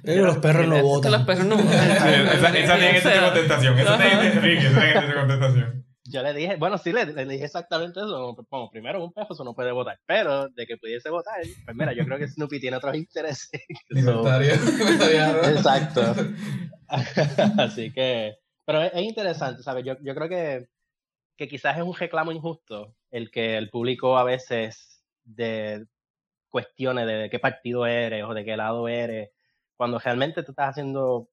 Eh, 0.06 0.18
los 0.18 0.38
perros 0.38 0.68
no 0.68 0.82
votan. 0.82 1.12
los 1.12 1.22
perros 1.24 1.46
no 1.46 1.56
esa, 1.56 2.30
esa 2.58 2.78
tiene 2.78 2.94
que 2.94 3.02
ser 3.02 3.22
contestación. 3.22 3.80
Esa 3.80 3.98
tiene 3.98 4.22
que 4.22 4.32
ser 4.32 4.42
Ricky, 4.44 4.66
esa 4.66 4.80
tiene 4.80 4.94
que 4.94 5.00
ser 5.08 5.16
contestación. 5.16 5.86
Yo 6.08 6.22
le 6.22 6.34
dije, 6.34 6.56
bueno, 6.58 6.78
sí, 6.78 6.94
le, 6.94 7.06
le 7.06 7.26
dije 7.26 7.46
exactamente 7.46 8.00
eso. 8.00 8.36
Como 8.50 8.70
primero, 8.70 9.04
un 9.04 9.12
perro 9.12 9.30
eso 9.32 9.44
no 9.44 9.56
puede 9.56 9.72
votar. 9.72 10.00
Pero 10.06 10.50
de 10.50 10.68
que 10.68 10.78
pudiese 10.78 11.10
votar, 11.10 11.42
pues 11.66 11.76
mira, 11.76 11.94
yo 11.94 12.06
creo 12.06 12.20
que 12.20 12.28
Snoopy 12.28 12.60
tiene 12.60 12.78
otros 12.78 12.96
intereses. 12.96 13.50
So, 14.04 14.24
Libertario. 14.40 15.44
Exacto. 15.46 16.16
Así 17.58 17.92
que, 17.92 18.36
pero 18.66 18.84
es, 18.84 18.94
es 18.94 19.02
interesante, 19.02 19.64
¿sabes? 19.64 19.84
Yo, 19.84 19.96
yo 20.02 20.14
creo 20.14 20.30
que, 20.30 20.68
que 21.38 21.48
quizás 21.48 21.78
es 21.78 21.84
un 21.84 21.96
reclamo 21.96 22.32
injusto 22.32 22.96
el 23.10 23.32
que 23.32 23.58
el 23.58 23.70
público 23.70 24.18
a 24.18 24.24
veces 24.24 25.04
de 25.24 25.86
cuestione 26.50 27.06
de 27.06 27.30
qué 27.30 27.40
partido 27.40 27.86
eres 27.88 28.24
o 28.24 28.34
de 28.34 28.46
qué 28.46 28.56
lado 28.56 28.88
eres, 28.88 29.32
cuando 29.78 30.00
realmente 30.00 30.44
tú 30.44 30.52
estás 30.52 30.70
haciendo 30.70 31.30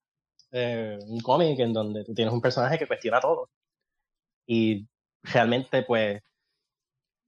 eh, 0.51 0.99
un 1.07 1.21
cómic 1.21 1.59
en 1.61 1.73
donde 1.73 2.05
tú 2.05 2.15
tienes 2.15 2.33
un 2.35 2.41
personaje 2.41 2.79
que 2.79 2.87
cuestiona 2.87 3.21
todo. 3.21 3.49
Y 4.47 4.87
realmente, 5.23 5.83
pues, 5.83 6.21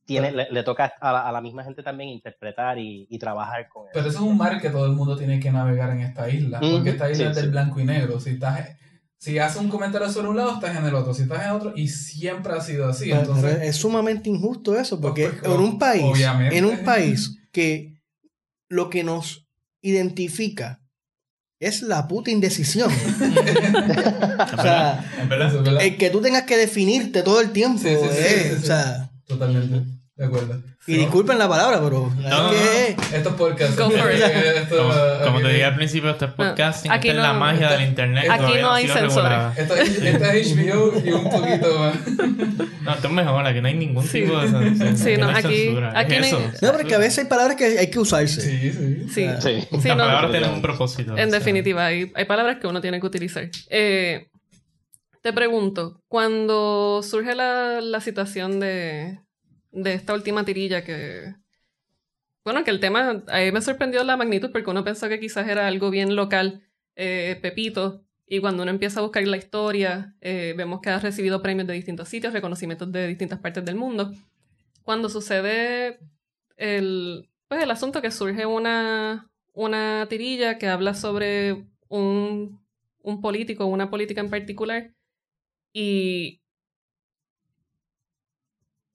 tiene, 0.06 0.32
le, 0.32 0.50
le 0.50 0.62
toca 0.62 0.92
a 1.00 1.12
la, 1.12 1.28
a 1.28 1.32
la 1.32 1.40
misma 1.40 1.64
gente 1.64 1.82
también 1.82 2.10
interpretar 2.10 2.78
y, 2.78 3.06
y 3.08 3.18
trabajar 3.18 3.68
con 3.68 3.86
Pero 3.92 4.06
eso. 4.08 4.18
es 4.18 4.22
un 4.24 4.36
mar 4.36 4.60
que 4.60 4.68
todo 4.68 4.84
el 4.86 4.92
mundo 4.92 5.16
tiene 5.16 5.40
que 5.40 5.50
navegar 5.50 5.90
en 5.90 6.00
esta 6.00 6.28
isla. 6.28 6.60
Porque 6.60 6.90
esta 6.90 7.10
isla 7.10 7.24
sí, 7.26 7.30
es 7.30 7.36
del 7.36 7.44
sí. 7.46 7.50
blanco 7.50 7.80
y 7.80 7.84
negro. 7.84 8.20
Si 8.20 8.30
estás 8.30 8.76
si 9.16 9.38
haces 9.38 9.58
un 9.62 9.70
comentario 9.70 10.10
sobre 10.10 10.28
un 10.28 10.36
lado, 10.36 10.52
estás 10.52 10.76
en 10.76 10.84
el 10.84 10.94
otro. 10.94 11.14
Si 11.14 11.22
estás 11.22 11.44
en 11.44 11.50
otro, 11.52 11.72
y 11.74 11.88
siempre 11.88 12.52
ha 12.52 12.60
sido 12.60 12.86
así. 12.86 13.08
Pero- 13.08 13.22
pero 13.22 13.34
Entonces, 13.36 13.62
es 13.68 13.76
sumamente 13.76 14.28
injusto 14.28 14.78
eso, 14.78 15.00
porque 15.00 15.28
Pues, 15.30 15.44
en 15.44 15.60
un 15.60 15.78
país, 15.78 16.04
obviamente. 16.04 16.58
en 16.58 16.64
un 16.66 16.84
país 16.84 17.38
que 17.52 17.94
lo 18.68 18.90
que 18.90 19.02
nos 19.04 19.48
identifica 19.80 20.82
es 21.66 21.82
la 21.82 22.06
puta 22.08 22.30
indecisión. 22.30 22.90
o 24.58 24.62
sea, 24.62 25.04
¿Verdad? 25.28 25.48
eso 25.48 25.58
es 25.58 25.64
verdad. 25.64 25.82
el 25.82 25.96
que 25.96 26.10
tú 26.10 26.20
tengas 26.20 26.42
que 26.44 26.56
definirte 26.56 27.22
todo 27.22 27.40
el 27.40 27.50
tiempo. 27.50 27.80
Sí, 27.82 27.88
sí, 27.88 28.08
sí, 28.10 28.16
eh, 28.18 28.40
sí, 28.42 28.48
sí. 28.56 28.62
O 28.62 28.66
sea, 28.66 29.10
Totalmente. 29.26 29.93
De 30.16 30.26
acuerdo. 30.26 30.62
y 30.86 30.94
disculpen 30.96 31.38
la 31.38 31.48
palabra, 31.48 31.80
pero 31.82 32.08
No, 32.16 32.28
es 32.28 32.30
no, 32.30 32.50
que 32.50 33.16
Esto 33.16 33.30
es 33.30 33.34
podcast. 33.34 33.76
Go 33.76 33.90
for 33.90 34.12
it. 34.14 34.20
Esto, 34.22 34.76
Como, 34.76 34.92
como 35.24 35.38
te 35.40 35.44
aquí- 35.46 35.52
dije 35.54 35.64
al 35.64 35.74
principio, 35.74 36.10
este 36.10 36.26
es 36.26 36.30
podcasting, 36.32 36.92
Aquí 36.92 37.08
esta 37.08 37.20
es 37.20 37.26
la 37.26 37.32
no- 37.32 37.40
magia 37.40 37.70
del 37.72 37.82
internet. 37.88 38.26
aquí 38.30 38.52
no 38.60 38.72
hay 38.72 38.86
regulada. 38.86 39.52
Esto, 39.56 39.74
es- 39.74 39.88
esto 40.04 40.24
es 40.24 40.52
HBO 40.56 40.92
y 41.04 41.10
un 41.10 41.24
poquito 41.28 41.78
más. 41.80 41.94
No, 42.82 42.94
esto 42.94 43.06
es 43.08 43.12
mejor, 43.12 43.44
aquí 43.44 43.60
no 43.60 43.66
hay 43.66 43.74
ningún 43.74 44.04
Sí. 44.06 44.20
tipo 44.22 44.38
de 44.38 44.48
censura. 44.48 44.96
Sí, 44.96 45.16
no, 45.16 45.28
hay 45.30 45.34
aquí- 45.34 45.64
censura. 45.64 45.90
¿Qué 45.92 45.98
aquí 45.98 46.14
es 46.14 46.32
no 46.32 46.38
hay-? 46.38 46.52
No, 46.62 46.72
porque 46.72 46.94
a 46.94 46.98
veces 46.98 47.18
hay 47.18 47.24
palabras 47.24 47.56
que 47.56 47.64
hay 47.78 47.90
que 47.90 47.98
usarse. 47.98 48.40
Sí, 48.40 48.70
sí. 48.72 49.06
Sí, 49.12 49.28
Sí. 49.40 49.66
sí, 49.80 49.88
Las 49.88 49.96
no, 49.96 50.04
palabras 50.04 50.30
tienen 50.30 50.50
un 50.50 50.62
propósito. 50.62 51.14
o 51.14 51.18
En 51.18 51.30
sea. 51.30 51.38
definitiva, 51.40 51.86
hay, 51.86 52.12
hay 52.14 52.24
palabras 52.26 52.58
que 52.60 52.68
uno 52.68 52.80
tiene 52.80 53.00
que 53.00 53.06
utilizar. 53.06 53.48
Eh, 53.68 54.28
te 55.22 55.32
pregunto, 55.32 56.00
cuando 56.06 57.00
surge 57.02 57.34
la, 57.34 57.80
la 57.80 58.00
situación 58.00 58.60
de, 58.60 59.18
de 59.74 59.94
esta 59.94 60.14
última 60.14 60.44
tirilla 60.44 60.84
que... 60.84 61.34
Bueno, 62.44 62.62
que 62.62 62.70
el 62.70 62.80
tema, 62.80 63.22
a 63.26 63.40
mí 63.40 63.52
me 63.52 63.60
sorprendió 63.62 64.04
la 64.04 64.16
magnitud 64.16 64.50
porque 64.52 64.70
uno 64.70 64.84
pensó 64.84 65.08
que 65.08 65.18
quizás 65.20 65.48
era 65.48 65.66
algo 65.66 65.90
bien 65.90 66.14
local, 66.14 66.62
eh, 66.94 67.38
Pepito, 67.40 68.04
y 68.26 68.40
cuando 68.40 68.62
uno 68.62 68.70
empieza 68.70 69.00
a 69.00 69.02
buscar 69.02 69.26
la 69.26 69.36
historia, 69.36 70.14
eh, 70.20 70.54
vemos 70.56 70.80
que 70.80 70.90
ha 70.90 70.98
recibido 70.98 71.42
premios 71.42 71.66
de 71.66 71.74
distintos 71.74 72.08
sitios, 72.08 72.32
reconocimientos 72.32 72.90
de 72.92 73.06
distintas 73.06 73.38
partes 73.38 73.64
del 73.64 73.76
mundo. 73.76 74.12
Cuando 74.82 75.08
sucede 75.08 75.98
el, 76.56 77.30
pues 77.48 77.62
el 77.62 77.70
asunto 77.70 78.02
que 78.02 78.10
surge 78.10 78.44
una, 78.44 79.30
una 79.52 80.06
tirilla 80.08 80.58
que 80.58 80.68
habla 80.68 80.94
sobre 80.94 81.64
un, 81.88 82.60
un 83.02 83.20
político, 83.22 83.66
una 83.66 83.90
política 83.90 84.20
en 84.20 84.30
particular, 84.30 84.92
y 85.72 86.42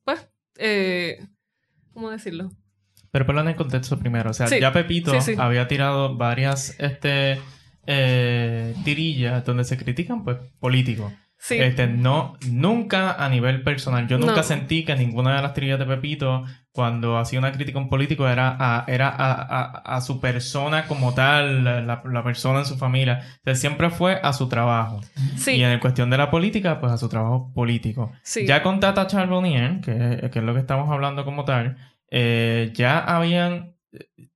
pues, 0.04 0.28
eh, 0.60 1.26
¿cómo 1.94 2.10
decirlo? 2.12 2.52
Pero 3.12 3.26
ponlo 3.26 3.42
en 3.42 3.48
el 3.48 3.56
contexto 3.56 3.98
primero. 3.98 4.30
O 4.30 4.34
sea, 4.34 4.48
Sí. 4.48 4.60
ya 4.60 4.72
Pepito 4.72 5.12
Sí, 5.20 5.34
sí. 5.34 5.40
había 5.40 5.68
tirado 5.68 6.16
varias 6.16 6.76
este, 6.80 7.40
eh, 7.88 8.76
tirillas 8.84 9.44
donde 9.46 9.64
se 9.64 9.78
critican, 9.78 10.24
pues, 10.24 10.38
políticos. 10.60 11.12
Sí, 11.42 11.56
Este, 11.58 11.88
no, 11.88 12.34
nunca 12.52 13.14
a 13.14 13.30
nivel 13.30 13.64
personal. 13.64 14.08
Yo 14.10 14.18
nunca 14.18 14.36
No. 14.36 14.44
sentí 14.44 14.84
que 14.84 14.94
ninguna 14.98 15.38
de 15.38 15.42
las 15.42 15.54
tirillas 15.54 15.80
de 15.80 15.86
Pepito, 15.86 16.44
cuando 16.74 17.18
hacía 17.18 17.40
una 17.40 17.54
crítica 17.54 17.80
a 17.80 17.82
un 17.82 17.88
político, 17.90 18.28
era 18.28 18.58
a, 18.60 18.84
era 18.88 19.08
a, 19.08 19.32
a- 19.42 19.96
a 19.96 20.02
su 20.02 20.20
persona 20.20 20.86
como 20.86 21.14
tal, 21.14 21.64
la, 21.64 21.82
la- 22.04 22.24
persona 22.24 22.60
en 22.60 22.66
su 22.66 22.78
familia. 22.78 23.22
O 23.38 23.44
sea, 23.46 23.56
siempre 23.56 23.90
fue 23.90 24.20
a 24.22 24.34
su 24.34 24.50
trabajo. 24.50 25.00
sí, 25.38 25.52
Y 25.54 25.64
en 25.64 25.80
cuestión 25.80 26.10
de 26.10 26.18
la 26.18 26.30
política, 26.30 26.80
pues 26.82 26.92
a 26.92 26.98
su 26.98 27.08
trabajo 27.08 27.54
político. 27.54 28.12
sí. 28.22 28.46
Ya 28.46 28.62
con 28.62 28.82
Tata 28.82 29.08
Charbonnier, 29.08 29.80
que, 29.80 30.30
que 30.32 30.40
es 30.40 30.46
lo 30.46 30.54
que 30.54 30.60
estamos 30.60 30.90
hablando 30.92 31.24
como 31.24 31.46
tal, 31.46 31.78
eh, 32.12 32.72
ya 32.76 33.00
habían 33.00 33.76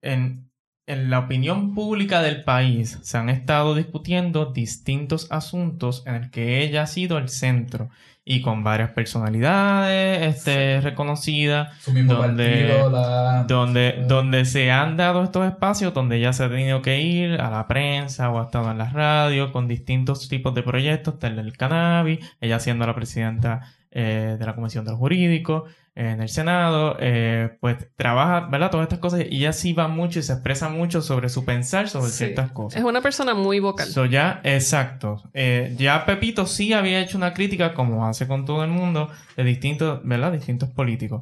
en, 0.01 0.49
en 0.86 1.09
la 1.09 1.19
opinión 1.19 1.73
pública 1.73 2.21
del 2.21 2.43
país 2.43 2.99
se 3.03 3.17
han 3.17 3.29
estado 3.29 3.73
discutiendo 3.75 4.47
distintos 4.47 5.31
asuntos 5.31 6.03
en 6.05 6.15
el 6.15 6.29
que 6.29 6.61
ella 6.63 6.84
ha 6.84 6.88
sido 6.88 7.17
el 7.17 7.29
centro 7.29 7.89
y 8.25 8.41
con 8.41 8.63
varias 8.63 8.91
personalidades 8.91 10.36
este, 10.36 10.79
reconocidas 10.81 11.77
Su 11.81 11.91
mismo 11.91 12.13
Donde- 12.13 12.67
partido, 12.67 12.89
la... 12.89 13.43
donde, 13.47 14.03
donde 14.07 14.45
se 14.45 14.71
han 14.71 14.95
dado 14.97 15.23
estos 15.23 15.45
espacios 15.45 15.93
donde 15.93 16.17
ella 16.17 16.34
se 16.34 16.43
ha 16.45 16.49
tenido 16.49 16.81
que 16.81 17.01
ir 17.01 17.41
a 17.41 17.49
la 17.49 17.67
prensa 17.67 18.29
o 18.29 18.39
ha 18.39 18.45
estado 18.45 18.71
en 18.71 18.77
la 18.77 18.89
radio 18.89 19.51
con 19.51 19.67
distintos 19.67 20.27
tipos 20.29 20.53
de 20.53 20.63
proyectos, 20.63 21.19
tal 21.19 21.38
el 21.39 21.57
cannabis, 21.57 22.19
ella 22.39 22.59
siendo 22.59 22.86
la 22.88 22.95
presidenta 22.95 23.73
eh, 23.95 24.35
de 24.39 24.45
la 24.45 24.55
Comisión 24.55 24.83
de 24.85 24.91
los 24.91 24.99
Jurídicos 24.99 25.69
eh, 25.95 26.09
en 26.09 26.21
el 26.21 26.29
Senado, 26.29 26.97
eh, 26.99 27.57
pues 27.61 27.77
trabaja, 27.95 28.47
¿verdad? 28.49 28.71
Todas 28.71 28.85
estas 28.85 28.97
cosas 28.99 29.21
y 29.29 29.37
ella 29.37 29.53
sí 29.53 29.73
va 29.73 29.87
mucho 29.87 30.17
y 30.19 30.23
se 30.23 30.33
expresa 30.33 30.67
mucho 30.69 31.01
sobre 31.03 31.29
su 31.29 31.45
pensar 31.45 31.87
sobre 31.89 32.09
Sí. 32.09 32.17
ciertas 32.25 32.51
cosas. 32.51 32.79
Es 32.79 32.85
una 32.85 33.01
persona 33.01 33.33
muy 33.35 33.59
vocal. 33.59 33.87
So, 33.87 34.05
ya, 34.05 34.41
exacto. 34.43 35.21
Eh, 35.33 35.75
ya 35.77 36.05
Pepito 36.05 36.45
sí 36.47 36.73
había 36.73 36.99
hecho 36.99 37.17
una 37.17 37.33
crítica, 37.33 37.73
como 37.75 38.07
hace 38.07 38.27
con 38.27 38.45
todo 38.45 38.63
el 38.63 38.71
mundo, 38.71 39.09
de 39.37 39.43
distintos, 39.43 40.01
¿verdad? 40.03 40.31
Distintos 40.31 40.69
políticos. 40.71 41.21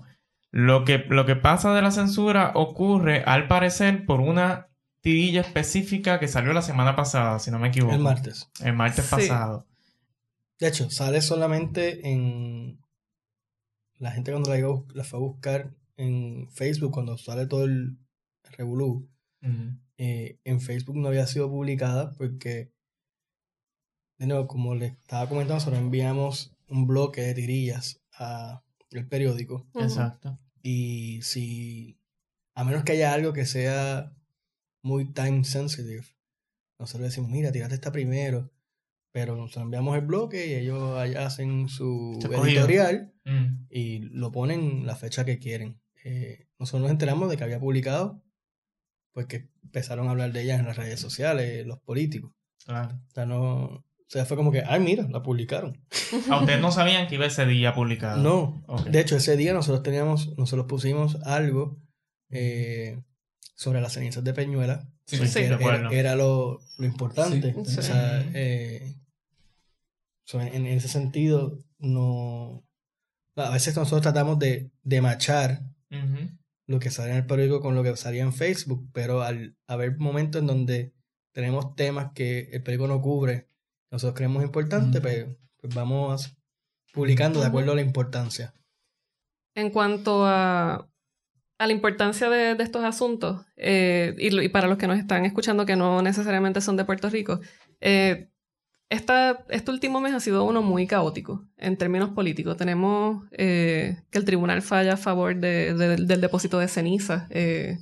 Lo 0.53 0.85
que, 0.85 1.05
lo 1.09 1.25
que 1.25 1.35
pasa 1.35 1.73
de 1.73 1.81
la 1.81 1.91
censura 1.91 2.51
ocurre, 2.55 3.23
al 3.25 3.47
parecer, 3.47 4.05
por 4.05 4.19
una 4.21 4.67
tirilla 5.01 5.41
específica 5.41 6.19
que 6.19 6.27
salió 6.27 6.53
la 6.53 6.61
semana 6.61 6.95
pasada, 6.95 7.39
si 7.39 7.51
no 7.51 7.59
me 7.59 7.69
equivoco. 7.69 7.95
El 7.95 8.01
martes. 8.01 8.49
El 8.63 8.73
martes 8.73 9.05
Sí. 9.05 9.11
pasado. 9.15 9.65
De 10.61 10.67
hecho, 10.67 10.91
sale 10.91 11.21
solamente 11.21 12.07
en. 12.07 12.79
La 13.97 14.11
gente 14.11 14.31
cuando 14.31 14.51
la, 14.93 15.03
fue 15.03 15.17
a 15.17 15.21
buscar 15.21 15.73
en 15.97 16.51
Facebook, 16.51 16.91
cuando 16.91 17.17
sale 17.17 17.47
todo 17.47 17.63
el 17.63 17.97
revolú, 18.43 19.09
eh, 19.97 20.39
en 20.43 20.61
Facebook 20.61 20.97
no 20.97 21.07
había 21.07 21.25
sido 21.25 21.49
publicada 21.49 22.11
porque, 22.11 22.71
de 24.19 24.27
nuevo, 24.27 24.45
como 24.45 24.75
le 24.75 24.85
estaba 24.85 25.27
comentando, 25.27 25.59
solo 25.59 25.77
enviamos 25.77 26.55
un 26.67 26.85
bloque 26.85 27.21
de 27.21 27.33
tirillas 27.33 27.99
a 28.13 28.63
el 28.91 29.07
periódico. 29.07 29.67
Exacto. 29.73 30.39
y 30.61 31.23
si, 31.23 31.97
a 32.53 32.63
menos 32.63 32.83
que 32.83 32.91
haya 32.91 33.13
algo 33.13 33.33
que 33.33 33.47
sea 33.47 34.13
muy 34.83 35.11
time 35.11 35.43
sensitive, 35.43 36.05
nosotros 36.77 37.09
decimos, 37.09 37.31
mira, 37.31 37.51
tírate 37.51 37.73
esta 37.73 37.91
primero, 37.91 38.51
pero 39.11 39.35
nosotros 39.35 39.63
enviamos 39.65 39.95
el 39.97 40.05
bloque 40.05 40.47
y 40.47 40.53
ellos 40.55 40.97
allá 40.97 41.25
hacen 41.25 41.67
su 41.69 42.17
editorial 42.45 43.13
Mm. 43.23 43.67
y 43.69 43.99
lo 43.99 44.31
ponen 44.31 44.85
la 44.87 44.95
fecha 44.95 45.23
que 45.25 45.37
quieren. 45.37 45.79
Eh, 46.03 46.47
nosotros 46.57 46.81
nos 46.81 46.91
enteramos 46.91 47.29
de 47.29 47.37
que 47.37 47.43
había 47.43 47.59
publicado 47.59 48.23
porque 49.13 49.49
empezaron 49.63 50.07
a 50.07 50.11
hablar 50.11 50.31
de 50.33 50.41
ella 50.41 50.55
en 50.55 50.65
las 50.65 50.77
redes 50.77 50.99
sociales, 50.99 51.65
los 51.67 51.79
políticos. 51.79 52.31
Claro. 52.65 52.95
O 53.07 53.11
sea, 53.13 53.25
no... 53.25 53.63
O 53.65 54.13
sea, 54.13 54.25
fue 54.25 54.35
como 54.35 54.51
que, 54.51 54.61
ay, 54.65 54.79
mira, 54.81 55.07
la 55.09 55.21
publicaron. 55.23 55.85
¿A 56.29 56.39
ustedes 56.41 56.59
no 56.59 56.71
sabían 56.71 57.07
que 57.07 57.15
iba 57.15 57.25
ese 57.25 57.45
día 57.45 57.73
publicado? 57.73 58.21
No. 58.21 58.65
De 58.89 58.99
hecho, 58.99 59.15
ese 59.15 59.37
día 59.37 59.53
nosotros 59.53 59.83
teníamos, 59.83 60.37
nosotros 60.37 60.65
pusimos 60.67 61.15
algo 61.23 61.77
eh, 62.29 62.99
sobre 63.55 63.79
las 63.81 63.93
cenizas 63.93 64.23
de 64.23 64.33
Peñuela. 64.33 64.85
Sí, 65.05 65.17
que 65.19 65.27
sí, 65.27 65.39
era, 65.39 65.55
era- 65.57 65.89
era 65.91 66.15
lo, 66.15 66.59
lo 66.77 66.85
importante. 66.85 67.53
Sí. 67.65 67.77
O 67.79 67.81
sea, 67.81 68.29
eh, 68.33 68.95
so, 70.25 70.41
en, 70.41 70.53
en 70.53 70.65
ese 70.67 70.87
sentido, 70.87 71.57
no. 71.79 72.63
A 73.35 73.49
veces 73.51 73.75
nosotros 73.75 74.01
tratamos 74.01 74.39
de, 74.39 74.71
de 74.83 75.01
machar 75.01 75.61
lo 76.67 76.79
que 76.79 76.89
sale 76.89 77.11
en 77.11 77.17
el 77.17 77.25
periódico 77.25 77.59
con 77.59 77.75
lo 77.75 77.83
que 77.83 77.95
salía 77.97 78.23
en 78.23 78.33
Facebook, 78.33 78.89
pero 78.93 79.21
al 79.21 79.55
haber 79.67 79.97
momentos 79.97 80.41
en 80.41 80.47
donde 80.47 80.93
tenemos 81.33 81.75
temas 81.75 82.11
que 82.13 82.49
el 82.51 82.63
periódico 82.63 82.87
no 82.87 83.01
cubre, 83.01 83.47
nosotros 83.89 84.15
creemos 84.15 84.43
importante, 84.43 84.99
Ujú. 84.99 85.01
pues, 85.01 85.25
pues 85.57 85.75
vamos 85.75 86.37
publicando 86.93 87.39
de 87.39 87.47
acuerdo 87.47 87.73
a 87.73 87.75
la 87.75 87.81
importancia. 87.81 88.53
En 89.55 89.69
cuanto 89.69 90.25
a, 90.25 90.87
a 91.57 91.67
la 91.67 91.73
importancia 91.73 92.29
de, 92.29 92.51
estos 92.63 92.83
asuntos, 92.83 93.45
eh, 93.55 94.15
y, 94.17 94.49
para 94.49 94.67
los 94.67 94.77
que 94.77 94.87
nos 94.87 94.97
están 94.97 95.25
escuchando 95.25 95.65
que 95.65 95.75
no 95.75 96.01
necesariamente 96.01 96.61
son 96.61 96.77
de 96.77 96.85
Puerto 96.85 97.09
Rico, 97.09 97.39
eh, 97.81 98.30
este 98.91 99.71
último 99.71 100.01
mes 100.01 100.13
ha 100.13 100.19
sido 100.19 100.43
uno 100.43 100.61
muy 100.61 100.85
caótico 100.85 101.45
en 101.57 101.77
términos 101.77 102.09
políticos. 102.09 102.57
Tenemos 102.57 103.25
eh, 103.31 103.97
que 104.11 104.17
el 104.17 104.25
tribunal 104.25 104.61
falla 104.61 104.93
a 104.93 104.97
favor 104.97 105.35
del 105.35 106.07
depósito 106.07 106.59
de 106.59 106.67
cenizas, 106.67 107.27
que 107.29 107.77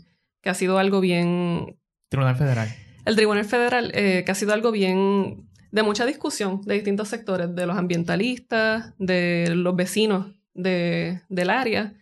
ha 0.46 0.54
sido 0.54 0.78
algo 0.78 1.02
bien... 1.02 1.78
Tribunal 2.10 2.36
Federal. 2.36 2.70
El 3.06 3.16
Tribunal 3.16 3.46
Federal, 3.46 3.92
que 3.92 4.26
ha 4.28 4.36
sido 4.36 4.54
algo 4.54 4.72
bien 4.72 5.50
de 5.72 5.84
mucha 5.84 6.06
discusión 6.06 6.62
de 6.62 6.76
distintos 6.76 7.08
sectores, 7.08 7.54
de 7.56 7.66
los 7.66 7.78
ambientalistas, 7.78 8.94
de 8.98 9.52
los 9.56 9.76
vecinos 9.76 10.28
del 10.54 11.50
área 11.50 11.94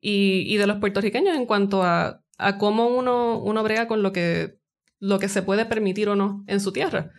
y, 0.00 0.56
de 0.56 0.66
los 0.66 0.78
puertorriqueños 0.78 1.36
en 1.36 1.46
cuanto 1.46 1.82
a, 1.82 2.22
cómo 2.58 2.86
uno, 2.86 3.38
uno 3.38 3.62
brega 3.62 3.86
con 3.86 4.02
lo 4.02 4.12
que, 4.12 4.58
lo 4.98 5.18
que 5.18 5.28
se 5.28 5.42
puede 5.42 5.66
permitir 5.66 6.08
o 6.08 6.16
no 6.16 6.44
en 6.46 6.60
su 6.60 6.72
tierra. 6.72 7.12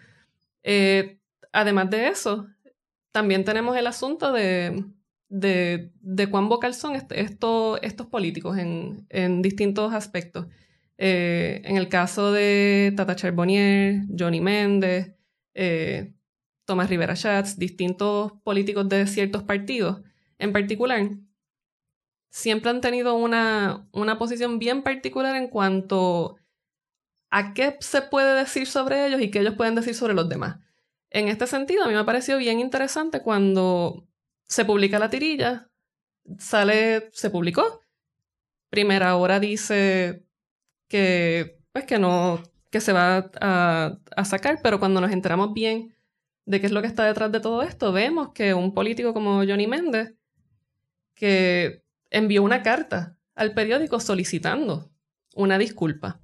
Eh, 0.63 1.19
además 1.51 1.89
de 1.89 2.07
eso, 2.07 2.47
también 3.11 3.43
tenemos 3.43 3.75
el 3.77 3.87
asunto 3.87 4.31
de, 4.31 4.85
de, 5.29 5.91
de 6.01 6.29
cuán 6.29 6.49
vocal 6.49 6.73
son 6.73 6.95
estos, 6.95 8.07
políticos 8.09 8.57
en, 8.57 9.05
en 9.09 9.41
distintos 9.41 9.93
aspectos. 9.93 10.47
Eh, 10.97 11.61
en 11.63 11.77
el 11.77 11.89
caso 11.89 12.31
de 12.31 12.93
Tata 12.95 13.15
Charbonnier, 13.15 14.03
Johnny 14.17 14.41
Méndez, 14.41 15.15
eh, 15.53 16.13
Tomás 16.65 16.89
Rivera 16.89 17.15
Schatz, 17.15 17.57
distintos 17.57 18.33
políticos 18.43 18.87
de 18.87 19.07
ciertos 19.07 19.43
partidos 19.43 20.01
en 20.37 20.53
particular, 20.53 21.09
siempre 22.29 22.69
han 22.69 22.81
tenido 22.81 23.15
una, 23.15 23.87
una 23.91 24.17
posición 24.17 24.59
bien 24.59 24.83
particular 24.83 25.35
en 25.35 25.47
cuanto 25.47 26.37
a 27.29 27.53
qué 27.53 27.77
se 27.79 28.01
puede 28.01 28.35
decir 28.35 28.67
sobre 28.67 29.07
ellos 29.07 29.21
y 29.21 29.31
qué 29.31 29.39
ellos 29.39 29.55
pueden 29.55 29.75
decir 29.75 29.95
sobre 29.95 30.13
los 30.13 30.27
demás. 30.29 30.57
En 31.11 31.27
este 31.27 31.45
sentido, 31.45 31.83
a 31.83 31.87
mí 31.87 31.93
me 31.93 31.99
ha 31.99 32.05
parecido 32.05 32.37
bien 32.37 32.61
interesante 32.61 33.21
cuando 33.21 34.07
se 34.45 34.63
publica 34.63 34.97
la 34.97 35.09
tirilla, 35.09 35.69
sale, 36.39 37.09
se 37.11 37.29
publicó. 37.29 37.81
Primera 38.69 39.17
hora 39.17 39.41
dice 39.41 40.25
que, 40.87 41.59
pues 41.73 41.85
que 41.85 41.99
no, 41.99 42.41
que 42.69 42.79
se 42.79 42.93
va 42.93 43.29
a, 43.41 44.25
sacar, 44.25 44.61
pero 44.63 44.79
cuando 44.79 45.01
nos 45.01 45.11
enteramos 45.11 45.53
bien 45.53 45.93
de 46.45 46.61
qué 46.61 46.67
es 46.67 46.71
lo 46.71 46.81
que 46.81 46.87
está 46.87 47.05
detrás 47.05 47.29
de 47.29 47.41
todo 47.41 47.61
esto, 47.61 47.91
vemos 47.91 48.31
que 48.33 48.53
un 48.53 48.73
político 48.73 49.13
como 49.13 49.43
Johnny 49.45 49.67
Méndez, 49.67 50.15
que 51.13 51.83
envió 52.09 52.41
una 52.41 52.63
carta 52.63 53.17
al 53.35 53.53
periódico 53.53 53.99
solicitando 53.99 54.89
una 55.35 55.57
disculpa. 55.57 56.21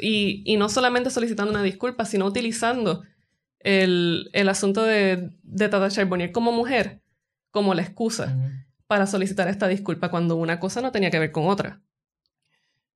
Y 0.00 0.56
no 0.56 0.68
solamente 0.70 1.10
solicitando 1.10 1.52
una 1.52 1.62
disculpa, 1.62 2.06
sino 2.06 2.24
utilizando 2.24 3.02
el, 3.60 4.30
el 4.32 4.48
asunto 4.48 4.84
de, 4.84 5.30
de 5.42 5.68
Tata 5.68 5.88
Charbonnier 5.88 6.32
como 6.32 6.52
mujer 6.52 7.02
como 7.50 7.74
la 7.74 7.82
excusa 7.82 8.36
para 8.86 9.06
solicitar 9.06 9.48
esta 9.48 9.68
disculpa 9.68 10.10
cuando 10.10 10.36
una 10.36 10.58
cosa 10.58 10.80
no 10.80 10.92
tenía 10.92 11.10
que 11.10 11.18
ver 11.18 11.32
con 11.32 11.48
otra. 11.48 11.80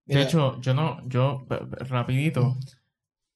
De 0.06 0.22
hecho, 0.22 0.60
yo 0.60 0.74
no, 0.74 1.00
yo, 1.08 1.46
rapidito, 1.88 2.56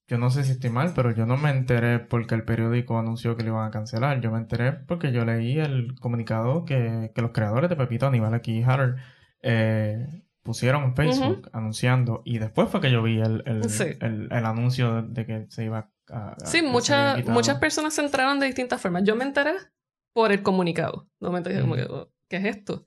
yo 0.07 0.18
no 0.18 0.31
sé 0.31 0.45
si 0.45 0.53
estoy 0.53 0.70
mal, 0.70 0.93
pero 0.95 1.12
yo 1.12 1.24
no 1.24 1.37
me 1.37 1.51
enteré 1.51 1.99
porque 1.99 2.35
el 2.35 2.45
periódico 2.45 2.99
anunció 2.99 3.37
que 3.37 3.43
lo 3.43 3.51
iban 3.51 3.68
a 3.68 3.70
cancelar. 3.70 4.20
Yo 4.20 4.31
me 4.31 4.39
enteré 4.39 4.72
porque 4.72 5.12
yo 5.12 5.24
leí 5.24 5.59
el 5.59 5.95
comunicado 6.01 6.64
que, 6.64 7.12
los 7.14 7.31
creadores 7.33 7.70
de 7.70 7.76
Pepito, 7.76 8.07
Aníbal 8.07 8.35
aquí 8.35 8.59
y 8.59 8.62
Harold, 8.62 8.97
eh, 9.43 10.24
pusieron 10.43 10.85
en 10.85 10.97
Facebook 10.97 11.51
anunciando. 11.53 12.22
Y 12.24 12.39
después 12.39 12.68
fue 12.68 12.81
que 12.81 12.91
yo 12.91 13.03
vi 13.03 13.20
el, 13.20 14.29
anuncio 14.31 15.03
de, 15.03 15.26
que 15.26 15.47
se 15.49 15.64
iba 15.64 15.91
a. 16.11 16.36
sí, 16.44 16.62
muchas 16.62 17.24
muchas 17.26 17.59
personas 17.59 17.94
se 17.94 18.02
entraron 18.02 18.40
de 18.40 18.46
distintas 18.46 18.80
formas. 18.80 19.04
Yo 19.04 19.16
me 19.16 19.24
enteré 19.24 19.54
por 20.12 20.32
el 20.32 20.42
comunicado. 20.42 21.09
No 21.20 21.30
me 21.30 21.38
enteré 21.38 21.61
como 21.61 21.74
oh, 21.74 22.09
¿qué 22.28 22.36
es 22.36 22.44
esto? 22.44 22.86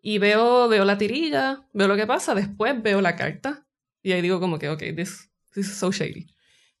Y 0.00 0.18
veo, 0.18 0.68
veo 0.68 0.84
la 0.84 0.98
tirilla, 0.98 1.66
veo 1.72 1.88
lo 1.88 1.96
que 1.96 2.06
pasa, 2.06 2.34
después 2.34 2.80
veo 2.82 3.00
la 3.00 3.16
carta. 3.16 3.66
Y 4.02 4.12
ahí 4.12 4.22
digo 4.22 4.40
como 4.40 4.58
que, 4.58 4.68
ok, 4.68 4.82
this, 4.94 5.30
this 5.52 5.68
is 5.68 5.74
so 5.74 5.90
shady 5.90 6.28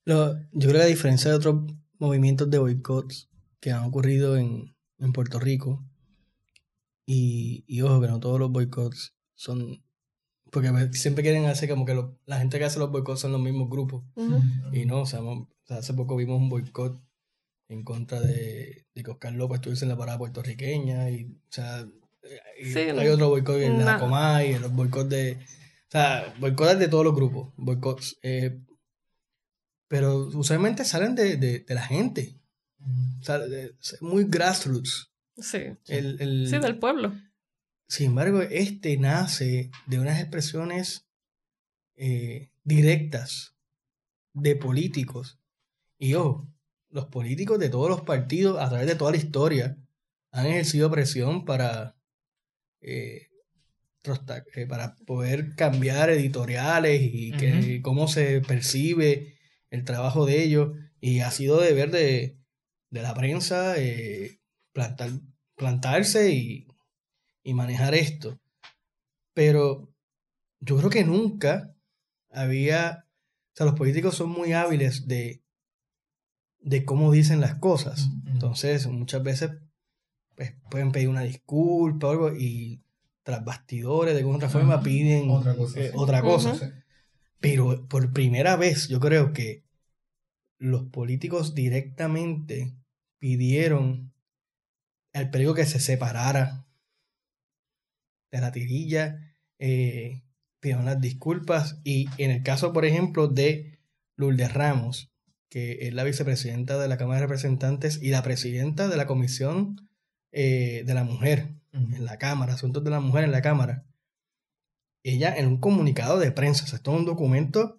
yo 0.08 0.68
creo 0.68 0.72
que 0.72 0.82
a 0.82 0.86
diferencia 0.86 1.30
de 1.30 1.36
otros 1.36 1.72
movimientos 1.98 2.48
de 2.50 2.58
boicots 2.58 3.28
que 3.60 3.72
han 3.72 3.84
ocurrido 3.84 4.36
en, 4.36 4.74
Puerto 5.12 5.38
Rico, 5.38 5.84
y, 7.06 7.80
ojo 7.82 8.00
que 8.00 8.08
no 8.08 8.20
todos 8.20 8.40
los 8.40 8.50
boicots 8.50 9.14
son 9.34 9.82
porque 10.50 10.70
siempre 10.92 11.22
quieren 11.22 11.46
hacer 11.46 11.68
como 11.68 11.84
que 11.84 12.00
la 12.26 12.38
gente 12.38 12.58
que 12.58 12.64
hace 12.64 12.78
los 12.78 12.90
boicots 12.90 13.20
son 13.20 13.32
los 13.32 13.40
mismos 13.40 13.68
grupos. 13.68 14.04
Y 14.72 14.84
no, 14.84 15.02
o 15.02 15.06
sea, 15.06 15.20
hace 15.68 15.94
poco 15.94 16.16
vimos 16.16 16.38
un 16.38 16.48
boicot 16.48 17.00
en 17.68 17.84
contra 17.84 18.20
de, 18.20 18.86
que 18.94 19.10
Oscar 19.10 19.34
López 19.34 19.56
estuviese 19.56 19.84
en 19.84 19.90
la 19.90 19.96
parada 19.96 20.18
puertorriqueña. 20.18 21.10
Y, 21.10 21.24
o 21.24 21.52
sea, 21.52 21.86
hay 22.64 23.08
otro 23.08 23.28
boicot 23.28 23.60
en 23.60 23.84
la 23.84 23.98
Comay, 23.98 24.54
en 24.54 24.62
los 24.62 24.72
boicots 24.72 25.08
de. 25.08 25.38
O 25.88 25.90
sea, 25.90 26.34
boicots 26.38 26.78
de 26.78 26.88
todos 26.88 27.04
los 27.04 27.14
grupos. 27.14 27.52
Boicots. 27.56 28.18
Eh, 28.22 28.60
pero 29.88 30.26
usualmente 30.34 30.84
salen 30.84 31.14
de, 31.14 31.36
de, 31.36 31.64
la 31.68 31.82
gente. 31.82 32.38
O 33.20 33.24
sea, 33.24 33.40
muy 34.00 34.24
grassroots. 34.24 35.10
Sí. 35.36 35.58
El, 35.86 36.46
sí, 36.48 36.58
del 36.58 36.78
pueblo. 36.78 37.12
Sin 37.88 38.08
embargo, 38.08 38.42
este 38.42 38.96
nace 38.98 39.70
de 39.86 39.98
unas 39.98 40.20
expresiones 40.20 41.08
eh, 41.96 42.50
directas 42.62 43.56
de 44.34 44.56
políticos. 44.56 45.40
Y 45.98 46.14
ojo, 46.14 46.48
los 46.90 47.06
políticos 47.06 47.58
de 47.58 47.70
todos 47.70 47.88
los 47.88 48.02
partidos 48.02 48.60
a 48.60 48.68
través 48.68 48.86
de 48.86 48.94
toda 48.94 49.12
la 49.12 49.16
historia 49.16 49.78
han 50.30 50.46
ejercido 50.46 50.90
presión 50.90 51.44
para, 51.46 51.96
eh, 52.80 53.28
eh, 54.54 54.66
para 54.66 54.94
poder 55.06 55.54
cambiar 55.54 56.10
editoriales 56.10 57.00
y 57.02 57.32
que, 57.32 57.80
cómo 57.82 58.06
se 58.06 58.40
percibe 58.42 59.38
el 59.70 59.84
trabajo 59.84 60.26
de 60.26 60.42
ellos 60.42 60.76
y 61.00 61.20
ha 61.20 61.30
sido 61.30 61.60
deber 61.60 61.90
de, 61.90 62.38
de 62.90 63.02
la 63.02 63.14
prensa 63.14 63.74
eh, 63.78 64.40
plantar, 64.72 65.10
plantarse 65.56 66.30
y, 66.32 66.67
y, 67.48 67.54
manejar 67.54 67.94
esto. 67.94 68.38
Pero 69.34 69.88
yo 70.60 70.76
creo 70.76 70.90
que 70.90 71.04
nunca 71.04 71.74
había, 72.30 73.06
o 73.52 73.56
sea, 73.56 73.66
los 73.66 73.74
políticos 73.74 74.14
son 74.14 74.30
muy 74.30 74.52
hábiles 74.52 75.06
de, 75.06 75.42
de 76.60 76.84
cómo 76.84 77.12
dicen 77.12 77.40
las 77.40 77.56
cosas. 77.56 78.08
Entonces, 78.26 78.86
muchas 78.86 79.22
veces 79.22 79.50
pues, 80.34 80.54
pueden 80.70 80.92
pedir 80.92 81.08
una 81.08 81.22
disculpa 81.22 82.08
o 82.08 82.10
algo 82.10 82.32
y 82.32 82.82
tras 83.22 83.44
bastidores 83.44 84.14
de 84.14 84.20
alguna 84.20 84.36
otra 84.36 84.48
forma 84.48 84.82
piden 84.82 85.30
otra 85.30 85.54
cosa. 85.54 85.80
Eh, 85.80 85.90
otra 85.94 86.22
cosa. 86.22 86.84
Pero 87.40 87.86
por 87.88 88.12
primera 88.12 88.56
vez 88.56 88.88
yo 88.88 89.00
creo 89.00 89.32
que 89.32 89.64
los 90.58 90.84
políticos 90.84 91.54
directamente 91.54 92.74
pidieron 93.18 94.12
al 95.12 95.30
periódico 95.30 95.56
que 95.56 95.66
se 95.66 95.80
separara 95.80 96.67
de 98.30 98.40
la 98.40 98.52
tirilla, 98.52 99.34
eh, 99.58 100.22
pidieron 100.60 100.84
las 100.84 101.00
disculpas 101.00 101.80
y 101.84 102.08
en 102.18 102.30
el 102.30 102.42
caso, 102.42 102.72
por 102.72 102.84
ejemplo, 102.84 103.28
de 103.28 103.78
Lourdes 104.16 104.52
Ramos, 104.52 105.12
que 105.48 105.86
es 105.86 105.94
la 105.94 106.04
vicepresidenta 106.04 106.78
de 106.78 106.88
la 106.88 106.98
Cámara 106.98 107.20
de 107.20 107.26
Representantes 107.26 108.00
y 108.02 108.10
la 108.10 108.22
presidenta 108.22 108.88
de 108.88 108.96
la 108.96 109.06
Comisión 109.06 109.88
eh, 110.32 110.82
de 110.84 110.94
la 110.94 111.04
Mujer 111.04 111.54
en 111.72 112.04
la 112.04 112.18
Cámara, 112.18 112.54
Asuntos 112.54 112.84
de 112.84 112.90
la 112.90 113.00
Mujer 113.00 113.24
en 113.24 113.32
la 113.32 113.42
Cámara, 113.42 113.84
ella 115.02 115.34
en 115.36 115.46
un 115.46 115.58
comunicado 115.58 116.18
de 116.18 116.32
prensa, 116.32 116.64
o 116.64 116.66
sea, 116.66 116.76
esto 116.76 116.92
es 116.92 116.98
un 116.98 117.06
documento 117.06 117.78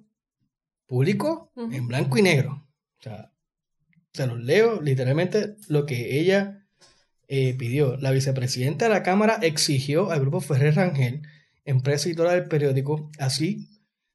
público 0.87 1.51
en 1.55 1.87
blanco 1.87 2.17
y 2.17 2.21
negro. 2.21 2.67
O 2.99 3.03
sea, 3.03 3.31
se 4.13 4.25
los 4.25 4.39
leo 4.39 4.81
literalmente 4.81 5.55
lo 5.67 5.85
que 5.85 6.19
ella 6.19 6.58
eh, 7.29 7.53
pidió. 7.53 7.95
La 7.97 8.09
vicepresidenta 8.09 8.85
de 8.85 8.91
la 8.91 9.03
Cámara 9.03 9.37
exigió 9.43 10.11
al 10.11 10.19
grupo 10.19 10.41
Ferrer 10.41 10.75
Rangel, 10.75 11.21
empresa 11.63 12.09
editora 12.09 12.33
del 12.33 12.47
periódico, 12.47 13.11
así 13.19 13.69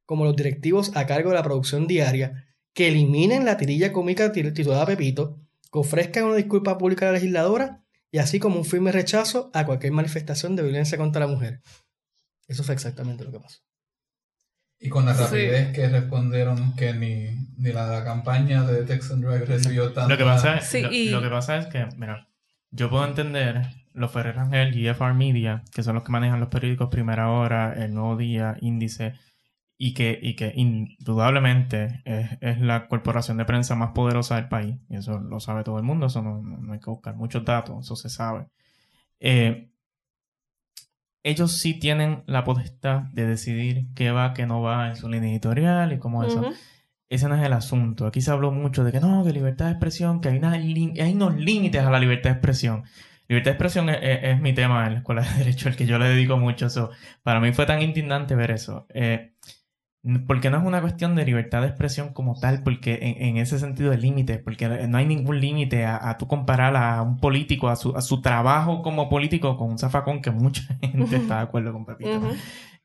como 0.05 0.25
los 0.25 0.35
directivos 0.35 0.97
a 0.97 1.07
cargo 1.07 1.31
de 1.31 1.37
la 1.37 1.45
producción 1.45 1.87
diaria, 1.87 2.49
que 2.75 2.89
eliminen 2.89 3.45
la 3.45 3.57
tirilla 3.57 3.93
cómica 3.93 4.33
titulada 4.33 4.85
Pepito, 4.85 5.39
que 5.73 5.79
ofrezcan 5.79 6.25
una 6.25 6.35
disculpa 6.35 6.77
pública 6.77 7.07
a 7.07 7.13
la 7.13 7.19
legisladora 7.19 7.85
y 8.11 8.19
así 8.19 8.41
como 8.41 8.59
un 8.59 8.65
firme 8.65 8.91
rechazo 8.91 9.49
a 9.55 9.65
cualquier 9.65 9.93
manifestación 9.93 10.57
de 10.57 10.65
violencia 10.65 10.99
contra 10.99 11.21
la 11.21 11.29
mujer. 11.29 11.61
Eso 12.49 12.65
fue 12.65 12.75
exactamente 12.75 13.23
lo 13.23 13.31
que 13.31 13.39
pasó. 13.39 13.61
Y 14.81 14.89
con 14.89 15.07
la 15.07 15.15
rapidez 15.15 15.73
que 15.73 15.89
respondieron 15.89 16.75
que 16.75 16.93
ni, 16.93 17.31
ni 17.59 17.73
la, 17.73 18.03
campaña 18.05 18.65
de 18.65 18.83
Texas 18.83 19.21
Drive 19.21 19.47
recibió 19.47 19.93
tanto. 19.93 20.11
Lo 20.11 20.19
que 20.19 20.25
pasa, 20.25 20.57
lo, 20.57 21.23
que 21.23 21.29
pasa 21.29 21.59
es 21.59 21.67
que, 21.67 21.87
mira, 21.97 22.29
yo 22.75 22.91
puedo 22.91 23.07
entender 23.07 23.63
los 23.93 24.11
Ferrer 24.11 24.35
Rangel, 24.35 24.73
GFR 24.73 25.15
Media, 25.15 25.63
que 25.73 25.85
son 25.85 25.95
los 25.95 26.03
que 26.03 26.11
manejan 26.11 26.41
los 26.41 26.49
periódicos 26.49 26.89
Primera 26.89 27.31
Hora, 27.31 27.73
El 27.73 27.95
Nuevo 27.95 28.17
Día, 28.17 28.57
Índice, 28.61 29.15
y 29.79 29.95
que, 29.95 30.19
y 30.21 30.35
que 30.35 30.53
indudablemente 30.57 32.03
es, 32.05 32.61
la 32.61 32.89
corporación 32.89 33.37
de 33.37 33.45
prensa 33.45 33.77
más 33.77 33.93
poderosa 33.93 34.37
del 34.37 34.49
país. 34.49 34.77
Y 34.89 34.97
eso 34.97 35.21
lo 35.21 35.39
sabe 35.39 35.63
todo 35.63 35.79
el 35.79 35.85
mundo, 35.85 36.07
eso 36.07 36.21
no, 36.23 36.43
no 36.43 36.73
hay 36.73 36.81
que 36.81 36.91
buscar 36.91 37.15
muchos 37.15 37.45
datos, 37.45 37.85
eso 37.85 37.95
se 37.95 38.09
sabe. 38.09 38.47
Eh, 39.21 39.71
ellos 41.23 41.53
sí 41.53 41.75
tienen 41.75 42.25
la 42.27 42.43
potestad 42.43 43.03
de 43.13 43.27
decidir 43.27 43.87
qué 43.95 44.11
va, 44.11 44.35
qué 44.35 44.47
no 44.47 44.63
va 44.63 44.89
en 44.89 44.97
su 44.97 45.09
línea 45.09 45.31
editorial 45.31 45.93
y 45.93 45.99
cómo 45.99 46.25
eso. 46.25 46.43
Ese 47.09 47.29
no 47.29 47.37
es 47.37 47.45
el 47.45 47.53
asunto. 47.53 48.07
Aquí 48.07 48.21
se 48.21 48.31
habló 48.31 48.51
mucho 48.51 48.83
de 48.85 48.93
que 48.93 49.01
no, 49.01 49.25
que 49.25 49.33
libertad 49.33 49.67
de 49.67 49.73
expresión, 49.73 50.21
que 50.21 50.29
hay, 50.29 50.41
hay 50.43 51.13
unos 51.13 51.37
límites 51.37 51.83
a 51.83 51.91
la 51.91 51.99
libertad 51.99 52.31
de 52.31 52.35
expresión. 52.35 52.85
Libertad 53.29 53.53
de 53.53 53.55
expresión 53.55 53.89
es, 53.89 54.41
mi 54.41 54.53
tema 54.53 54.87
en 54.87 54.95
la 54.95 54.99
escuela 54.99 55.23
de 55.23 55.39
derecho, 55.39 55.69
el 55.69 55.77
que 55.77 55.87
yo 55.87 55.99
le 55.99 56.09
dedico 56.09 56.37
mucho. 56.37 56.67
eso 56.67 56.91
para 57.23 57.41
mí 57.41 57.53
fue 57.53 57.67
tan 57.67 57.83
indignante 57.83 58.35
ver 58.35 58.51
eso. 58.51 58.87
Eh, 58.93 59.33
porque 60.27 60.51
no 60.51 60.59
es 60.59 60.65
una 60.65 60.83
cuestión 60.83 61.15
de 61.15 61.25
libertad 61.25 61.63
de 61.63 61.69
expresión 61.69 62.13
como 62.13 62.39
tal, 62.39 62.63
porque 62.63 62.99
en, 63.19 63.39
ese 63.39 63.59
sentido 63.59 63.91
de 63.91 63.97
límites, 63.97 64.39
porque 64.39 64.69
no 64.69 64.99
hay 64.99 65.07
ningún 65.07 65.41
límite 65.41 65.87
a, 65.87 66.11
a 66.11 66.19
tú 66.19 66.29
comparar 66.29 66.77
a 66.77 67.01
un 67.01 67.19
político, 67.19 67.69
a 67.69 67.77
su, 67.77 67.97
a 67.97 68.03
su 68.03 68.21
trabajo 68.21 68.83
como 68.83 69.09
político 69.09 69.57
con 69.57 69.71
un 69.71 69.79
zafacón 69.79 70.21
que 70.21 70.31
mucha 70.31 70.63
gente 70.83 71.17
está 71.17 71.37
de 71.37 71.43
acuerdo 71.43 71.73
con 71.73 71.87
Pepito. 71.87 72.21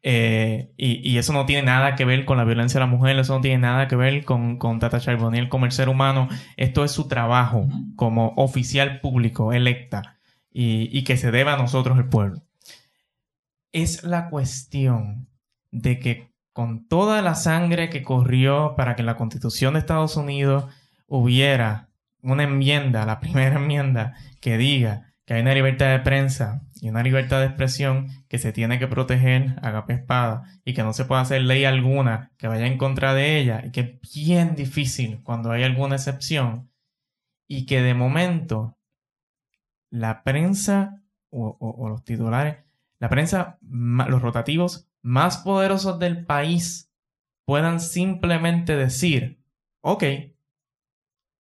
Eh, 0.02 0.72
y, 0.78 1.10
y, 1.10 1.18
eso 1.18 1.34
no 1.34 1.46
tiene 1.46 1.64
nada 1.64 1.96
que 1.96 2.06
ver 2.06 2.24
con 2.24 2.38
la 2.38 2.46
violencia 2.46 2.80
de 2.80 2.86
la 2.86 2.92
mujer, 2.92 3.20
eso 3.20 3.36
no 3.36 3.42
tiene 3.42 3.58
nada 3.58 3.90
que 3.90 3.98
ver 3.98 4.24
con, 4.24 4.58
con 4.58 4.80
Tata 4.80 5.00
Charbonnier 5.00 5.50
como 5.50 5.66
el 5.66 5.74
ser 5.74 5.90
humano. 5.90 6.30
Esto 6.56 6.86
es 6.86 6.92
su 6.92 7.08
trabajo 7.08 7.68
como 7.96 8.34
oficial 8.38 9.02
público 9.02 9.52
electa 9.52 10.20
y, 10.52 10.90
y 10.98 11.04
que 11.04 11.18
se 11.18 11.32
debe 11.32 11.52
a 11.52 11.58
nosotros 11.58 11.98
el 11.98 12.08
pueblo. 12.08 12.42
Es 13.74 14.04
la 14.04 14.30
cuestión 14.30 15.28
de 15.72 16.00
que 16.00 16.30
con 16.54 16.88
toda 16.88 17.22
la 17.22 17.36
sangre 17.36 17.90
que 17.90 18.02
corrió 18.02 18.76
para 18.76 18.96
que 18.96 19.02
en 19.02 19.06
la 19.06 19.18
Constitución 19.18 19.74
de 19.74 19.80
Estados 19.80 20.18
Unidos 20.18 20.66
hubiera 21.08 21.90
una 22.22 22.44
enmienda, 22.44 23.06
la 23.06 23.20
primera 23.20 23.56
enmienda, 23.60 24.16
que 24.42 24.58
diga 24.58 25.14
que 25.26 25.36
hay 25.36 25.42
una 25.42 25.54
libertad 25.54 25.92
de 25.92 26.00
prensa 26.00 26.62
y 26.82 26.90
una 26.90 27.04
libertad 27.04 27.40
de 27.40 27.48
expresión 27.48 28.08
que 28.30 28.38
se 28.38 28.54
tiene 28.54 28.80
que 28.80 28.88
proteger 28.88 29.56
a 29.62 29.72
capa 29.72 29.94
espada 29.94 30.44
y 30.64 30.74
que 30.74 30.84
no 30.84 30.94
se 30.94 31.04
puede 31.04 31.22
hacer 31.22 31.42
ley 31.42 31.66
alguna 31.66 32.32
que 32.38 32.48
vaya 32.48 32.68
en 32.68 32.78
contra 32.78 33.14
de 33.14 33.40
ella 33.40 33.64
y 33.66 33.72
que 33.72 33.82
es 33.82 34.14
bien 34.14 34.56
difícil 34.56 35.22
cuando 35.24 35.52
hay 35.52 35.64
alguna 35.64 35.96
excepción 35.96 36.72
y 37.48 37.66
que 37.66 37.82
de 37.82 37.94
momento 37.94 38.78
la 39.90 40.24
prensa 40.24 41.04
o, 41.32 41.58
o 41.60 41.90
los 41.90 42.04
titulares, 42.06 42.58
la 43.00 43.10
prensa, 43.10 43.58
los 43.62 44.22
rotativos 44.22 44.88
más 45.02 45.40
poderosos 45.40 46.00
del 46.00 46.26
país 46.26 46.92
puedan 47.46 47.80
simplemente 47.80 48.76
decir, 48.76 49.44
ok, 49.82 50.04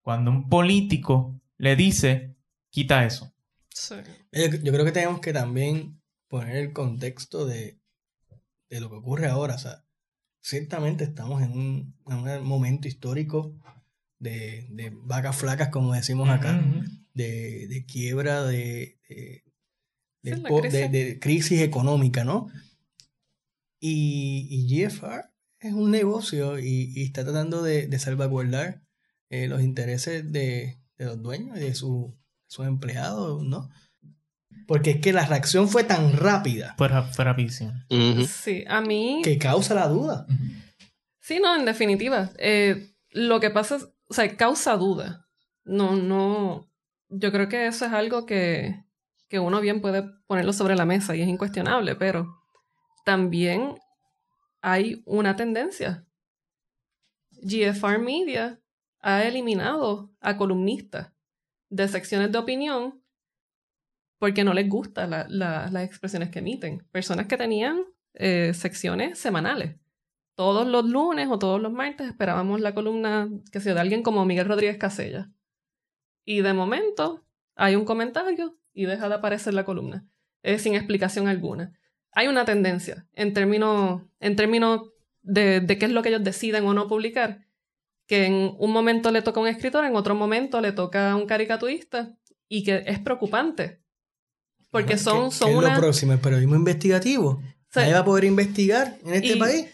cuando 0.02 0.32
un 0.32 0.50
político 0.50 1.40
le 1.58 1.76
dice, 1.76 2.36
quita 2.72 3.06
eso. 3.06 3.32
Yo, 4.32 4.72
creo 4.74 4.86
que 4.86 4.92
tenemos 4.92 5.22
que 5.22 5.34
también 5.34 5.99
poner 6.30 6.56
el 6.56 6.72
contexto 6.74 7.46
de, 7.46 7.80
lo 8.70 8.90
que 8.90 8.96
ocurre 8.96 9.28
ahora. 9.28 9.56
O 9.56 9.60
sea, 9.60 9.84
ciertamente 10.42 11.04
estamos 11.04 11.42
en 11.42 11.52
un, 11.52 11.96
momento 12.44 12.88
histórico 12.88 13.54
de, 14.20 14.94
vacas 15.04 15.36
flacas, 15.36 15.70
como 15.70 15.94
decimos 15.94 16.30
acá, 16.30 16.64
de, 17.14 17.86
quiebra, 17.88 18.44
de, 18.44 19.00
de, 20.22 21.20
crisis 21.20 21.62
económica, 21.62 22.24
¿no? 22.24 22.48
Y, 23.82 24.68
GFR 24.70 25.30
es 25.60 25.74
un 25.74 25.92
negocio 25.92 26.60
y, 26.60 27.02
está 27.04 27.24
tratando 27.24 27.64
de, 27.64 28.00
salvaguardar 28.00 28.84
eh, 29.30 29.48
los 29.48 29.62
intereses 29.62 30.32
de, 30.32 30.80
los 30.98 31.22
dueños 31.22 31.58
y 31.58 31.62
de 31.62 31.76
sus 31.76 32.14
empleados, 32.60 33.44
¿no? 33.44 33.70
Porque 34.70 34.91
es 34.91 35.01
que 35.01 35.13
la 35.13 35.26
reacción 35.26 35.67
fue 35.67 35.84
tan 35.84 36.15
rápida. 36.15 36.76
Fue, 36.78 36.88
rapidísima. 36.88 37.88
Sí, 38.28 38.63
a 38.67 38.82
mí... 38.82 39.20
Que 39.24 39.39
causa 39.39 39.74
la 39.74 39.88
duda. 39.88 40.28
Sí, 41.20 41.39
no, 41.41 41.55
en 41.55 41.65
definitiva. 41.65 42.30
Eh, 42.38 42.93
lo 43.09 43.39
que 43.39 43.49
pasa 43.49 43.78
es, 43.78 43.88
o 44.07 44.13
sea, 44.13 44.38
causa 44.38 44.78
duda. 44.78 45.28
No, 45.63 45.95
no, 45.95 46.70
yo 47.07 47.32
creo 47.32 47.49
que 47.49 47.65
eso 47.65 47.84
es 47.88 47.93
algo 47.93 48.28
que, 48.28 48.86
que 49.28 49.39
uno 49.39 49.59
bien 49.59 49.82
puede 49.82 50.03
ponerlo 50.28 50.53
sobre 50.53 50.76
la 50.76 50.86
mesa 50.86 51.15
y 51.15 51.24
es 51.24 51.28
incuestionable, 51.28 51.95
pero 51.95 52.28
también 53.05 53.74
hay 54.61 55.01
una 55.07 55.36
tendencia. 55.36 56.05
GFR 57.41 57.97
Media 57.97 58.61
ha 58.99 59.24
eliminado 59.24 60.11
a 60.22 60.38
columnistas 60.38 61.11
de 61.70 61.88
secciones 61.88 62.32
de 62.32 62.38
opinión 62.38 63.01
porque 64.20 64.43
no 64.43 64.53
les 64.53 64.70
gustan 64.70 65.09
las 65.30 65.84
expresiones 65.84 66.30
que 66.30 66.39
emiten. 66.39 66.86
Personas 66.91 67.26
que 67.26 67.38
tenían 67.38 67.84
eh, 68.13 68.51
secciones 68.53 69.17
semanales. 69.17 69.78
Todos 70.36 70.67
los 70.67 70.86
lunes 70.86 71.28
o 71.32 71.39
todos 71.39 71.59
los 71.59 71.72
martes 71.72 72.07
esperábamos 72.07 72.61
la 72.61 72.74
columna 72.74 73.30
que 73.51 73.59
sea 73.59 73.74
de 73.74 73.80
alguien 73.82 74.03
como 74.03 74.26
Miguel 74.26 74.47
Rodríguez 74.47 74.78
Casella. 74.78 75.32
Y 76.24 76.41
de 76.41 76.53
momento 76.53 77.26
hay 77.55 77.76
un 77.76 77.86
comentario 77.86 78.57
y 78.74 78.86
deja 78.86 79.09
de 79.09 79.15
aparecer 79.15 79.53
la 79.53 79.65
columna, 79.65 80.05
eh, 80.43 80.59
sin 80.59 80.76
explicación 80.76 81.28
alguna 81.28 81.74
hay 82.11 82.28
una 82.28 82.45
tendencia 82.45 83.07
en 83.13 83.34
términos, 83.34 84.03
en 84.20 84.36
términos 84.36 84.91
de, 85.22 85.65
qué 85.80 85.86
es 85.86 85.91
lo 85.91 86.01
que 86.01 86.09
ellos 86.09 86.24
deciden 86.24 86.65
o 86.65 86.74
no 86.74 86.88
publicar, 86.88 87.45
que 88.07 88.26
en 88.26 88.55
un 88.57 88.72
momento 88.72 89.11
le 89.11 89.22
toca 89.22 89.39
a 89.39 89.43
un 89.43 89.49
escritor, 89.49 89.86
en 89.86 89.95
otro 89.95 90.15
momento 90.15 90.61
le 90.61 90.72
toca 90.72 91.11
a 91.11 91.15
un 91.15 91.28
caricaturista, 91.28 92.15
y 92.47 92.63
que 92.63 92.84
es 92.88 92.99
preocupante. 92.99 93.79
Porque 94.72 94.97
son, 94.97 95.32
son 95.32 95.49
¿qué 95.49 95.55
es 95.57 95.74
lo 95.74 95.80
próximo? 95.80 96.13
¿El 96.13 96.20
periodismo 96.20 96.55
investigativo? 96.55 97.41
¿Nadie 97.76 97.93
va 97.93 97.99
a 97.99 98.05
poder 98.05 98.24
investigar 98.26 98.97
en 99.05 99.13
este 99.13 99.38
país? 99.38 99.65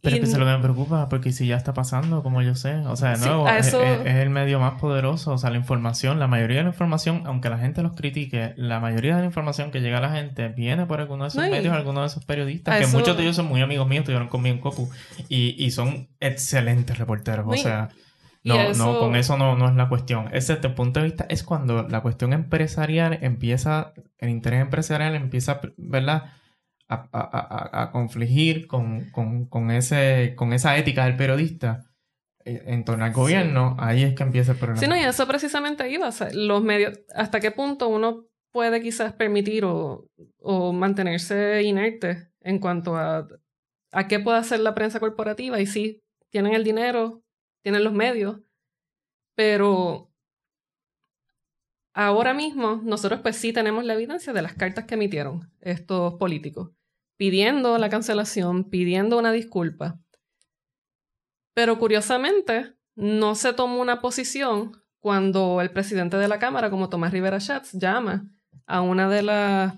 Pero 0.00 0.16
es 0.16 0.32
que 0.32 0.38
lo 0.38 0.46
que 0.46 0.52
me 0.52 0.58
preocupa, 0.58 1.08
porque 1.08 1.32
si 1.32 1.46
ya 1.46 1.56
está 1.56 1.74
pasando, 1.74 2.22
como 2.22 2.40
yo 2.42 2.54
sé, 2.54 2.76
o 2.86 2.96
sea, 2.96 3.16
de 3.16 3.26
nuevo, 3.26 3.48
es, 3.48 3.74
el 3.74 4.30
medio 4.30 4.60
más 4.60 4.80
poderoso, 4.80 5.32
o 5.32 5.38
sea, 5.38 5.50
la 5.50 5.56
información, 5.56 6.18
la 6.20 6.28
mayoría 6.28 6.58
de 6.58 6.62
la 6.64 6.68
información, 6.70 7.22
aunque 7.26 7.50
la 7.50 7.58
gente 7.58 7.82
los 7.82 7.94
critique, 7.94 8.54
la 8.56 8.80
mayoría 8.80 9.16
de 9.16 9.22
la 9.22 9.26
información 9.26 9.70
que 9.70 9.80
llega 9.80 9.98
a 9.98 10.00
la 10.00 10.10
gente 10.10 10.48
viene 10.48 10.86
por 10.86 11.00
alguno 11.00 11.24
de 11.24 11.28
esos 11.28 11.42
medios, 11.42 11.74
algunos 11.74 12.02
de 12.02 12.06
esos 12.06 12.24
periodistas, 12.24 12.78
que 12.78 12.86
muchos 12.86 13.16
de 13.16 13.24
ellos 13.24 13.36
son 13.36 13.46
muy 13.46 13.60
amigos 13.60 13.88
míos, 13.88 14.02
estuvieron 14.02 14.28
conmigo 14.28 14.54
en 14.54 14.60
Copu, 14.60 14.88
y, 15.28 15.62
y 15.62 15.70
son 15.72 16.08
excelentes 16.20 16.96
reporteros, 16.96 17.46
o 17.48 17.56
sea, 17.56 17.88
no, 18.44 18.72
no, 18.74 18.98
con 18.98 19.16
eso 19.16 19.36
no, 19.36 19.56
no 19.56 19.68
es 19.68 19.74
la 19.74 19.88
cuestión. 19.88 20.28
Ese 20.32 20.54
desde 20.54 20.68
el 20.68 20.74
punto 20.74 21.00
de 21.00 21.06
vista 21.06 21.26
es 21.28 21.42
cuando 21.42 21.82
la 21.88 22.00
cuestión 22.00 22.32
empresarial 22.32 23.18
empieza, 23.22 23.92
el 24.18 24.30
interés 24.30 24.60
empresarial 24.60 25.14
empieza, 25.14 25.60
¿verdad? 25.76 26.32
a, 26.88 27.82
a, 27.82 27.90
confligir 27.92 28.66
con, 28.66 29.10
con, 29.10 29.46
con, 29.46 29.70
ese, 29.70 30.34
con 30.36 30.52
esa 30.52 30.76
ética 30.78 31.04
del 31.04 31.16
periodista 31.16 31.84
eh, 32.44 32.62
en 32.66 32.84
torno 32.84 33.04
al 33.04 33.12
gobierno, 33.12 33.76
ahí 33.78 34.02
es 34.02 34.14
que 34.14 34.22
empieza 34.22 34.52
el 34.52 34.58
problema. 34.58 34.80
Sí, 34.80 34.86
no, 34.86 34.96
y 34.96 35.00
eso 35.00 35.26
precisamente 35.26 35.88
iba. 35.90 36.08
O 36.08 36.12
los 36.32 36.62
medios, 36.62 36.98
¿hasta 37.14 37.40
qué 37.40 37.50
punto 37.50 37.88
uno 37.88 38.24
puede 38.52 38.80
quizás 38.80 39.12
permitir 39.12 39.64
o, 39.64 40.08
o 40.40 40.72
mantenerse 40.72 41.62
inerte 41.62 42.30
en 42.40 42.58
cuanto 42.58 42.96
a, 42.96 43.28
a 43.92 44.08
qué 44.08 44.18
puede 44.18 44.38
hacer 44.38 44.60
la 44.60 44.74
prensa 44.74 44.98
corporativa? 44.98 45.60
Y 45.60 45.66
sí, 45.66 46.02
tienen 46.30 46.54
el 46.54 46.64
dinero, 46.64 47.22
tienen 47.62 47.84
los 47.84 47.92
medios, 47.92 48.40
pero 49.34 50.12
ahora 51.94 52.34
mismo 52.34 52.80
nosotros 52.84 53.20
pues 53.20 53.36
sí 53.36 53.52
tenemos 53.52 53.84
la 53.84 53.94
evidencia 53.94 54.32
de 54.32 54.42
las 54.42 54.54
cartas 54.54 54.84
que 54.84 54.94
emitieron 54.94 55.52
estos 55.60 56.14
políticos 56.14 56.70
pidiendo 57.18 57.76
la 57.76 57.90
cancelación, 57.90 58.64
pidiendo 58.70 59.18
una 59.18 59.32
disculpa. 59.32 60.00
Pero 61.52 61.78
curiosamente, 61.78 62.74
no 62.94 63.34
se 63.34 63.52
tomó 63.52 63.80
una 63.80 64.00
posición 64.00 64.82
cuando 65.00 65.60
el 65.60 65.70
presidente 65.70 66.16
de 66.16 66.28
la 66.28 66.38
Cámara, 66.38 66.70
como 66.70 66.88
Tomás 66.88 67.12
Rivera 67.12 67.40
Schatz, 67.40 67.72
llama 67.72 68.30
a 68.66 68.80
una 68.80 69.08
de 69.10 69.22
las 69.22 69.74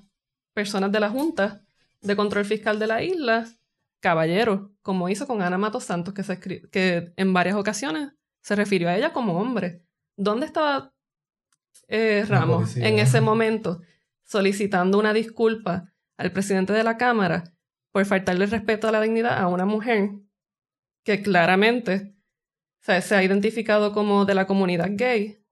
personas 0.55 0.93
de 0.93 1.01
la 1.01 1.09
Junta 1.09 1.64
de 2.03 2.16
Control 2.16 2.45
Fiscal 2.45 2.78
de 2.78 2.87
la 2.87 3.03
isla, 3.03 3.47
caballero, 4.01 4.72
como 4.82 5.09
hizo 5.09 5.26
con 5.26 5.42
Ana 5.42 5.59
Matos 5.59 5.84
Santos, 5.84 6.14
que, 6.14 6.22
se 6.22 6.40
que 6.40 7.12
en 7.16 7.32
varias 7.32 7.57
ocasiones 7.57 8.12
se 8.42 8.57
refirió 8.57 8.88
a 8.88 8.96
ella 8.96 9.12
como 9.12 9.38
hombre. 9.38 9.84
¿Dónde 10.16 10.46
estaba 10.46 10.92
eh, 11.88 12.24
Ramos 12.28 12.76
en 12.76 12.98
ese 12.98 13.20
momento 13.20 13.80
solicitando 14.24 14.98
una 14.98 15.12
disculpa 15.12 15.92
al 16.16 16.32
presidente 16.32 16.72
de 16.72 16.84
la 16.84 16.96
Cámara 16.96 17.53
por 17.92 18.05
faltarle 18.07 18.46
respeto 18.46 18.88
a 18.88 18.92
la 18.92 19.01
dignidad 19.01 19.38
a 19.38 19.48
una 19.48 19.66
mujer 19.66 20.11
que 21.05 21.22
claramente 21.22 22.14
se 22.80 23.14
ha 23.14 23.22
identificado 23.22 23.92
como 23.92 24.24
de 24.24 24.34
la 24.34 24.46
comunidad 24.46 24.90
gay 24.92 25.44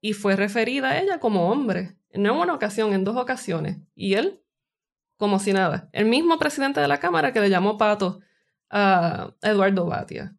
y 0.00 0.12
fue 0.12 0.36
referida 0.36 0.90
a 0.90 1.00
ella 1.00 1.20
como 1.20 1.50
hombre. 1.50 1.96
No 2.12 2.34
en 2.34 2.40
una 2.40 2.54
ocasión, 2.54 2.92
en 2.92 3.04
dos 3.04 3.16
ocasiones. 3.16 3.78
Y 3.94 4.14
él, 4.14 4.42
como 5.16 5.38
si 5.38 5.52
nada. 5.52 5.88
El 5.92 6.06
mismo 6.06 6.38
presidente 6.38 6.80
de 6.80 6.88
la 6.88 6.98
Cámara 6.98 7.32
que 7.32 7.40
le 7.40 7.50
llamó 7.50 7.78
pato 7.78 8.20
a 8.70 9.32
Eduardo 9.42 9.86
Batia. 9.86 10.36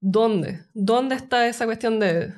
¿Dónde? 0.00 0.64
¿Dónde 0.74 1.14
está 1.14 1.46
esa 1.46 1.64
cuestión 1.64 2.00
de 2.00 2.34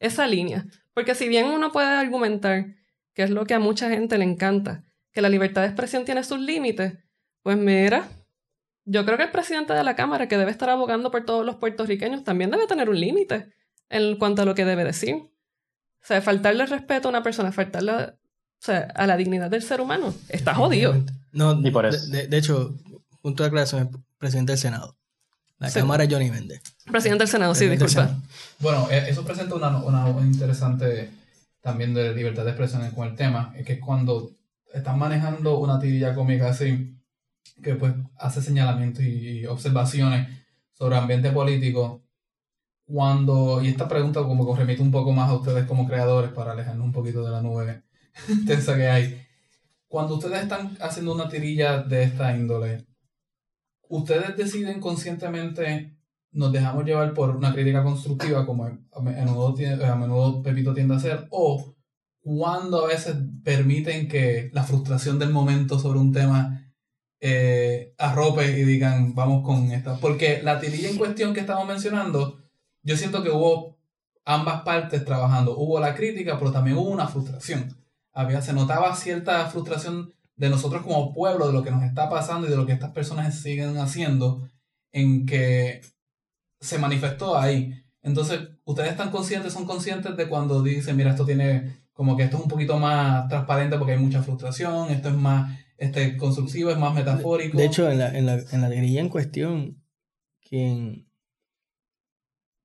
esa 0.00 0.26
línea? 0.26 0.66
Porque 0.94 1.14
si 1.14 1.28
bien 1.28 1.46
uno 1.46 1.70
puede 1.70 1.88
argumentar, 1.88 2.66
que 3.14 3.22
es 3.22 3.30
lo 3.30 3.44
que 3.44 3.54
a 3.54 3.58
mucha 3.58 3.90
gente 3.90 4.18
le 4.18 4.24
encanta, 4.24 4.84
que 5.12 5.20
la 5.20 5.28
libertad 5.28 5.62
de 5.62 5.68
expresión 5.68 6.04
tiene 6.04 6.24
sus 6.24 6.40
límites, 6.40 6.94
pues 7.42 7.56
mira, 7.56 8.08
yo 8.84 9.04
creo 9.04 9.16
que 9.18 9.24
el 9.24 9.30
presidente 9.30 9.74
de 9.74 9.84
la 9.84 9.96
Cámara, 9.96 10.28
que 10.28 10.38
debe 10.38 10.50
estar 10.50 10.70
abogando 10.70 11.10
por 11.10 11.24
todos 11.24 11.44
los 11.44 11.56
puertorriqueños, 11.56 12.24
también 12.24 12.50
debe 12.50 12.66
tener 12.66 12.88
un 12.88 12.98
límite 12.98 13.52
en 13.90 14.16
cuanto 14.16 14.42
a 14.42 14.44
lo 14.44 14.54
que 14.54 14.64
debe 14.64 14.84
decir. 14.84 15.14
O 15.14 16.06
sea, 16.08 16.22
faltarle 16.22 16.64
respeto 16.66 17.08
a 17.08 17.10
una 17.10 17.22
persona, 17.22 17.52
faltarle 17.52 18.17
o 18.60 18.64
sea, 18.64 18.88
a 18.94 19.06
la 19.06 19.16
dignidad 19.16 19.50
del 19.50 19.62
ser 19.62 19.80
humano, 19.80 20.14
está 20.28 20.54
jodido. 20.54 20.94
No, 21.32 21.60
Y 21.60 21.70
por 21.70 21.86
eso. 21.86 22.06
De, 22.08 22.26
de 22.26 22.38
hecho, 22.38 22.74
punto 23.22 23.42
de 23.42 23.48
aclaración, 23.48 24.04
presidente 24.18 24.52
del 24.52 24.58
Senado. 24.58 24.96
La 25.58 25.70
Cámara 25.72 26.04
es 26.04 26.12
Johnny 26.12 26.30
Méndez. 26.30 26.62
Presidente 26.90 27.22
del 27.24 27.28
Senado, 27.28 27.54
sí, 27.54 27.66
Presidente 27.66 27.84
disculpa. 27.84 28.08
Senado. 28.08 28.28
Bueno, 28.60 28.88
eh, 28.90 29.06
eso 29.08 29.24
presenta 29.24 29.54
una, 29.56 29.76
una 29.78 30.08
interesante 30.24 31.10
también 31.60 31.94
de 31.94 32.14
libertad 32.14 32.44
de 32.44 32.50
expresión 32.50 32.88
con 32.92 33.08
el 33.08 33.14
tema, 33.16 33.52
es 33.56 33.64
que 33.66 33.80
cuando 33.80 34.30
están 34.72 34.98
manejando 34.98 35.58
una 35.58 35.78
tirilla 35.80 36.14
cómica 36.14 36.48
así, 36.48 36.96
que 37.62 37.74
pues 37.74 37.92
hace 38.16 38.40
señalamientos 38.40 39.04
y 39.04 39.44
observaciones 39.46 40.28
sobre 40.72 40.96
ambiente 40.96 41.30
político, 41.30 42.02
cuando, 42.86 43.60
y 43.62 43.68
esta 43.68 43.88
pregunta 43.88 44.22
como 44.22 44.46
que 44.46 44.52
os 44.52 44.58
remite 44.58 44.80
un 44.80 44.92
poco 44.92 45.12
más 45.12 45.28
a 45.28 45.34
ustedes 45.34 45.66
como 45.66 45.86
creadores 45.86 46.30
para 46.30 46.52
alejarnos 46.52 46.86
un 46.86 46.92
poquito 46.92 47.24
de 47.24 47.30
la 47.30 47.42
nube 47.42 47.82
tensa 48.46 48.76
que 48.76 48.88
hay, 48.88 49.26
cuando 49.88 50.16
ustedes 50.16 50.42
están 50.42 50.76
haciendo 50.80 51.14
una 51.14 51.28
tirilla 51.28 51.82
de 51.82 52.02
esta 52.02 52.36
índole, 52.36 52.86
ustedes 53.88 54.36
deciden 54.36 54.80
conscientemente 54.80 55.98
nos 56.30 56.52
dejamos 56.52 56.84
llevar 56.84 57.14
por 57.14 57.34
una 57.34 57.52
crítica 57.52 57.82
constructiva 57.82 58.44
como 58.44 58.66
a 58.66 59.00
menudo, 59.00 59.54
a 59.84 59.96
menudo 59.96 60.42
Pepito 60.42 60.74
tiende 60.74 60.94
a 60.94 60.98
hacer 60.98 61.26
o 61.30 61.74
cuando 62.20 62.84
a 62.84 62.88
veces 62.88 63.16
permiten 63.42 64.08
que 64.08 64.50
la 64.52 64.62
frustración 64.62 65.18
del 65.18 65.30
momento 65.30 65.78
sobre 65.78 65.98
un 65.98 66.12
tema 66.12 66.70
eh, 67.20 67.94
arrope 67.96 68.58
y 68.58 68.64
digan 68.64 69.14
vamos 69.14 69.42
con 69.42 69.72
esta 69.72 69.96
porque 69.96 70.42
la 70.42 70.60
tirilla 70.60 70.90
en 70.90 70.98
cuestión 70.98 71.32
que 71.32 71.40
estamos 71.40 71.66
mencionando 71.66 72.38
yo 72.82 72.96
siento 72.96 73.22
que 73.22 73.30
hubo 73.30 73.78
ambas 74.24 74.62
partes 74.62 75.04
trabajando. 75.04 75.56
Hubo 75.56 75.80
la 75.80 75.94
crítica 75.94 76.38
pero 76.38 76.52
también 76.52 76.76
hubo 76.76 76.90
una 76.90 77.08
frustración 77.08 77.74
había 78.18 78.42
se 78.42 78.52
notaba 78.52 78.96
cierta 78.96 79.46
frustración 79.46 80.12
de 80.34 80.50
nosotros 80.50 80.82
como 80.82 81.14
pueblo 81.14 81.46
de 81.46 81.52
lo 81.52 81.62
que 81.62 81.70
nos 81.70 81.84
está 81.84 82.10
pasando 82.10 82.48
y 82.48 82.50
de 82.50 82.56
lo 82.56 82.66
que 82.66 82.72
estas 82.72 82.90
personas 82.90 83.38
siguen 83.40 83.78
haciendo 83.78 84.50
en 84.90 85.24
que 85.24 85.82
se 86.60 86.78
manifestó 86.78 87.38
ahí. 87.38 87.84
Entonces, 88.02 88.40
ustedes 88.64 88.90
están 88.90 89.12
conscientes, 89.12 89.52
son 89.52 89.66
conscientes 89.66 90.16
de 90.16 90.28
cuando 90.28 90.64
dicen, 90.64 90.96
mira, 90.96 91.10
esto 91.10 91.24
tiene 91.24 91.84
como 91.92 92.16
que 92.16 92.24
esto 92.24 92.38
es 92.38 92.42
un 92.42 92.48
poquito 92.48 92.76
más 92.76 93.28
transparente 93.28 93.78
porque 93.78 93.92
hay 93.92 94.00
mucha 94.00 94.22
frustración, 94.22 94.90
esto 94.90 95.10
es 95.10 95.14
más 95.14 95.56
este, 95.76 96.16
constructivo, 96.16 96.70
es 96.70 96.78
más 96.78 96.94
metafórico. 96.94 97.56
De 97.56 97.66
hecho, 97.66 97.88
en 97.88 97.98
la, 97.98 98.18
en 98.18 98.26
la, 98.26 98.34
en 98.34 98.60
la 98.60 98.68
grilla 98.68 99.00
en 99.00 99.10
cuestión, 99.10 99.84
quien, 100.40 101.08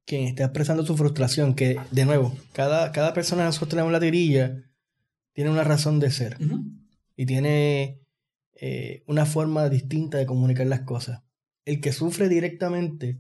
quien 0.08 0.24
está 0.24 0.46
expresando 0.46 0.84
su 0.84 0.98
frustración, 0.98 1.54
que 1.54 1.80
de 1.92 2.06
nuevo, 2.06 2.36
cada, 2.54 2.92
cada 2.92 3.14
persona 3.14 3.46
nosotros 3.46 3.70
tenemos 3.70 3.90
en 3.90 3.94
la 3.94 4.00
tirilla 4.00 4.73
tiene 5.34 5.50
una 5.50 5.64
razón 5.64 6.00
de 6.00 6.12
ser 6.12 6.38
y 7.16 7.26
tiene 7.26 8.00
eh, 8.56 9.04
una 9.08 9.26
forma 9.26 9.70
distinta 9.70 10.18
de 10.18 10.26
comunicar 10.26 10.68
las 10.68 10.82
cosas. 10.82 11.22
El 11.66 11.82
que 11.82 11.92
sufre 11.92 12.30
directamente 12.30 13.20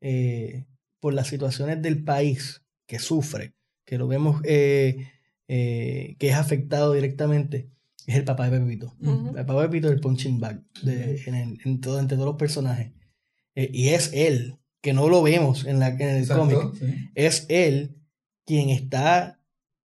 eh, 0.00 0.66
por 1.00 1.14
las 1.14 1.28
situaciones 1.28 1.80
del 1.82 2.02
país, 2.04 2.62
que 2.86 2.98
sufre, 2.98 3.54
que 3.84 3.98
lo 3.98 4.08
vemos 4.08 4.40
eh, 4.44 5.06
que 5.46 6.16
es 6.20 6.34
afectado 6.34 6.92
directamente, 6.92 7.70
es 8.06 8.14
el 8.16 8.24
papá 8.24 8.48
de 8.48 8.58
Pepito. 8.58 8.94
El 9.02 9.44
papá 9.46 9.62
de 9.62 9.68
Pepito 9.68 9.88
es 9.88 9.94
el 9.94 10.00
punching 10.00 10.38
bag 10.40 10.62
de, 10.82 11.22
en, 11.26 11.34
el- 11.34 11.58
en 11.64 11.80
todo, 11.80 11.98
entre 11.98 12.16
todos 12.16 12.28
los 12.28 12.36
personajes. 12.38 12.92
Y 13.54 13.88
es 13.88 14.12
él, 14.14 14.56
que 14.80 14.92
no 14.92 15.08
lo 15.08 15.22
vemos 15.22 15.66
en, 15.66 15.80
la, 15.80 15.88
en 15.88 16.00
el 16.02 16.16
Exacto, 16.22 16.70
cómic, 16.70 16.78
sí. 16.78 17.10
es 17.14 17.46
él 17.48 17.96
quien 18.46 18.70
está 18.70 19.39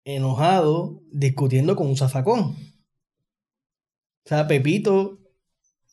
enojado 0.05 1.01
discutiendo 1.11 1.75
con 1.75 1.87
un 1.87 1.97
zafacón. 1.97 2.55
O 4.25 4.29
sea, 4.29 4.47
Pepito, 4.47 5.19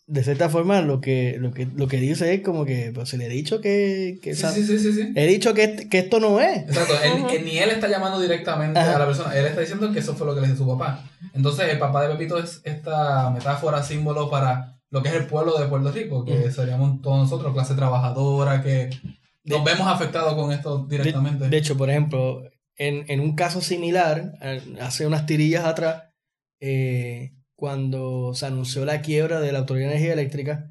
de 0.06 0.22
cierta 0.24 0.48
forma, 0.48 0.80
lo 0.82 1.00
que, 1.00 1.36
lo 1.38 1.52
que, 1.52 1.66
lo 1.66 1.86
que 1.88 1.98
dice 1.98 2.32
es 2.34 2.42
como 2.42 2.64
que 2.64 2.92
pues, 2.94 3.08
se 3.08 3.18
le 3.18 3.26
ha 3.26 3.28
dicho 3.28 3.60
que, 3.60 4.18
que 4.22 4.34
Sí, 4.34 4.46
sí, 4.54 4.64
sí, 4.66 4.78
sí, 4.78 4.92
sí. 4.92 5.12
he 5.14 5.26
dicho 5.26 5.54
que, 5.54 5.88
que 5.90 5.98
esto 5.98 6.18
no 6.20 6.40
es. 6.40 6.58
Exacto, 6.62 6.94
él- 7.04 7.26
que 7.26 7.40
ni 7.42 7.58
él 7.58 7.70
está 7.70 7.88
llamando 7.88 8.20
directamente 8.20 8.78
Ajá. 8.78 8.96
a 8.96 8.98
la 8.98 9.06
persona, 9.06 9.36
él 9.36 9.46
está 9.46 9.60
diciendo 9.60 9.90
que 9.92 9.98
eso 10.00 10.14
fue 10.14 10.26
lo 10.26 10.34
que 10.34 10.40
le 10.42 10.46
dijo 10.48 10.58
su 10.58 10.66
papá. 10.78 11.08
Entonces, 11.34 11.68
el 11.70 11.78
papá 11.78 12.06
de 12.06 12.14
Pepito 12.14 12.38
es 12.38 12.60
esta 12.64 13.30
metáfora, 13.30 13.82
símbolo 13.82 14.28
para 14.30 14.78
lo 14.90 15.02
que 15.02 15.08
es 15.08 15.14
el 15.14 15.26
pueblo 15.26 15.58
de 15.58 15.66
Puerto 15.68 15.90
Rico, 15.90 16.24
que 16.24 16.50
seríamos 16.50 17.00
todos 17.00 17.18
nosotros, 17.18 17.54
clase 17.54 17.74
trabajadora, 17.74 18.62
que 18.62 18.90
nos 19.44 19.64
vemos 19.64 19.86
afectados 19.86 20.34
con 20.34 20.52
esto 20.52 20.84
De, 20.86 20.98
directamente. 20.98 21.48
de 21.48 21.56
hecho, 21.56 21.76
por 21.78 21.88
ejemplo, 21.88 22.42
en, 22.76 23.04
en 23.08 23.20
un 23.20 23.34
caso 23.34 23.60
similar, 23.60 24.34
eh, 24.42 24.62
hace 24.80 25.06
unas 25.06 25.26
tirillas 25.26 25.64
atrás, 25.64 26.04
eh, 26.60 27.32
cuando 27.54 28.34
se 28.34 28.46
anunció 28.46 28.84
la 28.84 29.02
quiebra 29.02 29.40
de 29.40 29.52
la 29.52 29.60
Autoridad 29.60 29.88
de 29.88 29.94
Energía 29.94 30.12
Eléctrica, 30.14 30.70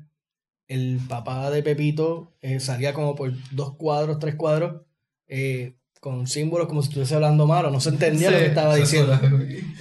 el 0.68 1.00
papá 1.08 1.52
de 1.52 1.64
Pepito 1.64 2.34
eh, 2.42 2.60
salía 2.62 2.94
como 2.94 3.14
por 3.14 3.34
dos 3.52 3.76
cuadros, 3.76 4.20
tres 4.20 4.36
cuadros, 4.36 4.84
eh, 5.28 5.76
con 6.00 6.28
símbolos 6.28 6.68
como 6.68 6.82
si 6.82 6.88
estuviese 6.88 7.14
hablando 7.16 7.46
malo, 7.46 7.70
no 7.70 7.80
se 7.80 7.90
entendía 7.90 8.32
lo 8.32 8.38
que 8.38 8.46
estaba 8.48 8.76
diciendo. 8.76 9.20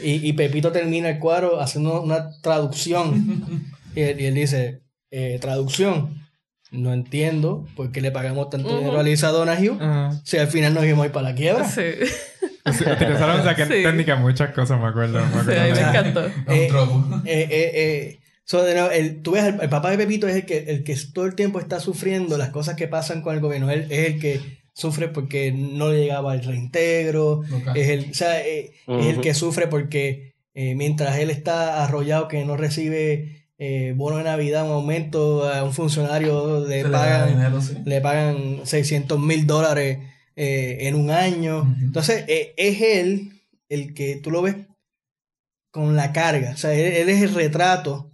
Y, 0.03 0.29
y 0.29 0.33
Pepito 0.35 0.73
termina 0.73 1.09
el 1.09 1.19
cuadro 1.19 1.61
haciendo 1.61 2.03
una 2.03 2.31
traducción. 2.43 3.65
y, 3.95 4.01
él, 4.01 4.21
y 4.21 4.27
él 4.27 4.35
dice, 4.35 4.83
eh, 5.11 5.39
traducción, 5.41 6.20
no 6.71 6.93
entiendo 6.93 7.67
por 7.77 7.91
qué 7.93 8.01
le 8.01 8.11
pagamos 8.13 8.49
tanto 8.51 8.79
dinero 8.79 9.01
a 9.01 9.03
Lisa 9.03 9.29
Donahue 9.29 9.77
Ajá. 9.81 10.21
si 10.25 10.37
al 10.39 10.47
final 10.49 10.73
nos 10.75 10.85
íbamos 10.85 11.03
a 11.05 11.07
ir 11.07 11.13
para 11.13 11.31
la 11.31 11.35
quiebra. 11.35 11.69
Sí, 11.69 11.83
Sí, 12.73 12.85
Utilizaron 12.85 13.41
esa 13.41 13.55
Sí. 13.57 13.83
técnica 13.83 14.17
muchas 14.17 14.53
cosas, 14.53 14.79
me 14.81 14.87
acuerdo. 14.87 15.19
Me 15.19 15.31
sí, 15.33 15.39
acuerdo 15.39 15.61
a 15.61 15.65
mí 15.65 15.73
me 15.73 15.81
encantó. 15.81 16.27
Eh, 16.49 16.67
tropo. 16.69 17.05
Eh, 17.25 17.49
eh, 17.51 17.71
eh, 17.75 18.21
so, 18.45 18.63
de 18.63 18.75
nuevo, 18.75 18.91
el- 18.91 19.23
tú 19.23 19.33
ves, 19.33 19.45
el, 19.45 19.61
el 19.61 19.69
papá 19.69 19.91
de 19.91 19.97
Pepito 19.97 20.29
es 20.29 20.37
el 20.37 20.45
que, 20.47 20.59
el 20.69 20.85
que 20.85 20.95
todo 21.13 21.25
el 21.27 21.35
tiempo 21.35 21.59
está 21.59 21.81
sufriendo 21.81 22.37
las 22.39 22.51
cosas 22.51 22.77
que 22.77 22.87
pasan 22.87 23.23
con 23.23 23.35
el 23.35 23.41
gobierno. 23.41 23.71
Él 23.71 23.87
es 23.91 24.07
el 24.11 24.21
que 24.21 24.41
sufre 24.75 25.09
porque 25.09 25.53
no 25.53 25.89
le 25.91 26.01
llegaba 26.03 26.35
el 26.35 26.45
reintegro. 26.45 27.43
Es 27.75 27.89
el, 27.89 28.11
o 28.11 28.15
sea, 28.15 28.41
eh, 28.47 28.73
es 28.87 29.07
el 29.07 29.21
que 29.21 29.35
sufre 29.35 29.67
porque 29.67 30.35
eh, 30.55 30.75
mientras 30.75 31.19
él 31.19 31.31
está 31.31 31.83
arrollado 31.83 32.29
que 32.29 32.45
no 32.45 32.57
recibe 32.57 33.40
eh, 33.61 33.93
bono 33.95 34.17
de 34.17 34.25
Navidad, 34.25 34.65
un 34.65 34.73
aumento 34.73 35.49
a 35.49 35.63
un 35.63 35.73
funcionario, 35.73 36.67
le 36.67 36.83
pagan 36.87 37.29
dinero, 37.29 37.61
sí. 37.61 37.77
le 37.85 38.01
pagan 38.01 38.61
600 38.65 39.21
mil 39.21 39.47
dólares 39.47 39.99
eh, 40.35 40.79
en 40.89 40.95
un 40.95 41.11
año. 41.11 41.77
Entonces, 41.83 42.25
eh, 42.27 42.55
es 42.57 42.81
él 42.81 43.33
el 43.69 43.93
que 43.95 44.17
tú 44.17 44.31
lo 44.31 44.41
ves 44.43 44.57
con 45.71 45.95
la 45.95 46.13
carga. 46.13 46.53
O 46.53 46.57
sea, 46.57 46.73
él, 46.73 46.93
él 46.95 47.09
es 47.11 47.23
el 47.23 47.35
retrato 47.35 48.11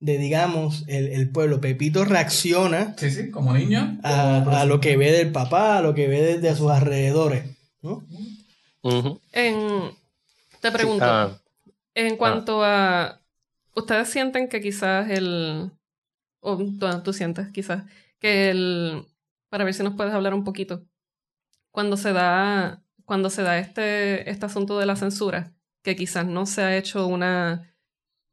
de, 0.00 0.18
digamos, 0.18 0.84
el, 0.86 1.08
el 1.08 1.30
pueblo. 1.30 1.60
Pepito 1.60 2.04
reacciona 2.04 2.94
Sí, 2.98 3.10
sí, 3.10 3.30
como 3.30 3.52
niño. 3.54 3.98
a, 4.02 4.42
como 4.44 4.56
a 4.56 4.64
lo 4.66 4.80
que 4.80 4.96
ve 4.98 5.10
del 5.12 5.32
papá, 5.32 5.78
a 5.78 5.82
lo 5.82 5.94
que 5.94 6.08
ve 6.08 6.20
de, 6.22 6.38
de 6.40 6.54
sus 6.54 6.70
alrededores. 6.70 7.44
¿no? 7.82 8.04
En- 9.32 9.90
te 10.60 10.70
pregunto, 10.70 11.04
Ah, 11.06 11.38
en 11.94 12.16
cuanto 12.16 12.62
a... 12.62 13.19
¿Ustedes 13.74 14.08
sienten 14.08 14.48
que 14.48 14.60
quizás 14.60 15.10
el... 15.10 15.72
O 16.40 16.56
tú, 16.56 17.02
tú 17.02 17.12
sientes 17.12 17.50
quizás 17.52 17.84
que 18.18 18.50
el... 18.50 19.06
Para 19.50 19.64
ver 19.64 19.74
si 19.74 19.82
nos 19.82 19.94
puedes 19.94 20.12
hablar 20.12 20.34
un 20.34 20.44
poquito. 20.44 20.86
Cuando 21.72 21.96
se 21.96 22.12
da, 22.12 22.82
cuando 23.04 23.30
se 23.30 23.42
da 23.42 23.58
este, 23.58 24.30
este 24.30 24.46
asunto 24.46 24.78
de 24.78 24.86
la 24.86 24.96
censura, 24.96 25.52
que 25.82 25.96
quizás 25.96 26.26
no 26.26 26.46
se 26.46 26.62
ha 26.62 26.76
hecho 26.76 27.06
una, 27.06 27.74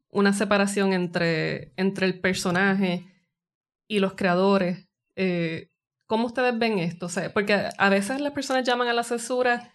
una 0.10 0.34
separación 0.34 0.94
entre, 0.94 1.74
entre 1.76 2.06
el 2.06 2.20
personaje 2.20 3.06
y 3.88 4.00
los 4.00 4.14
creadores. 4.14 4.88
eh, 5.16 5.70
¿Cómo 6.08 6.28
ustedes 6.28 6.58
ven 6.58 6.80
esto? 6.80 7.08
Porque 7.34 7.70
a 7.78 7.90
veces 7.90 8.22
las 8.22 8.32
personas 8.32 8.64
llaman 8.64 8.88
a 8.88 8.94
la 8.94 9.04
censura 9.04 9.74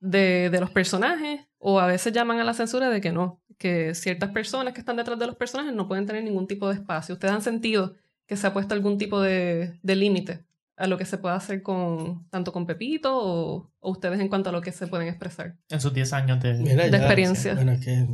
de, 0.00 0.48
de 0.50 0.60
los 0.60 0.70
personajes 0.70 1.48
o 1.58 1.80
a 1.80 1.86
veces 1.86 2.12
llaman 2.12 2.38
a 2.38 2.44
la 2.44 2.54
censura 2.54 2.90
de 2.90 3.00
que 3.00 3.10
no, 3.10 3.42
que 3.58 3.94
ciertas 3.94 4.30
personas 4.30 4.74
que 4.74 4.80
están 4.80 4.96
detrás 4.96 5.18
de 5.18 5.26
los 5.26 5.36
personajes 5.36 5.72
no 5.72 5.88
pueden 5.88 6.06
tener 6.06 6.24
ningún 6.24 6.46
tipo 6.46 6.68
de 6.68 6.74
espacio. 6.74 7.14
¿Ustedes 7.14 7.34
han 7.34 7.42
sentido 7.42 7.94
que 8.26 8.36
se 8.36 8.46
ha 8.46 8.52
puesto 8.52 8.74
algún 8.74 8.98
tipo 8.98 9.20
de, 9.20 9.78
de 9.82 9.96
límite 9.96 10.44
a 10.76 10.86
lo 10.86 10.98
que 10.98 11.04
se 11.04 11.18
puede 11.18 11.36
hacer 11.36 11.62
con 11.62 12.28
tanto 12.30 12.52
con 12.52 12.66
Pepito 12.66 13.16
o, 13.16 13.70
ustedes 13.80 14.20
en 14.20 14.28
cuanto 14.28 14.50
a 14.50 14.52
lo 14.52 14.60
que 14.60 14.72
se 14.72 14.86
pueden 14.86 15.08
expresar? 15.08 15.56
En 15.68 15.80
sus 15.80 15.92
10 15.92 16.12
años 16.12 16.42
de, 16.42 16.50
experiencia. 16.88 17.54
Bueno, 17.54 17.72
es 17.72 17.84
que 17.84 18.06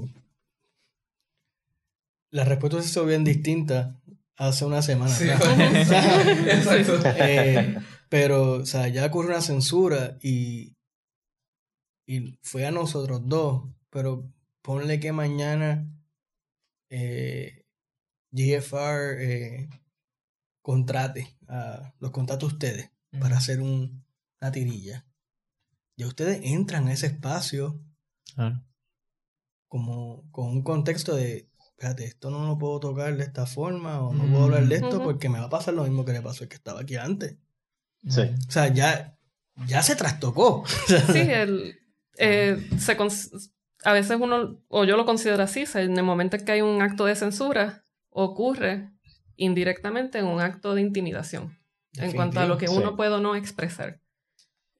las 2.30 2.46
respuestas 2.46 2.86
se 2.86 3.04
bien 3.04 3.24
distintas 3.24 3.94
hace 4.36 4.64
una 4.64 4.82
semana. 4.82 5.10
Sí, 5.10 5.24
Exacto. 5.28 7.00
Eh, 7.04 7.76
pero, 8.08 8.52
o 8.54 8.66
sea, 8.66 8.88
ya 8.88 9.06
ocurrió 9.06 9.30
una 9.30 9.40
censura 9.40 10.18
y, 10.20 10.76
y 12.06 12.38
fue 12.42 12.66
a 12.66 12.70
nosotros 12.70 13.22
dos, 13.24 13.64
pero 13.90 14.28
ponle 14.62 15.00
que 15.00 15.12
mañana 15.12 15.86
eh, 16.90 17.64
GFR 18.32 19.16
eh, 19.18 19.68
contrate, 20.62 21.36
a, 21.48 21.94
los 21.98 22.10
contrate 22.10 22.44
a 22.44 22.48
ustedes 22.48 22.90
para 23.18 23.38
hacer 23.38 23.60
un, 23.60 24.04
una 24.40 24.52
tirilla. 24.52 25.06
Ya 25.96 26.06
ustedes 26.06 26.40
entran 26.44 26.88
a 26.88 26.92
ese 26.92 27.06
espacio 27.06 27.80
como 29.68 30.30
con 30.30 30.46
un 30.48 30.62
contexto 30.62 31.14
de, 31.14 31.50
espérate, 31.58 32.04
esto 32.04 32.30
no 32.30 32.46
lo 32.46 32.58
puedo 32.58 32.80
tocar 32.80 33.16
de 33.16 33.24
esta 33.24 33.46
forma 33.46 34.00
o 34.00 34.12
no 34.12 34.24
puedo 34.24 34.44
hablar 34.44 34.66
de 34.66 34.76
esto 34.76 35.02
porque 35.02 35.28
me 35.28 35.38
va 35.38 35.46
a 35.46 35.50
pasar 35.50 35.74
lo 35.74 35.84
mismo 35.84 36.04
que 36.04 36.12
le 36.12 36.22
pasó 36.22 36.44
el 36.44 36.48
que 36.48 36.56
estaba 36.56 36.80
aquí 36.80 36.96
antes. 36.96 37.36
Sí. 38.08 38.22
O 38.48 38.50
sea, 38.50 38.68
ya, 38.68 39.18
ya 39.66 39.82
se 39.82 39.96
trastocó. 39.96 40.64
Sí, 40.86 41.18
el, 41.18 41.78
eh, 42.18 42.68
se 42.78 42.96
a 43.84 43.92
veces 43.92 44.18
uno, 44.20 44.58
o 44.68 44.84
yo 44.84 44.96
lo 44.96 45.06
considero 45.06 45.42
así, 45.42 45.64
en 45.74 45.96
el 45.96 46.04
momento 46.04 46.36
en 46.36 46.44
que 46.44 46.52
hay 46.52 46.62
un 46.62 46.82
acto 46.82 47.04
de 47.06 47.14
censura, 47.14 47.84
ocurre 48.10 48.90
indirectamente 49.36 50.18
en 50.18 50.26
un 50.26 50.40
acto 50.40 50.74
de 50.74 50.82
intimidación 50.82 51.58
en 51.94 52.12
cuanto 52.12 52.40
a 52.40 52.46
lo 52.46 52.58
que 52.58 52.68
uno 52.68 52.96
puede 52.96 53.14
o 53.14 53.20
no 53.20 53.34
expresar. 53.34 54.00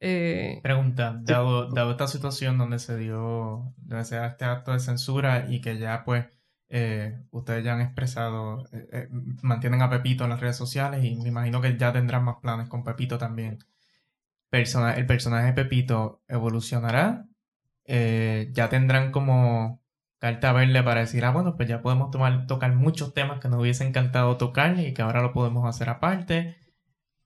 Eh, 0.01 0.61
Pregunta, 0.63 1.21
dado, 1.23 1.69
dado, 1.71 1.91
esta 1.91 2.07
situación 2.07 2.57
donde 2.57 2.79
se 2.79 2.97
dio, 2.97 3.75
donde 3.77 4.05
se 4.05 4.17
da 4.17 4.29
este 4.29 4.47
acto 4.47 4.73
de 4.73 4.81
censura 4.81 5.47
y 5.51 5.61
que 5.61 5.79
ya 5.79 6.05
pues 6.05 6.27
eh, 6.71 7.21
ustedes 7.31 7.65
ya 7.65 7.75
han 7.75 7.83
expresado, 7.83 8.65
eh, 8.73 9.09
mantienen 9.43 9.83
a 9.83 9.91
Pepito 9.91 10.25
en 10.25 10.31
las 10.31 10.41
redes 10.41 10.57
sociales 10.57 11.05
y 11.05 11.17
me 11.17 11.29
imagino 11.29 11.61
que 11.61 11.77
ya 11.77 11.93
tendrán 11.93 12.25
más 12.25 12.37
planes 12.41 12.69
con 12.69 12.83
Pepito 12.83 13.19
también. 13.19 13.59
Persona, 14.49 14.95
¿El 14.95 15.07
personaje 15.07 15.49
de 15.49 15.53
Pepito 15.53 16.23
evolucionará? 16.29 17.27
Ya 17.87 18.69
tendrán 18.69 19.11
como 19.13 19.81
carta 20.21 20.53
verde 20.53 20.83
para 20.83 21.01
decir, 21.01 21.25
ah, 21.25 21.33
bueno, 21.33 21.57
pues 21.57 21.69
ya 21.69 21.83
podemos 21.83 22.11
tomar, 22.11 22.47
tocar 22.47 22.75
muchos 22.75 23.15
temas 23.15 23.41
que 23.41 23.49
nos 23.49 23.61
hubiese 23.61 23.85
encantado 23.85 24.37
tocar 24.37 24.79
y 24.79 24.93
que 24.93 25.03
ahora 25.03 25.23
lo 25.23 25.33
podemos 25.33 25.67
hacer 25.67 25.89
aparte. 25.89 26.57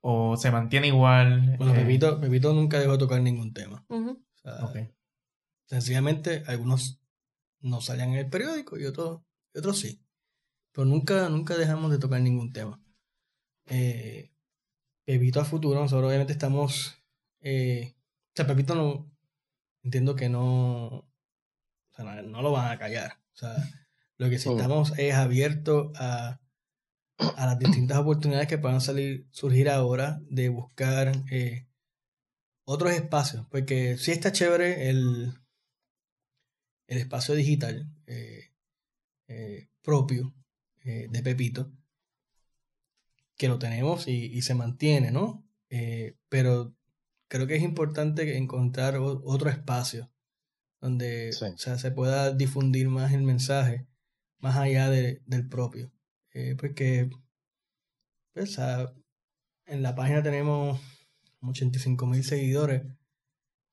O 0.00 0.36
se 0.36 0.50
mantiene 0.50 0.88
igual. 0.88 1.56
Bueno, 1.58 1.74
eh, 1.74 2.18
Pepito, 2.20 2.52
nunca 2.52 2.78
dejó 2.78 2.92
de 2.92 2.98
tocar 2.98 3.20
ningún 3.20 3.52
tema. 3.52 3.84
Sencillamente, 5.66 6.44
algunos 6.46 7.00
no 7.60 7.80
salían 7.80 8.10
en 8.10 8.18
el 8.18 8.28
periódico 8.28 8.78
y 8.78 8.84
otros, 8.84 9.22
otros 9.54 9.78
sí. 9.78 10.04
Pero 10.72 10.84
nunca, 10.84 11.28
nunca 11.30 11.56
dejamos 11.56 11.90
de 11.90 11.98
tocar 11.98 12.20
ningún 12.20 12.52
tema. 12.52 12.80
Eh, 13.66 14.30
Pepito 15.04 15.40
a 15.40 15.44
futuro, 15.44 15.80
nosotros 15.80 16.08
obviamente 16.08 16.34
estamos. 16.34 17.02
Eh, 17.40 17.94
o 17.96 18.32
sea, 18.36 18.46
Pepito 18.46 18.74
no. 18.74 19.10
Entiendo 19.84 20.16
que 20.16 20.28
no 20.28 21.06
o 21.94 22.02
sea, 22.02 22.22
no, 22.22 22.42
lo 22.42 22.50
van 22.50 22.72
a 22.72 22.78
callar. 22.78 23.20
O 23.34 23.36
sea, 23.36 23.56
lo 24.16 24.28
que 24.28 24.38
sí 24.38 24.48
estamos 24.50 24.98
es 24.98 25.14
abiertos 25.14 25.92
a, 25.96 26.40
a 27.18 27.46
las 27.46 27.58
distintas 27.58 27.98
oportunidades 27.98 28.48
que 28.48 28.58
puedan 28.58 28.80
salir, 28.80 29.28
surgir 29.30 29.68
ahora 29.70 30.20
de 30.28 30.48
buscar 30.48 31.12
eh, 31.30 31.68
otros 32.64 32.92
espacios. 32.92 33.46
Porque 33.48 33.96
sí 33.96 34.10
está 34.10 34.32
chévere 34.32 34.90
el, 34.90 35.34
el 36.88 36.98
espacio 36.98 37.34
digital 37.34 37.88
eh, 38.06 38.50
eh, 39.28 39.68
propio 39.82 40.34
de 40.84 41.22
Pepito, 41.22 41.72
que 43.38 43.48
lo 43.48 43.58
tenemos 43.58 44.06
y, 44.06 44.26
y 44.26 44.42
se 44.42 44.54
mantiene, 44.54 45.10
¿no? 45.10 45.42
pero 46.28 46.76
creo 47.34 47.48
que 47.48 47.56
es 47.56 47.64
importante 47.64 48.36
encontrar 48.36 48.96
otro 48.98 49.50
espacio 49.50 50.08
donde 50.80 51.30
o 51.30 51.58
sea, 51.58 51.78
se 51.78 51.90
pueda 51.90 52.30
difundir 52.30 52.88
más 52.88 53.12
el 53.12 53.22
mensaje, 53.22 53.88
más 54.38 54.56
allá 54.56 54.88
de, 54.88 55.20
del 55.26 55.48
propio. 55.48 55.90
Eh, 56.32 56.54
porque 56.56 57.10
pues, 58.34 58.56
en 59.66 59.82
la 59.82 59.96
página 59.96 60.22
tenemos 60.22 60.80
85 61.40 62.06
mil 62.06 62.22
seguidores, 62.22 62.84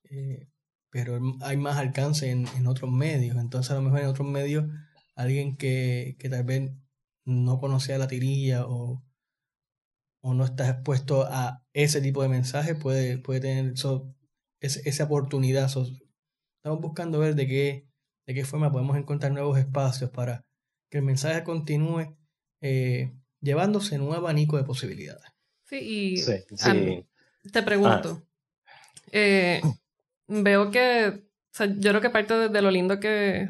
eh, 0.06 0.48
pero 0.90 1.20
hay 1.42 1.58
más 1.58 1.78
alcance 1.78 2.32
en, 2.32 2.48
en, 2.58 2.66
otros 2.66 2.92
medios. 2.92 3.38
Entonces, 3.38 3.70
a 3.70 3.76
lo 3.76 3.84
mejor 3.84 4.00
en 4.00 4.08
otros 4.08 4.28
medios, 4.28 4.66
alguien 5.14 5.56
que, 5.56 6.16
que 6.18 6.30
tal 6.30 6.46
vez 6.46 6.72
no 7.26 7.60
conocía 7.60 8.00
la 8.00 8.08
tirilla 8.08 8.66
o, 8.66 9.04
o 10.22 10.34
no 10.34 10.46
está 10.46 10.70
expuesto 10.70 11.28
a 11.30 11.64
ese 11.74 12.02
tipo 12.02 12.22
de 12.22 12.30
mensaje 12.30 12.76
puede, 12.76 13.18
puede 13.18 13.42
tener 13.42 13.74
esa 14.60 15.04
oportunidad. 15.04 15.66
Estamos 15.66 16.80
buscando 16.80 17.20
ver 17.20 17.36
de 17.36 17.48
qué, 17.48 17.88
de 18.28 18.34
qué 18.34 18.46
forma 18.46 18.72
podemos 18.72 18.98
encontrar 18.98 19.32
nuevos 19.32 19.58
espacios 19.58 20.12
para 20.12 20.46
que 20.90 21.00
el 21.00 21.04
mensaje 21.04 21.44
continúe 21.44 22.16
eh, 22.62 23.12
llevándose 23.42 23.96
en 23.96 24.02
un 24.02 24.14
abanico 24.14 24.58
de 24.58 24.64
posibilidades. 24.64 25.26
Sí, 25.66 26.16
y 27.44 27.50
te 27.50 27.64
pregunto, 27.64 28.22
ah. 28.22 28.72
eh, 29.12 29.62
veo 30.28 30.70
que, 30.70 31.24
yo 31.58 31.90
creo 31.90 32.02
que 32.02 32.10
parte 32.10 32.50
de, 32.50 32.62
lo 32.62 32.70
lindo 32.70 33.00
que, 33.00 33.50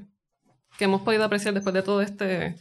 que, 0.78 0.86
hemos 0.86 1.02
podido 1.02 1.26
apreciar 1.26 1.54
después 1.54 1.74
de 1.74 1.82
todo 1.82 2.02
este 2.02 2.56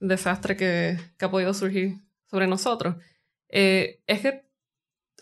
desastre 0.00 0.56
que, 0.56 0.98
que 1.16 1.24
ha 1.24 1.30
podido 1.30 1.54
surgir 1.54 1.94
sobre 2.26 2.48
nosotros, 2.48 2.96
eh, 3.52 4.00
es 4.06 4.20
que 4.20 4.44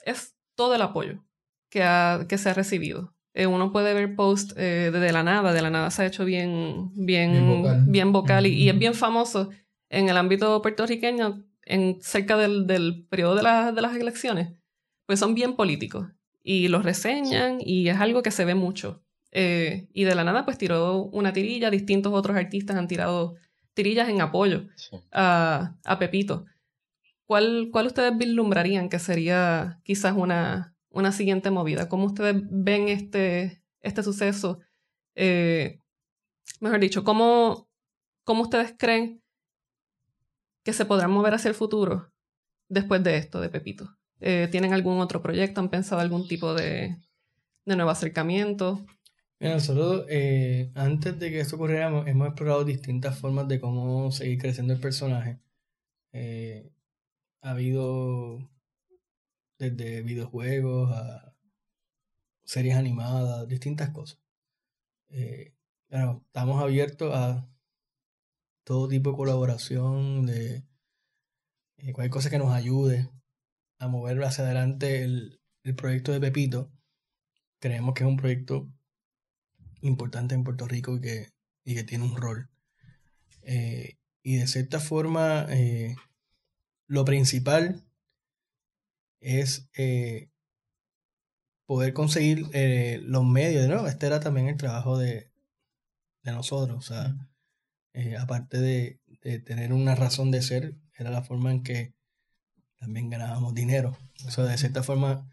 es 0.06 0.34
todo 0.54 0.74
el 0.74 0.82
apoyo 0.82 1.22
que, 1.68 1.82
ha, 1.82 2.26
que 2.28 2.38
se 2.38 2.48
ha 2.48 2.54
recibido. 2.54 3.14
Eh, 3.34 3.46
uno 3.46 3.70
puede 3.70 3.94
ver 3.94 4.16
post 4.16 4.52
eh, 4.56 4.90
de 4.90 5.12
la 5.12 5.22
nada, 5.22 5.52
de 5.52 5.62
la 5.62 5.70
nada 5.70 5.90
se 5.90 6.02
ha 6.02 6.06
hecho 6.06 6.24
bien, 6.24 6.90
bien, 6.94 7.90
bien 7.90 8.12
vocal, 8.12 8.46
y, 8.46 8.68
es 8.68 8.78
bien 8.78 8.94
famoso 8.94 9.50
en 9.88 10.08
el 10.08 10.16
ámbito 10.16 10.60
puertorriqueño, 10.62 11.44
en 11.64 12.00
cerca 12.02 12.36
del, 12.36 12.66
del 12.66 13.06
periodo 13.08 13.36
de, 13.36 13.72
de, 13.72 13.82
las 13.82 13.94
elecciones, 13.94 14.52
pues 15.06 15.20
son 15.20 15.34
bien 15.34 15.54
políticos 15.54 16.08
y 16.42 16.68
los 16.68 16.84
reseñan 16.84 17.58
y 17.60 17.88
es 17.88 17.98
algo 17.98 18.22
que 18.22 18.30
se 18.30 18.44
ve 18.44 18.54
mucho. 18.54 19.02
Eh, 19.32 19.88
y 19.92 20.02
de 20.04 20.14
la 20.16 20.24
nada 20.24 20.44
pues 20.44 20.58
tiró 20.58 21.04
una 21.04 21.32
tirilla, 21.32 21.70
distintos 21.70 22.12
otros 22.12 22.36
artistas 22.36 22.76
han 22.76 22.88
tirado 22.88 23.36
tirillas 23.74 24.08
en 24.08 24.20
apoyo 24.20 24.66
a, 25.12 25.76
a 25.84 25.98
Pepito. 26.00 26.46
¿Cuál, 27.30 27.68
¿Cuál 27.70 27.86
ustedes 27.86 28.18
vislumbrarían 28.18 28.88
que 28.88 28.98
sería 28.98 29.78
quizás 29.84 30.16
una, 30.16 30.74
una 30.88 31.12
siguiente 31.12 31.52
movida? 31.52 31.88
¿Cómo 31.88 32.06
ustedes 32.06 32.34
ven 32.50 32.88
este, 32.88 33.62
este 33.82 34.02
suceso? 34.02 34.58
Eh, 35.14 35.78
mejor 36.58 36.80
dicho, 36.80 37.04
¿cómo, 37.04 37.68
¿cómo 38.24 38.42
ustedes 38.42 38.74
creen 38.76 39.22
que 40.64 40.72
se 40.72 40.84
podrán 40.84 41.12
mover 41.12 41.34
hacia 41.34 41.50
el 41.50 41.54
futuro 41.54 42.12
después 42.68 43.04
de 43.04 43.18
esto, 43.18 43.40
de 43.40 43.48
Pepito? 43.48 43.96
Eh, 44.18 44.48
¿Tienen 44.50 44.72
algún 44.72 44.98
otro 44.98 45.22
proyecto? 45.22 45.60
¿Han 45.60 45.70
pensado 45.70 46.00
algún 46.00 46.26
tipo 46.26 46.52
de, 46.52 46.96
de 47.64 47.76
nuevo 47.76 47.92
acercamiento? 47.92 48.84
Mira, 49.38 49.54
nosotros 49.54 50.04
eh, 50.08 50.72
antes 50.74 51.16
de 51.20 51.30
que 51.30 51.38
esto 51.38 51.54
ocurriera 51.54 51.86
hemos 52.08 52.26
explorado 52.26 52.64
distintas 52.64 53.16
formas 53.16 53.46
de 53.46 53.60
cómo 53.60 54.10
seguir 54.10 54.38
creciendo 54.40 54.72
el 54.72 54.80
personaje. 54.80 55.38
Ha 57.42 57.50
habido 57.50 58.50
desde 59.58 60.02
videojuegos 60.02 60.90
a 60.92 61.34
series 62.44 62.76
animadas, 62.76 63.46
distintas 63.46 63.90
cosas. 63.90 64.18
Eh, 65.08 65.54
pero 65.88 66.22
estamos 66.26 66.62
abiertos 66.62 67.14
a 67.14 67.48
todo 68.64 68.88
tipo 68.88 69.10
de 69.10 69.16
colaboración, 69.16 70.26
de 70.26 70.64
eh, 71.78 71.92
cualquier 71.92 72.10
cosa 72.10 72.30
que 72.30 72.38
nos 72.38 72.52
ayude 72.52 73.10
a 73.78 73.88
mover 73.88 74.22
hacia 74.24 74.44
adelante 74.44 75.02
el, 75.02 75.40
proyecto 75.76 76.12
de 76.12 76.20
Pepito. 76.20 76.72
Creemos 77.60 77.94
que 77.94 78.02
es 78.02 78.08
un 78.08 78.16
proyecto 78.16 78.68
importante 79.82 80.34
en 80.34 80.42
Puerto 80.42 80.66
Rico 80.66 80.96
y 80.96 81.00
que, 81.00 81.28
y 81.64 81.74
que 81.74 81.84
tiene 81.84 82.04
un 82.04 82.16
rol. 82.16 82.50
Eh, 83.42 83.98
y 84.22 84.36
de 84.36 84.46
cierta 84.46 84.80
forma, 84.80 85.46
lo 86.90 87.04
principal 87.04 87.84
es 89.20 89.68
eh, 89.76 90.28
poder 91.64 91.92
conseguir 91.92 92.46
eh, 92.52 93.00
los 93.04 93.24
medios. 93.24 93.68
¿no? 93.68 93.86
Este 93.86 94.06
era 94.06 94.18
también 94.18 94.48
el 94.48 94.56
trabajo 94.56 94.98
de, 94.98 95.30
nosotros. 96.24 96.78
O 96.78 96.82
sea, 96.82 97.16
eh, 97.92 98.16
aparte 98.16 98.58
de, 98.58 98.98
tener 99.44 99.72
una 99.72 99.94
razón 99.94 100.32
de 100.32 100.42
ser, 100.42 100.74
era 100.98 101.10
la 101.10 101.22
forma 101.22 101.52
en 101.52 101.62
que 101.62 101.94
también 102.76 103.08
ganábamos 103.08 103.54
dinero. 103.54 103.96
O 104.26 104.32
sea, 104.32 104.44
de 104.44 104.58
cierta 104.58 104.82
forma 104.82 105.30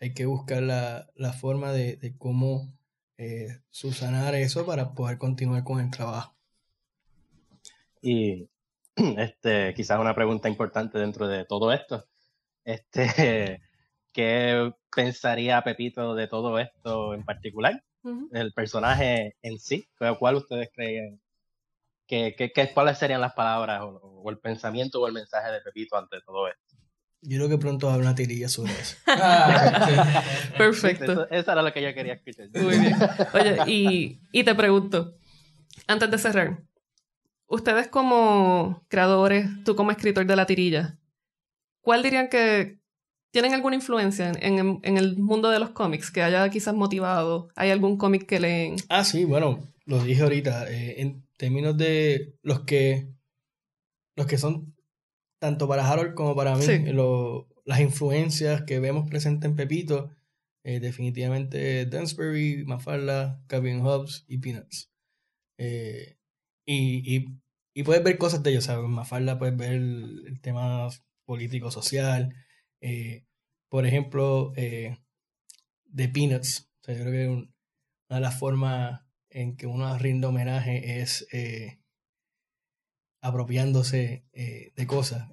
hay 0.00 0.12
que 0.12 0.26
buscar 0.26 0.62
la, 0.62 1.10
la 1.14 1.32
forma 1.32 1.72
de, 1.72 1.96
de 1.96 2.18
cómo 2.18 2.70
eh, 3.16 3.60
subsanar 3.70 4.34
eso 4.34 4.66
para 4.66 4.92
poder 4.92 5.16
continuar 5.16 5.64
con 5.64 5.80
el 5.80 5.90
trabajo. 5.90 6.36
Y 8.02 8.50
este, 9.18 9.74
quizás 9.74 9.98
una 10.00 10.14
pregunta 10.14 10.48
importante 10.48 10.98
dentro 10.98 11.28
de 11.28 11.44
todo 11.44 11.72
esto. 11.72 12.04
Este, 12.64 13.60
¿Qué 14.12 14.72
pensaría 14.94 15.62
Pepito 15.62 16.14
de 16.14 16.26
todo 16.28 16.58
esto 16.58 17.14
en 17.14 17.24
particular? 17.24 17.82
El 18.32 18.52
personaje 18.52 19.36
en 19.42 19.58
sí. 19.58 19.88
¿Cuál 20.18 20.36
ustedes 20.36 20.70
creen? 20.74 21.20
Que, 22.06 22.34
que, 22.36 22.50
que- 22.52 22.72
¿Cuáles 22.72 22.98
serían 22.98 23.20
las 23.20 23.34
palabras 23.34 23.82
o, 23.82 24.00
o 24.24 24.30
el 24.30 24.38
pensamiento 24.38 25.00
o 25.00 25.06
el 25.06 25.12
mensaje 25.12 25.52
de 25.52 25.60
Pepito 25.60 25.96
ante 25.96 26.20
todo 26.22 26.48
esto? 26.48 26.76
Yo 27.20 27.36
creo 27.38 27.48
que 27.48 27.58
pronto 27.58 27.88
habrá 27.90 28.02
una 28.02 28.14
tirilla 28.14 28.48
sobre 28.48 28.72
eso. 28.72 28.96
Ah, 29.06 30.24
Perfecto. 30.58 31.04
Eso, 31.12 31.28
eso 31.30 31.52
era 31.52 31.62
lo 31.62 31.72
que 31.72 31.82
yo 31.82 31.92
quería 31.94 32.14
escuchar. 32.14 32.48
Muy 32.50 32.78
bien. 32.78 32.96
Oye, 33.34 33.62
y, 33.66 34.20
y 34.32 34.44
te 34.44 34.54
pregunto, 34.54 35.14
antes 35.86 36.10
de 36.10 36.18
cerrar, 36.18 36.62
ustedes 37.48 37.88
como 37.88 38.84
creadores, 38.88 39.46
tú 39.64 39.74
como 39.74 39.90
escritor 39.90 40.26
de 40.26 40.36
la 40.36 40.46
tirilla, 40.46 40.98
¿cuál 41.80 42.02
dirían 42.02 42.28
que 42.28 42.78
tienen 43.30 43.52
alguna 43.54 43.76
influencia 43.76 44.30
en, 44.40 44.58
en- 44.58 44.80
en 44.82 44.96
el 44.96 45.16
mundo 45.18 45.50
de 45.50 45.58
los 45.58 45.70
cómics 45.70 46.10
que 46.10 46.22
haya 46.22 46.48
quizás 46.50 46.74
motivado? 46.74 47.48
¿Hay 47.56 47.70
algún 47.70 47.96
cómic 47.98 48.26
que 48.26 48.40
leen? 48.40 48.76
Ah, 48.88 49.04
sí, 49.04 49.24
bueno, 49.24 49.68
lo 49.84 50.02
dije 50.02 50.22
ahorita. 50.22 50.70
eh, 50.70 51.00
en 51.02 51.26
términos 51.36 51.76
de 51.76 52.34
los 52.42 52.60
que 52.60 53.08
los 54.16 54.26
que 54.26 54.38
son 54.38 54.74
tanto 55.40 55.68
para 55.68 55.88
Harold 55.88 56.14
como 56.14 56.34
para 56.34 56.56
mí, 56.56 56.62
Sí. 56.62 56.78
lo- 56.86 57.48
las 57.64 57.80
influencias 57.80 58.62
que 58.62 58.80
vemos 58.80 59.08
presentes 59.08 59.48
en 59.48 59.54
Pepito, 59.56 60.10
eh, 60.64 60.80
definitivamente 60.80 61.86
Dunsbury, 61.86 62.64
Mafalda, 62.66 63.40
Calvin 63.46 63.80
Hobbes 63.80 64.24
y 64.26 64.38
Peanuts. 64.38 64.90
Eh, 65.58 66.16
y, 66.70 67.16
y, 67.16 67.26
y 67.74 67.82
puedes 67.82 68.04
ver 68.04 68.18
cosas 68.18 68.42
de 68.42 68.50
ellos, 68.50 68.64
¿sabes? 68.64 68.84
En 68.84 68.90
Mafalda 68.90 69.38
puedes 69.38 69.56
ver 69.56 69.72
el, 69.72 70.24
el 70.26 70.40
tema 70.40 70.88
político, 71.24 71.70
social. 71.70 72.34
eh, 72.80 73.24
por 73.70 73.86
ejemplo, 73.86 74.52
eh, 74.56 74.96
de 75.86 76.08
Peanuts. 76.08 76.70
O 76.80 76.84
sea, 76.84 76.94
yo 76.94 77.00
creo 77.04 77.12
que 77.12 77.28
un- 77.28 77.54
una 78.10 78.16
de 78.16 78.20
las 78.20 78.38
formas 78.38 79.02
en 79.30 79.56
que 79.56 79.66
uno 79.66 79.96
rinde 79.98 80.26
homenaje 80.26 81.00
es 81.00 81.26
eh, 81.32 81.78
apropiándose 83.20 84.24
eh, 84.32 84.72
de 84.76 84.86
cosas. 84.86 85.28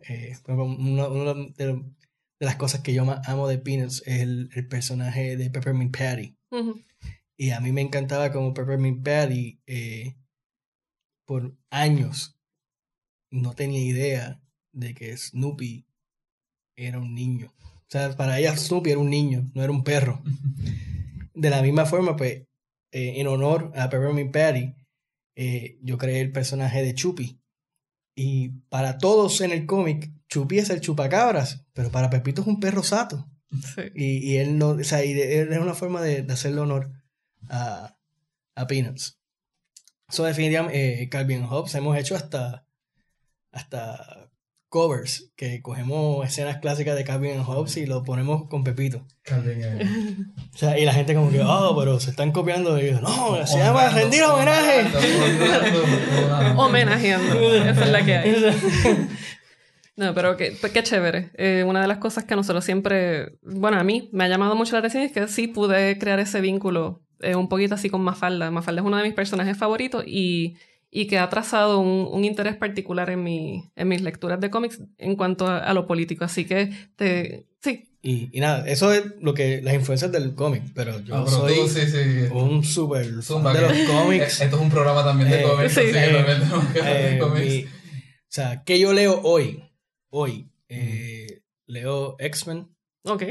Una, 0.48 1.08
una 1.08 1.34
de, 1.34 1.82
las 2.40 2.56
cosas 2.58 2.82
que 2.82 2.94
yo 2.94 3.06
más 3.06 3.28
amo 3.28 3.48
de 3.48 3.58
Peanuts 3.58 4.04
es 4.06 4.22
el, 4.22 4.50
el 4.54 4.68
personaje 4.68 5.38
de 5.38 5.50
Peppermint 5.50 5.96
Patty. 5.98 6.38
Y 7.38 7.52
a 7.52 7.60
mí 7.60 7.72
me 7.72 7.82
encantaba 7.82 8.32
como 8.32 8.54
Peppermint 8.54 9.04
Patty 9.06 9.60
por 11.26 11.56
años 11.70 12.38
no 13.32 13.54
tenía 13.54 13.82
idea 13.84 14.42
de 14.72 14.94
que 14.94 15.16
Snoopy 15.18 15.86
era 16.76 17.00
un 17.00 17.14
niño. 17.14 17.54
O 17.60 17.86
sea, 17.90 18.16
para 18.16 18.40
ella 18.40 18.56
Snoopy 18.56 18.92
era 18.92 19.00
un 19.00 19.10
niño, 19.10 19.50
no 19.54 19.64
era 19.64 19.72
un 19.72 19.84
perro. 19.84 20.22
De 21.34 21.50
la 21.50 21.62
misma 21.62 21.86
forma, 21.86 22.16
pues, 22.16 22.44
eh, 22.92 23.20
en 23.20 23.28
honor 23.28 23.72
a 23.76 23.90
Peppermint 23.90 24.32
Patty, 24.32 24.74
eh, 25.36 25.78
yo 25.82 25.98
creé 25.98 26.22
el 26.22 26.32
personaje 26.32 26.82
de 26.82 26.94
Chupi. 26.94 27.42
Y 28.16 28.50
para 28.70 28.98
todos 28.98 29.42
en 29.42 29.52
el 29.52 29.66
cómic, 29.66 30.12
Chupi 30.30 30.60
es 30.60 30.70
el 30.70 30.80
chupacabras, 30.80 31.66
pero 31.74 31.92
para 31.92 32.10
Pepito 32.10 32.42
es 32.42 32.48
un 32.48 32.62
perro 32.62 32.84
sato. 32.84 33.30
Sí. 33.52 33.82
Y, 33.96 34.32
y 34.32 34.38
él 34.38 34.58
no, 34.58 34.70
o 34.70 34.84
sea, 34.86 35.04
y 35.04 35.14
de- 35.14 35.42
es 35.42 35.60
una 35.60 35.74
forma 35.74 36.02
de, 36.02 36.22
de 36.24 36.34
hacerle 36.34 36.62
honor 36.62 36.92
a, 37.50 37.98
a 38.56 38.68
Peanuts. 38.68 39.20
So, 40.10 40.24
definitivamente, 40.24 41.04
eh, 41.04 41.10
Calvin 41.10 41.46
Hobbes 41.46 41.76
hemos 41.76 41.98
hecho 41.98 42.16
hasta, 42.16 42.66
hasta 43.52 44.30
covers 44.70 45.32
que 45.38 45.62
cogemos 45.62 46.28
escenas 46.28 46.58
clásicas 46.58 46.98
de 46.98 47.06
Calvin 47.06 47.42
Hobbes 47.44 47.78
y 47.78 47.86
lo 47.86 48.04
ponemos 48.04 48.48
con 48.50 48.64
Pepito. 48.64 49.08
Calvin, 49.22 49.62
eh, 49.64 49.88
O 50.54 50.58
sea, 50.58 50.78
y 50.78 50.86
la 50.86 50.94
gente 50.94 51.16
como 51.16 51.32
que, 51.32 51.42
oh, 51.42 51.76
pero 51.80 52.00
se 52.00 52.10
están 52.10 52.32
copiando. 52.32 52.78
Y 52.80 52.92
yo, 52.92 53.00
no, 53.00 53.48
se 53.48 53.58
llama 53.58 53.90
rendir 53.90 54.24
homenaje. 54.24 54.86
Homenajeando. 56.58 57.56
Esa 57.56 57.86
es 57.86 57.90
la 57.90 58.06
que 58.06 58.18
hay. 58.18 58.36
No, 59.98 60.14
pero 60.14 60.36
qué, 60.36 60.58
pues 60.60 60.74
qué 60.74 60.84
chévere. 60.84 61.32
Eh, 61.36 61.64
una 61.66 61.82
de 61.82 61.88
las 61.88 62.00
cosas 62.00 62.26
que 62.26 62.34
a 62.34 62.38
nosotros 62.38 62.66
siempre, 62.66 63.38
bueno, 63.42 63.80
a 63.80 63.84
mí 63.86 64.10
me 64.12 64.26
ha 64.26 64.28
llamado 64.28 64.54
mucho 64.54 64.74
la 64.74 64.80
atención 64.80 65.04
es 65.04 65.14
que 65.14 65.26
sí 65.30 65.48
pude 65.48 65.98
crear 65.98 66.20
ese 66.20 66.42
vínculo 66.42 67.05
eh, 67.26 67.36
un 67.36 67.50
poquito 67.50 67.76
así 67.76 67.90
con 67.90 68.02
Mafalda. 68.02 68.52
Mafalda 68.52 68.82
es 68.82 68.88
uno 68.88 68.98
de 68.98 69.04
mis 69.04 69.14
personajes 69.14 69.58
favoritos 69.58 70.04
y, 70.08 70.56
y 70.92 71.08
que 71.08 71.18
ha 71.20 71.30
trazado 71.30 71.80
un, 71.80 72.08
un 72.12 72.24
interés 72.24 72.56
particular 72.56 73.10
en, 73.10 73.24
mi, 73.24 73.70
en 73.76 73.88
mis 73.88 74.02
lecturas 74.02 74.40
de 74.40 74.50
cómics 74.50 74.82
en 74.98 75.16
cuanto 75.16 75.48
a, 75.48 75.58
a 75.60 75.74
lo 75.74 75.86
político. 75.88 76.24
Así 76.26 76.46
que, 76.46 76.72
te, 76.96 77.46
sí, 77.62 77.84
Y, 78.02 78.30
y 78.32 78.40
nada, 78.40 78.68
eso 78.68 78.94
es 78.94 79.04
lo 79.20 79.34
que 79.34 79.62
las 79.62 79.74
influencias 79.74 80.12
del 80.12 80.36
cómic, 80.36 80.64
pero 80.76 81.00
yo 81.02 81.16
Ah, 81.16 81.24
pero 81.26 81.38
soy 81.38 81.56
tú, 81.56 81.68
sí, 81.68 81.82
sí. 81.88 82.28
un 82.32 82.64
Zumba, 82.64 83.00
de 83.02 83.62
los 83.62 83.74
cómics. 83.90 84.42
Esto 84.46 84.56
es 84.58 84.62
un 84.62 84.70
programa 84.70 85.04
también 85.04 85.32
de 85.32 85.40
Eh, 85.40 85.44
cómics. 85.44 85.74
sí. 85.74 85.82
así 85.82 85.92
que 85.92 86.80
Eh, 87.16 87.18
cómics. 87.20 87.46
mi- 87.48 87.64
o 87.66 87.68
sea, 88.36 88.64
¿qué 88.64 88.80
yo 88.80 88.94
leo 88.94 89.22
hoy? 89.24 89.64
Hoy. 90.10 90.50
eh, 90.70 91.42
leo 91.68 92.16
X-Men, 92.20 92.68
ok. 93.06 93.24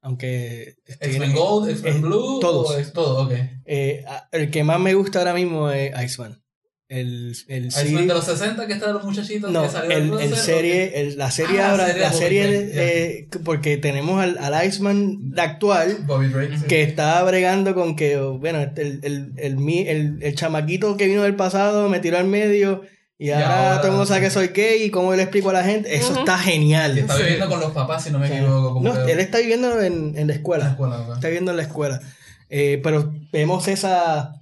Aunque... 0.00 0.74
X-Men 1.00 1.32
Gold, 1.34 1.70
X-Men 1.70 2.02
Blue. 2.02 2.38
todos. 2.40 2.70
o 2.70 2.78
es 2.78 2.92
todo, 2.92 3.24
ok. 3.26 3.32
eh, 3.66 4.04
el 4.32 4.50
que 4.50 4.64
más 4.64 4.80
me 4.80 4.94
gusta 4.94 5.18
ahora 5.20 5.34
mismo 5.34 5.70
es 5.70 5.92
Iceman. 6.04 6.42
El, 6.90 7.36
el 7.48 7.70
serie- 7.70 7.98
de 8.00 8.06
los 8.06 8.24
60 8.24 8.66
que 8.66 8.72
están 8.72 8.94
los 8.94 9.04
muchachitos 9.04 9.50
no, 9.52 9.64
que 9.64 9.68
salieron 9.68 9.98
el, 9.98 10.04
el 10.22 10.28
crucero, 10.30 10.36
serie, 10.58 11.00
el- 11.02 11.18
la 11.18 11.30
serie 11.30 11.60
Ah, 11.60 11.72
ahora, 11.72 11.86
serie 11.88 12.00
la 12.00 12.08
de 12.10 12.16
serie, 12.16 12.46
Drake, 12.46 12.72
eh, 12.74 13.28
porque 13.44 13.76
tenemos 13.76 14.22
al, 14.22 14.38
al 14.38 14.66
Iceman 14.66 15.32
de 15.32 15.40
actual. 15.42 15.98
Bobby 16.06 16.28
Drake. 16.28 16.56
sí. 16.56 16.64
que 16.66 16.82
está 16.82 17.22
bregando 17.24 17.74
con 17.74 17.94
que, 17.94 18.16
bueno, 18.16 18.60
este, 18.62 18.80
el, 18.80 19.00
el, 19.36 19.58
el- 19.86 20.18
el 20.22 20.34
chamaquito 20.34 20.96
que 20.96 21.08
vino 21.08 21.24
del 21.24 21.36
pasado 21.36 21.90
me 21.90 22.00
tiró 22.00 22.16
al 22.16 22.26
medio 22.26 22.80
y 23.20 23.26
Y 23.26 23.30
ahora, 23.32 23.68
ahora, 23.68 23.76
todo 23.78 23.86
el 23.88 23.92
mundo 23.92 24.06
sabe 24.06 24.20
que 24.20 24.30
soy 24.30 24.48
gay 24.48 24.84
y 24.84 24.90
cómo 24.90 25.12
le 25.14 25.22
explico 25.22 25.50
a 25.50 25.52
la 25.52 25.64
gente. 25.64 25.92
Eso 25.94 26.10
Ujú. 26.12 26.20
está 26.20 26.38
genial. 26.38 26.96
Está 26.98 27.14
Sí. 27.16 27.22
viviendo 27.22 27.48
con 27.48 27.58
los 27.60 27.72
papás, 27.72 28.04
si 28.04 28.10
no 28.10 28.18
me 28.20 28.26
O 28.26 28.28
sea, 28.28 28.38
equivoco. 28.38 28.72
Como 28.74 28.88
no, 28.94 29.04
que- 29.06 29.12
él 29.12 29.18
está 29.20 29.38
viviendo 29.38 29.80
en, 29.82 29.92
en 29.92 30.14
la 30.14 30.20
en 30.20 30.26
la 30.28 30.32
escuela. 30.34 30.68
escuela, 30.68 31.00
ok. 31.00 31.14
Está 31.14 31.26
viviendo 31.28 31.50
en 31.50 31.56
la 31.56 31.62
escuela. 31.64 32.00
Eh, 32.48 32.80
pero 32.82 33.12
vemos 33.32 33.66
esa... 33.68 34.34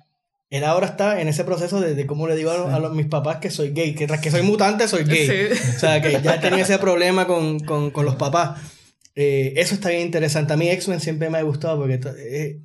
Él 0.48 0.62
ahora 0.62 0.86
está 0.86 1.20
en 1.20 1.26
ese 1.26 1.42
proceso 1.42 1.80
de, 1.80 1.94
de 1.96 2.06
cómo 2.06 2.28
le 2.28 2.36
digo 2.36 2.50
a, 2.52 2.56
los- 2.58 2.72
a 2.72 2.78
los- 2.78 2.92
mis 2.94 3.06
papás 3.06 3.38
que 3.38 3.50
soy 3.50 3.70
gay. 3.72 3.94
Que 3.94 4.06
tras 4.06 4.20
que 4.20 4.30
soy 4.30 4.42
mutante, 4.42 4.86
soy 4.86 5.04
gay. 5.04 5.26
Sí. 5.56 5.70
O 5.76 5.78
sea, 5.80 6.00
que 6.02 6.20
ya 6.22 6.38
tenía 6.40 6.62
ese 6.62 6.78
problema 6.78 7.26
con, 7.26 7.58
con, 7.60 7.90
con 7.90 8.04
los 8.04 8.14
papás. 8.16 8.60
Eh, 9.16 9.54
eso 9.56 9.74
está 9.74 9.88
bien 9.88 10.02
interesante. 10.02 10.52
A 10.52 10.56
mí 10.56 10.68
X-Men 10.68 11.00
siempre 11.00 11.30
me 11.30 11.38
ha 11.38 11.42
gustado 11.42 11.78
porque 11.78 11.98
to- 11.98 12.14
eh, 12.16 12.60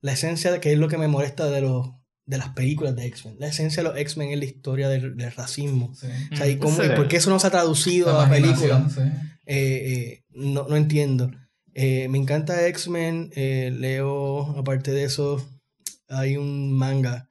la 0.00 0.12
esencia 0.12 0.52
de 0.52 0.60
que 0.60 0.72
es 0.72 0.78
lo 0.78 0.86
que 0.88 0.96
me 0.96 1.08
molesta 1.08 1.46
de, 1.50 1.60
los, 1.60 1.88
de 2.26 2.38
las 2.38 2.48
películas 2.50 2.94
de 2.96 3.06
X-Men. 3.06 3.36
La 3.38 3.46
esencia 3.48 3.82
de 3.82 3.88
los 3.88 3.98
X-Men 3.98 4.30
es 4.32 4.38
la 4.38 4.44
historia 4.44 4.88
del, 4.88 5.16
del 5.16 5.32
racismo. 5.32 5.94
Sí. 5.94 6.08
O 6.32 6.36
sea, 6.36 6.48
y, 6.48 6.56
cómo, 6.58 6.76
Sí. 6.76 6.82
y 6.92 6.96
por 6.96 7.06
qué 7.08 7.16
eso 7.18 7.30
no 7.30 7.38
se 7.38 7.46
ha 7.46 7.50
traducido 7.50 8.12
La 8.12 8.20
a 8.20 8.24
la 8.24 8.30
película. 8.30 8.88
sí. 8.92 9.00
Eh, 9.46 9.92
eh, 9.92 10.24
no, 10.30 10.66
no 10.68 10.76
entiendo. 10.76 11.30
Eh, 11.72 12.08
me 12.08 12.18
encanta 12.18 12.66
X-Men. 12.66 13.30
eh, 13.36 13.70
leo, 13.76 14.58
aparte 14.58 14.90
de 14.90 15.04
eso, 15.04 15.46
hay 16.08 16.36
un 16.36 16.72
manga 16.72 17.28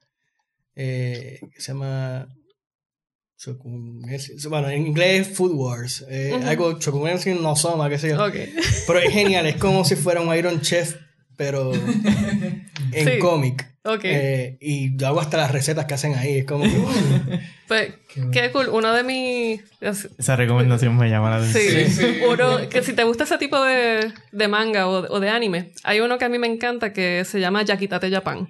eh, 0.74 1.40
que 1.54 1.60
se 1.60 1.72
llama. 1.72 2.28
Bueno, 4.48 4.70
en 4.70 4.86
inglés 4.86 5.28
es 5.28 5.36
Food 5.36 5.52
Wars. 5.52 6.04
eh, 6.08 6.32
Ujú. 6.36 6.48
Algo 6.48 6.78
Shokugetsu 6.78 7.34
no 7.42 7.54
Soma, 7.54 7.88
qué 7.90 7.98
sé 7.98 8.08
yo. 8.08 8.24
Ok. 8.24 8.34
Pero 8.86 8.98
es 8.98 9.12
genial, 9.12 9.46
es 9.46 9.56
como 9.56 9.84
si 9.84 9.94
fuera 9.94 10.22
un 10.22 10.34
Iron 10.34 10.60
Chef, 10.62 10.96
pero 11.36 11.70
en 12.98 13.08
Sí. 13.08 13.18
cómic. 13.18 13.66
Ok. 13.84 14.00
Eh, 14.04 14.56
y 14.60 14.96
yo 14.96 15.06
hago 15.06 15.20
hasta 15.20 15.36
las 15.36 15.52
recetas 15.52 15.84
que 15.86 15.94
hacen 15.94 16.14
ahí. 16.14 16.38
Es 16.38 16.44
como 16.44 16.64
que. 16.64 16.70
Pues, 17.68 17.94
Qué 18.14 18.20
bueno. 18.20 18.30
qué 18.30 18.52
cool. 18.52 18.68
Uno 18.68 18.92
de 18.92 19.02
mis... 19.02 19.60
Esa 19.80 20.36
recomendación 20.36 20.96
me 20.96 21.10
llama 21.10 21.30
la 21.30 21.36
atención. 21.38 21.64
Sí, 21.90 21.90
Sí, 21.90 22.14
sí. 22.14 22.20
uno 22.28 22.68
que 22.68 22.80
si 22.84 22.92
te 22.92 23.02
gusta 23.02 23.24
ese 23.24 23.38
tipo 23.38 23.60
de, 23.60 24.12
de 24.30 24.46
manga 24.48 24.86
o, 24.86 25.12
o 25.12 25.18
de 25.18 25.28
anime, 25.30 25.72
hay 25.82 25.98
uno 25.98 26.16
que 26.16 26.24
a 26.24 26.28
mí 26.28 26.38
me 26.38 26.46
encanta 26.46 26.92
que 26.92 27.24
se 27.24 27.40
llama 27.40 27.62
Yakitate 27.64 28.08
Japan. 28.08 28.46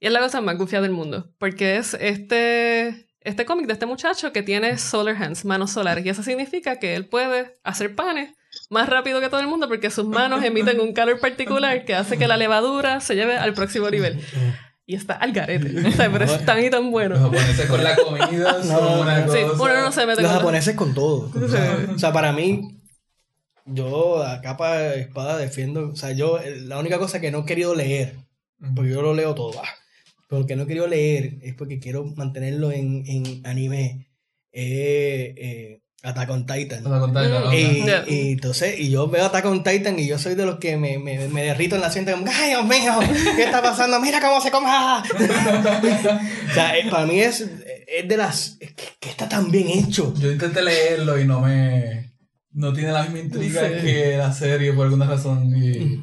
Y 0.00 0.06
es 0.06 0.12
la 0.12 0.20
cosa 0.20 0.42
más 0.42 0.58
gufia 0.58 0.82
del 0.82 0.90
mundo, 0.90 1.30
porque 1.38 1.76
es 1.78 1.94
este, 1.98 3.06
este 3.22 3.46
cómic 3.46 3.66
de 3.68 3.72
este 3.72 3.86
muchacho 3.86 4.32
que 4.34 4.42
tiene 4.42 4.76
solar 4.76 5.16
hands, 5.22 5.46
manos 5.46 5.70
solares, 5.70 6.04
y 6.04 6.10
eso 6.10 6.22
significa 6.22 6.78
que 6.78 6.94
él 6.94 7.06
puede 7.06 7.54
hacer 7.64 7.94
panes 7.94 8.34
más 8.72 8.88
rápido 8.88 9.20
que 9.20 9.28
todo 9.28 9.40
el 9.40 9.46
mundo 9.46 9.68
porque 9.68 9.90
sus 9.90 10.06
manos 10.06 10.42
emiten 10.42 10.80
un 10.80 10.92
calor 10.92 11.20
particular 11.20 11.84
que 11.84 11.94
hace 11.94 12.18
que 12.18 12.26
la 12.26 12.36
levadura 12.36 13.00
se 13.00 13.14
lleve 13.14 13.36
al 13.36 13.54
próximo 13.54 13.88
nivel. 13.90 14.20
Y 14.84 14.96
está 14.96 15.14
al 15.14 15.32
garete, 15.32 15.86
o 15.86 15.92
sea, 15.92 16.10
pero 16.10 16.24
es 16.24 16.44
tan 16.44 16.62
y 16.64 16.68
tan 16.68 16.82
Los 16.82 16.90
bueno. 16.90 17.16
japoneses 17.16 17.66
con 17.66 17.84
la 17.84 17.94
comida 17.94 18.62
son 18.64 18.68
No, 18.68 19.00
una 19.02 19.24
cosa. 19.26 19.38
Sí, 19.38 19.44
uno 19.54 19.80
no 19.80 19.92
se 19.92 20.06
mete 20.06 20.22
Los 20.22 20.30
con 20.30 20.32
la- 20.32 20.38
japoneses 20.40 20.74
con 20.74 20.92
todo. 20.94 21.30
O 21.94 21.98
sea, 21.98 22.12
para 22.12 22.32
mí, 22.32 22.80
yo 23.64 24.22
a 24.24 24.40
capa 24.40 24.76
de 24.78 25.00
espada 25.02 25.36
defiendo, 25.38 25.90
o 25.90 25.96
sea, 25.96 26.10
yo 26.12 26.40
eh, 26.40 26.56
la 26.62 26.78
única 26.80 26.98
cosa 26.98 27.20
que 27.20 27.30
no 27.30 27.40
he 27.40 27.44
querido 27.44 27.74
leer, 27.76 28.16
porque 28.74 28.90
yo 28.90 29.02
lo 29.02 29.14
leo 29.14 29.34
todo, 29.34 29.52
ah, 29.62 29.68
pero 30.28 30.40
lo 30.40 30.46
que 30.46 30.56
no 30.56 30.64
he 30.64 30.66
querido 30.66 30.88
leer 30.88 31.34
es 31.42 31.54
porque 31.54 31.78
quiero 31.78 32.04
mantenerlo 32.04 32.72
en, 32.72 33.04
en 33.06 33.46
anime, 33.46 34.08
eh, 34.52 35.34
eh, 35.36 35.81
Attack 36.04 36.30
on 36.30 36.46
Titan. 36.46 36.84
Attack 36.86 37.02
on 37.02 37.10
Titan, 37.12 37.44
Mm. 37.48 37.52
Y, 37.54 37.86
Ya. 37.86 38.04
y 38.08 38.32
entonces, 38.32 38.78
y 38.80 38.90
yo 38.90 39.06
veo 39.08 39.24
Attack 39.26 39.44
on 39.46 39.62
Titan 39.62 39.98
y 39.98 40.06
yo 40.08 40.18
soy 40.18 40.34
de 40.34 40.44
los 40.46 40.56
que 40.58 40.76
me, 40.76 40.98
me, 40.98 41.28
me 41.28 41.44
derrito 41.44 41.76
en 41.76 41.80
la 41.80 41.86
asiento 41.86 42.10
como, 42.12 42.26
¡ay, 42.28 42.50
Dios 42.50 42.64
mío! 42.64 42.92
¿Qué 43.36 43.44
está 43.44 43.62
pasando? 43.62 44.00
¡Mira 44.00 44.20
cómo 44.20 44.40
se 44.40 44.50
come! 44.50 44.66
¡Ah!". 44.68 45.02
o 46.50 46.54
sea, 46.54 46.76
eh, 46.76 46.86
para 46.90 47.06
mí 47.06 47.20
es, 47.20 47.40
es 47.86 48.08
de 48.08 48.16
las... 48.16 48.56
que, 48.60 48.74
que 48.98 49.08
está 49.10 49.28
tan 49.28 49.50
bien 49.50 49.68
hecho. 49.68 50.12
Yo 50.18 50.32
intenté 50.32 50.62
leerlo 50.62 51.18
y 51.20 51.24
no 51.24 51.40
me. 51.40 52.10
No 52.54 52.72
tiene 52.72 52.92
la 52.92 53.04
misma 53.04 53.18
intriga 53.20 53.62
Sí. 53.66 53.74
que 53.86 54.16
la 54.18 54.32
serie 54.32 54.72
por 54.74 54.84
alguna 54.86 55.06
razón. 55.06 55.54
Y, 55.56 56.02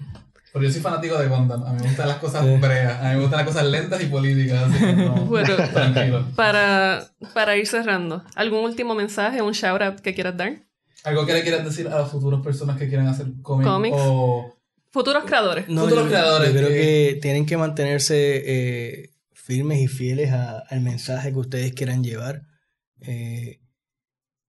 pero 0.54 0.66
yo 0.66 0.72
soy 0.72 0.82
fanático 0.82 1.18
de 1.20 1.28
Gundam. 1.28 1.64
A 1.64 1.74
mí 1.74 1.82
me 1.82 1.88
gustan 1.88 2.08
las 2.08 2.18
cosas 2.18 2.46
Sí. 2.46 2.56
breas. 2.60 3.00
A 3.02 3.10
mí 3.10 3.16
me 3.16 3.22
gustan 3.22 3.38
las 3.40 3.48
cosas 3.48 3.66
lentas 3.66 4.02
y 4.04 4.06
políticas. 4.08 4.64
Así 4.64 4.80
que 4.86 4.94
no, 4.94 5.16
Bueno. 5.26 5.56
tranquilo. 5.74 6.26
Para, 6.36 7.12
para 7.34 7.56
ir 7.58 7.68
cerrando, 7.68 8.24
¿algún 8.36 8.60
último 8.64 8.96
mensaje, 8.96 9.42
un 9.42 9.52
shout 9.54 9.82
out 9.82 10.00
que 10.00 10.14
quieras 10.14 10.36
dar? 10.38 10.64
¿Algo 11.04 11.26
que 11.26 11.34
le 11.34 11.44
quieras 11.44 11.64
decir 11.64 11.88
a 11.88 12.00
las 12.00 12.12
futuras 12.12 12.42
personas 12.42 12.78
que 12.78 12.88
quieran 12.90 13.08
hacer 13.08 13.28
cómic? 13.42 13.68
Cómics. 13.68 13.96
O... 14.00 14.56
Futuros 14.92 15.24
creadores. 15.26 15.70
No, 15.70 15.84
Futuros 15.84 16.06
yo- 16.06 16.10
creadores 16.10 16.50
Yo 16.52 16.58
creo 16.58 16.70
que- 16.70 16.76
que 17.14 17.20
tienen 17.22 17.46
que 17.46 17.56
mantenerse 17.58 18.44
eh, 18.46 19.10
firmes 19.34 19.80
y 19.80 19.88
fieles 19.88 20.32
a- 20.32 20.60
al 20.70 20.82
mensaje 20.82 21.32
que 21.32 21.38
ustedes 21.40 21.74
quieran 21.74 22.04
llevar. 22.04 22.42
Eh, 23.02 23.60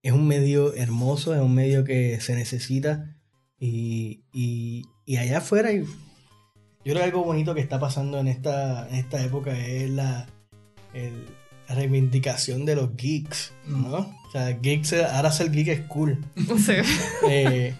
es 0.03 0.11
un 0.13 0.27
medio 0.27 0.73
hermoso, 0.73 1.35
es 1.35 1.41
un 1.41 1.53
medio 1.53 1.83
que 1.83 2.19
se 2.21 2.33
necesita. 2.35 3.15
Y, 3.59 4.23
y- 4.33 4.81
y 5.13 5.17
allá 5.17 5.39
afuera, 5.39 5.69
hay- 5.69 5.83
yo 5.83 6.93
creo 6.93 6.95
que 6.97 7.03
algo 7.03 7.23
bonito 7.23 7.53
que 7.53 7.61
está 7.61 7.79
pasando 7.79 8.19
en 8.19 8.27
esta, 8.27 8.87
en 8.89 8.95
esta 8.95 9.23
época 9.23 9.51
es 9.57 9.89
la, 9.89 10.27
el- 10.93 11.25
la 11.69 11.75
reivindicación 11.75 12.65
de 12.65 12.75
los 12.75 12.95
geeks, 12.97 13.53
¿no? 13.67 13.97
O 14.27 14.31
sea, 14.31 14.49
geeks, 14.61 14.93
ahora 14.93 15.31
ser 15.31 15.51
geek 15.51 15.67
es 15.69 15.81
cool. 15.81 16.17
Sí. 16.65 16.73
Eh, 17.29 17.73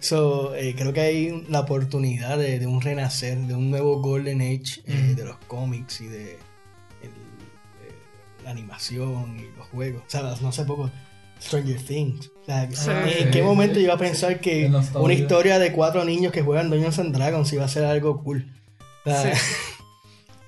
so, 0.00 0.54
eh, 0.54 0.74
creo 0.76 0.92
que 0.92 1.00
hay 1.00 1.44
la 1.48 1.60
oportunidad 1.60 2.38
de, 2.38 2.58
de 2.58 2.66
un 2.66 2.80
renacer, 2.80 3.38
de 3.38 3.54
un 3.54 3.70
nuevo 3.70 4.00
Golden 4.00 4.40
Age 4.40 4.80
eh, 4.86 5.12
Mm. 5.12 5.16
de 5.16 5.24
los 5.24 5.36
cómics 5.46 6.00
y 6.00 6.06
de 6.06 6.32
el- 7.02 7.10
eh, 7.10 7.94
la 8.44 8.50
animación 8.50 9.38
y 9.38 9.56
los 9.56 9.66
juegos. 9.68 10.02
O 10.06 10.10
sea, 10.10 10.22
no 10.40 10.48
hace 10.48 10.64
poco 10.64 10.90
Stranger 11.40 11.80
Things. 11.82 12.30
Sí. 12.72 12.90
¿en 13.18 13.30
qué 13.32 13.42
momento 13.42 13.74
yo 13.74 13.80
iba 13.86 13.94
a 13.94 13.98
pensar 13.98 14.40
que 14.40 14.66
una 14.94 15.14
historia 15.14 15.58
de 15.58 15.72
cuatro 15.72 16.04
niños 16.04 16.32
que 16.32 16.42
juegan 16.42 16.70
Dungeons 16.70 16.98
and 17.00 17.14
Dragons 17.14 17.52
iba 17.52 17.64
a 17.64 17.68
ser 17.68 17.84
algo 17.84 18.22
cool? 18.22 18.46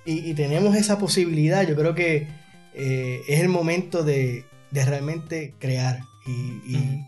Y, 0.04 0.30
y 0.30 0.34
tenemos 0.34 0.74
esa 0.74 0.98
posibilidad. 0.98 1.66
Yo 1.68 1.76
creo 1.76 1.94
que 1.94 2.28
eh, 2.74 3.20
es 3.28 3.40
el 3.40 3.48
momento 3.48 4.04
de, 4.04 4.46
de 4.70 4.84
realmente 4.84 5.54
crear 5.58 6.00
y, 6.26 6.30
y- 6.72 6.76
Ujú. 6.76 7.06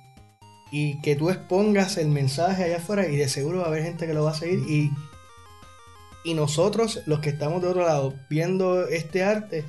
y 0.73 1.01
que 1.01 1.17
tú 1.17 1.31
expongas 1.31 1.97
el 1.97 2.09
mensaje 2.09 2.65
allá 2.65 2.77
afuera 2.77 3.09
y 3.09 3.17
de 3.17 3.29
seguro 3.29 3.59
va 3.61 3.65
a 3.65 3.69
haber 3.69 3.85
gente 3.85 4.07
que 4.07 4.13
lo 4.15 4.25
va 4.25 4.33
a 4.33 4.35
seguir 4.35 4.59
y, 4.69 4.91
y 6.25 6.35
nosotros, 6.35 7.01
los 7.07 7.21
que 7.21 7.31
estamos 7.31 7.63
de 7.63 7.69
otro 7.69 7.87
lado 7.87 8.13
viendo 8.29 8.87
este 8.87 9.25
arte, 9.25 9.65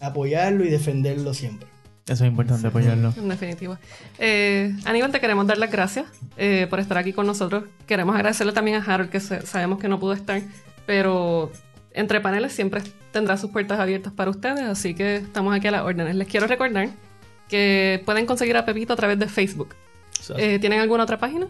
apoyarlo 0.00 0.64
y 0.64 0.70
defenderlo 0.70 1.34
siempre. 1.34 1.68
Eso 2.08 2.24
es 2.24 2.30
importante 2.30 2.66
apoyarlo. 2.66 3.12
En 3.16 3.28
definitiva. 3.28 3.78
Eh, 4.18 4.74
Aníbal, 4.84 5.12
te 5.12 5.20
queremos 5.20 5.46
dar 5.46 5.58
las 5.58 5.70
gracias 5.70 6.06
eh, 6.36 6.66
por 6.70 6.80
estar 6.80 6.96
aquí 6.98 7.12
con 7.12 7.26
nosotros. 7.26 7.64
Queremos 7.86 8.14
agradecerle 8.16 8.52
también 8.52 8.78
a 8.80 8.84
Harold, 8.84 9.10
que 9.10 9.20
se- 9.20 9.44
sabemos 9.46 9.78
que 9.78 9.88
no 9.88 9.98
pudo 10.00 10.14
estar, 10.14 10.40
pero 10.86 11.52
entre 11.92 12.20
paneles 12.20 12.52
siempre 12.52 12.82
tendrá 13.12 13.36
sus 13.36 13.50
puertas 13.50 13.78
abiertas 13.78 14.12
para 14.12 14.30
ustedes, 14.30 14.60
así 14.62 14.94
que 14.94 15.16
estamos 15.16 15.54
aquí 15.54 15.66
a 15.66 15.70
las 15.70 15.82
órdenes. 15.82 16.14
Les 16.16 16.28
quiero 16.28 16.46
recordar 16.46 16.88
que 17.48 18.02
pueden 18.06 18.26
conseguir 18.26 18.56
a 18.56 18.64
Pepito 18.64 18.92
a 18.92 18.96
través 18.96 19.18
de 19.18 19.26
Facebook. 19.28 19.74
Eh, 20.36 20.58
¿Tienen 20.58 20.80
alguna 20.80 21.04
otra 21.04 21.18
página? 21.18 21.46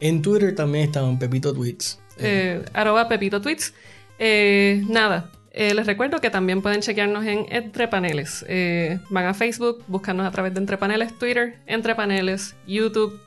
En 0.00 0.22
Twitter 0.22 0.54
también 0.54 0.90
en 0.94 1.18
Pepito 1.18 1.52
Tweets. 1.52 1.98
eh, 2.18 2.64
arroba 2.72 3.08
Pepito 3.08 3.40
Tweets. 3.40 3.74
Eh, 4.18 4.84
nada, 4.88 5.30
eh, 5.60 5.74
les 5.74 5.86
recuerdo 5.88 6.20
que 6.20 6.30
también 6.30 6.62
pueden 6.62 6.82
chequearnos 6.82 7.24
en 7.26 7.46
Entre 7.50 7.88
Paneles. 7.88 8.44
Eh, 8.48 9.00
van 9.10 9.26
a 9.26 9.34
Facebook, 9.34 9.82
buscarnos 9.88 10.24
a 10.24 10.30
través 10.30 10.54
de 10.54 10.60
Entre 10.60 10.78
Paneles, 10.78 11.18
Twitter, 11.18 11.58
Entre 11.66 11.96
Paneles, 11.96 12.54
YouTube, 12.64 13.20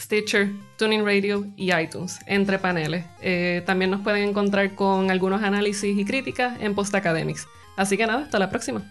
Stitcher, 0.00 0.48
Tuning 0.78 1.04
Radio 1.04 1.44
y 1.58 1.74
iTunes. 1.74 2.20
Entre 2.24 2.58
Paneles. 2.58 3.04
Eh, 3.20 3.62
también 3.66 3.90
nos 3.90 4.00
pueden 4.00 4.30
encontrar 4.30 4.74
con 4.74 5.10
algunos 5.10 5.42
análisis 5.42 5.94
y 5.94 6.06
críticas 6.06 6.58
en 6.62 6.74
Post 6.74 6.94
Academics. 6.94 7.46
Así 7.76 7.98
que 7.98 8.06
nada, 8.06 8.22
hasta 8.22 8.38
la 8.38 8.48
próxima. 8.48 8.82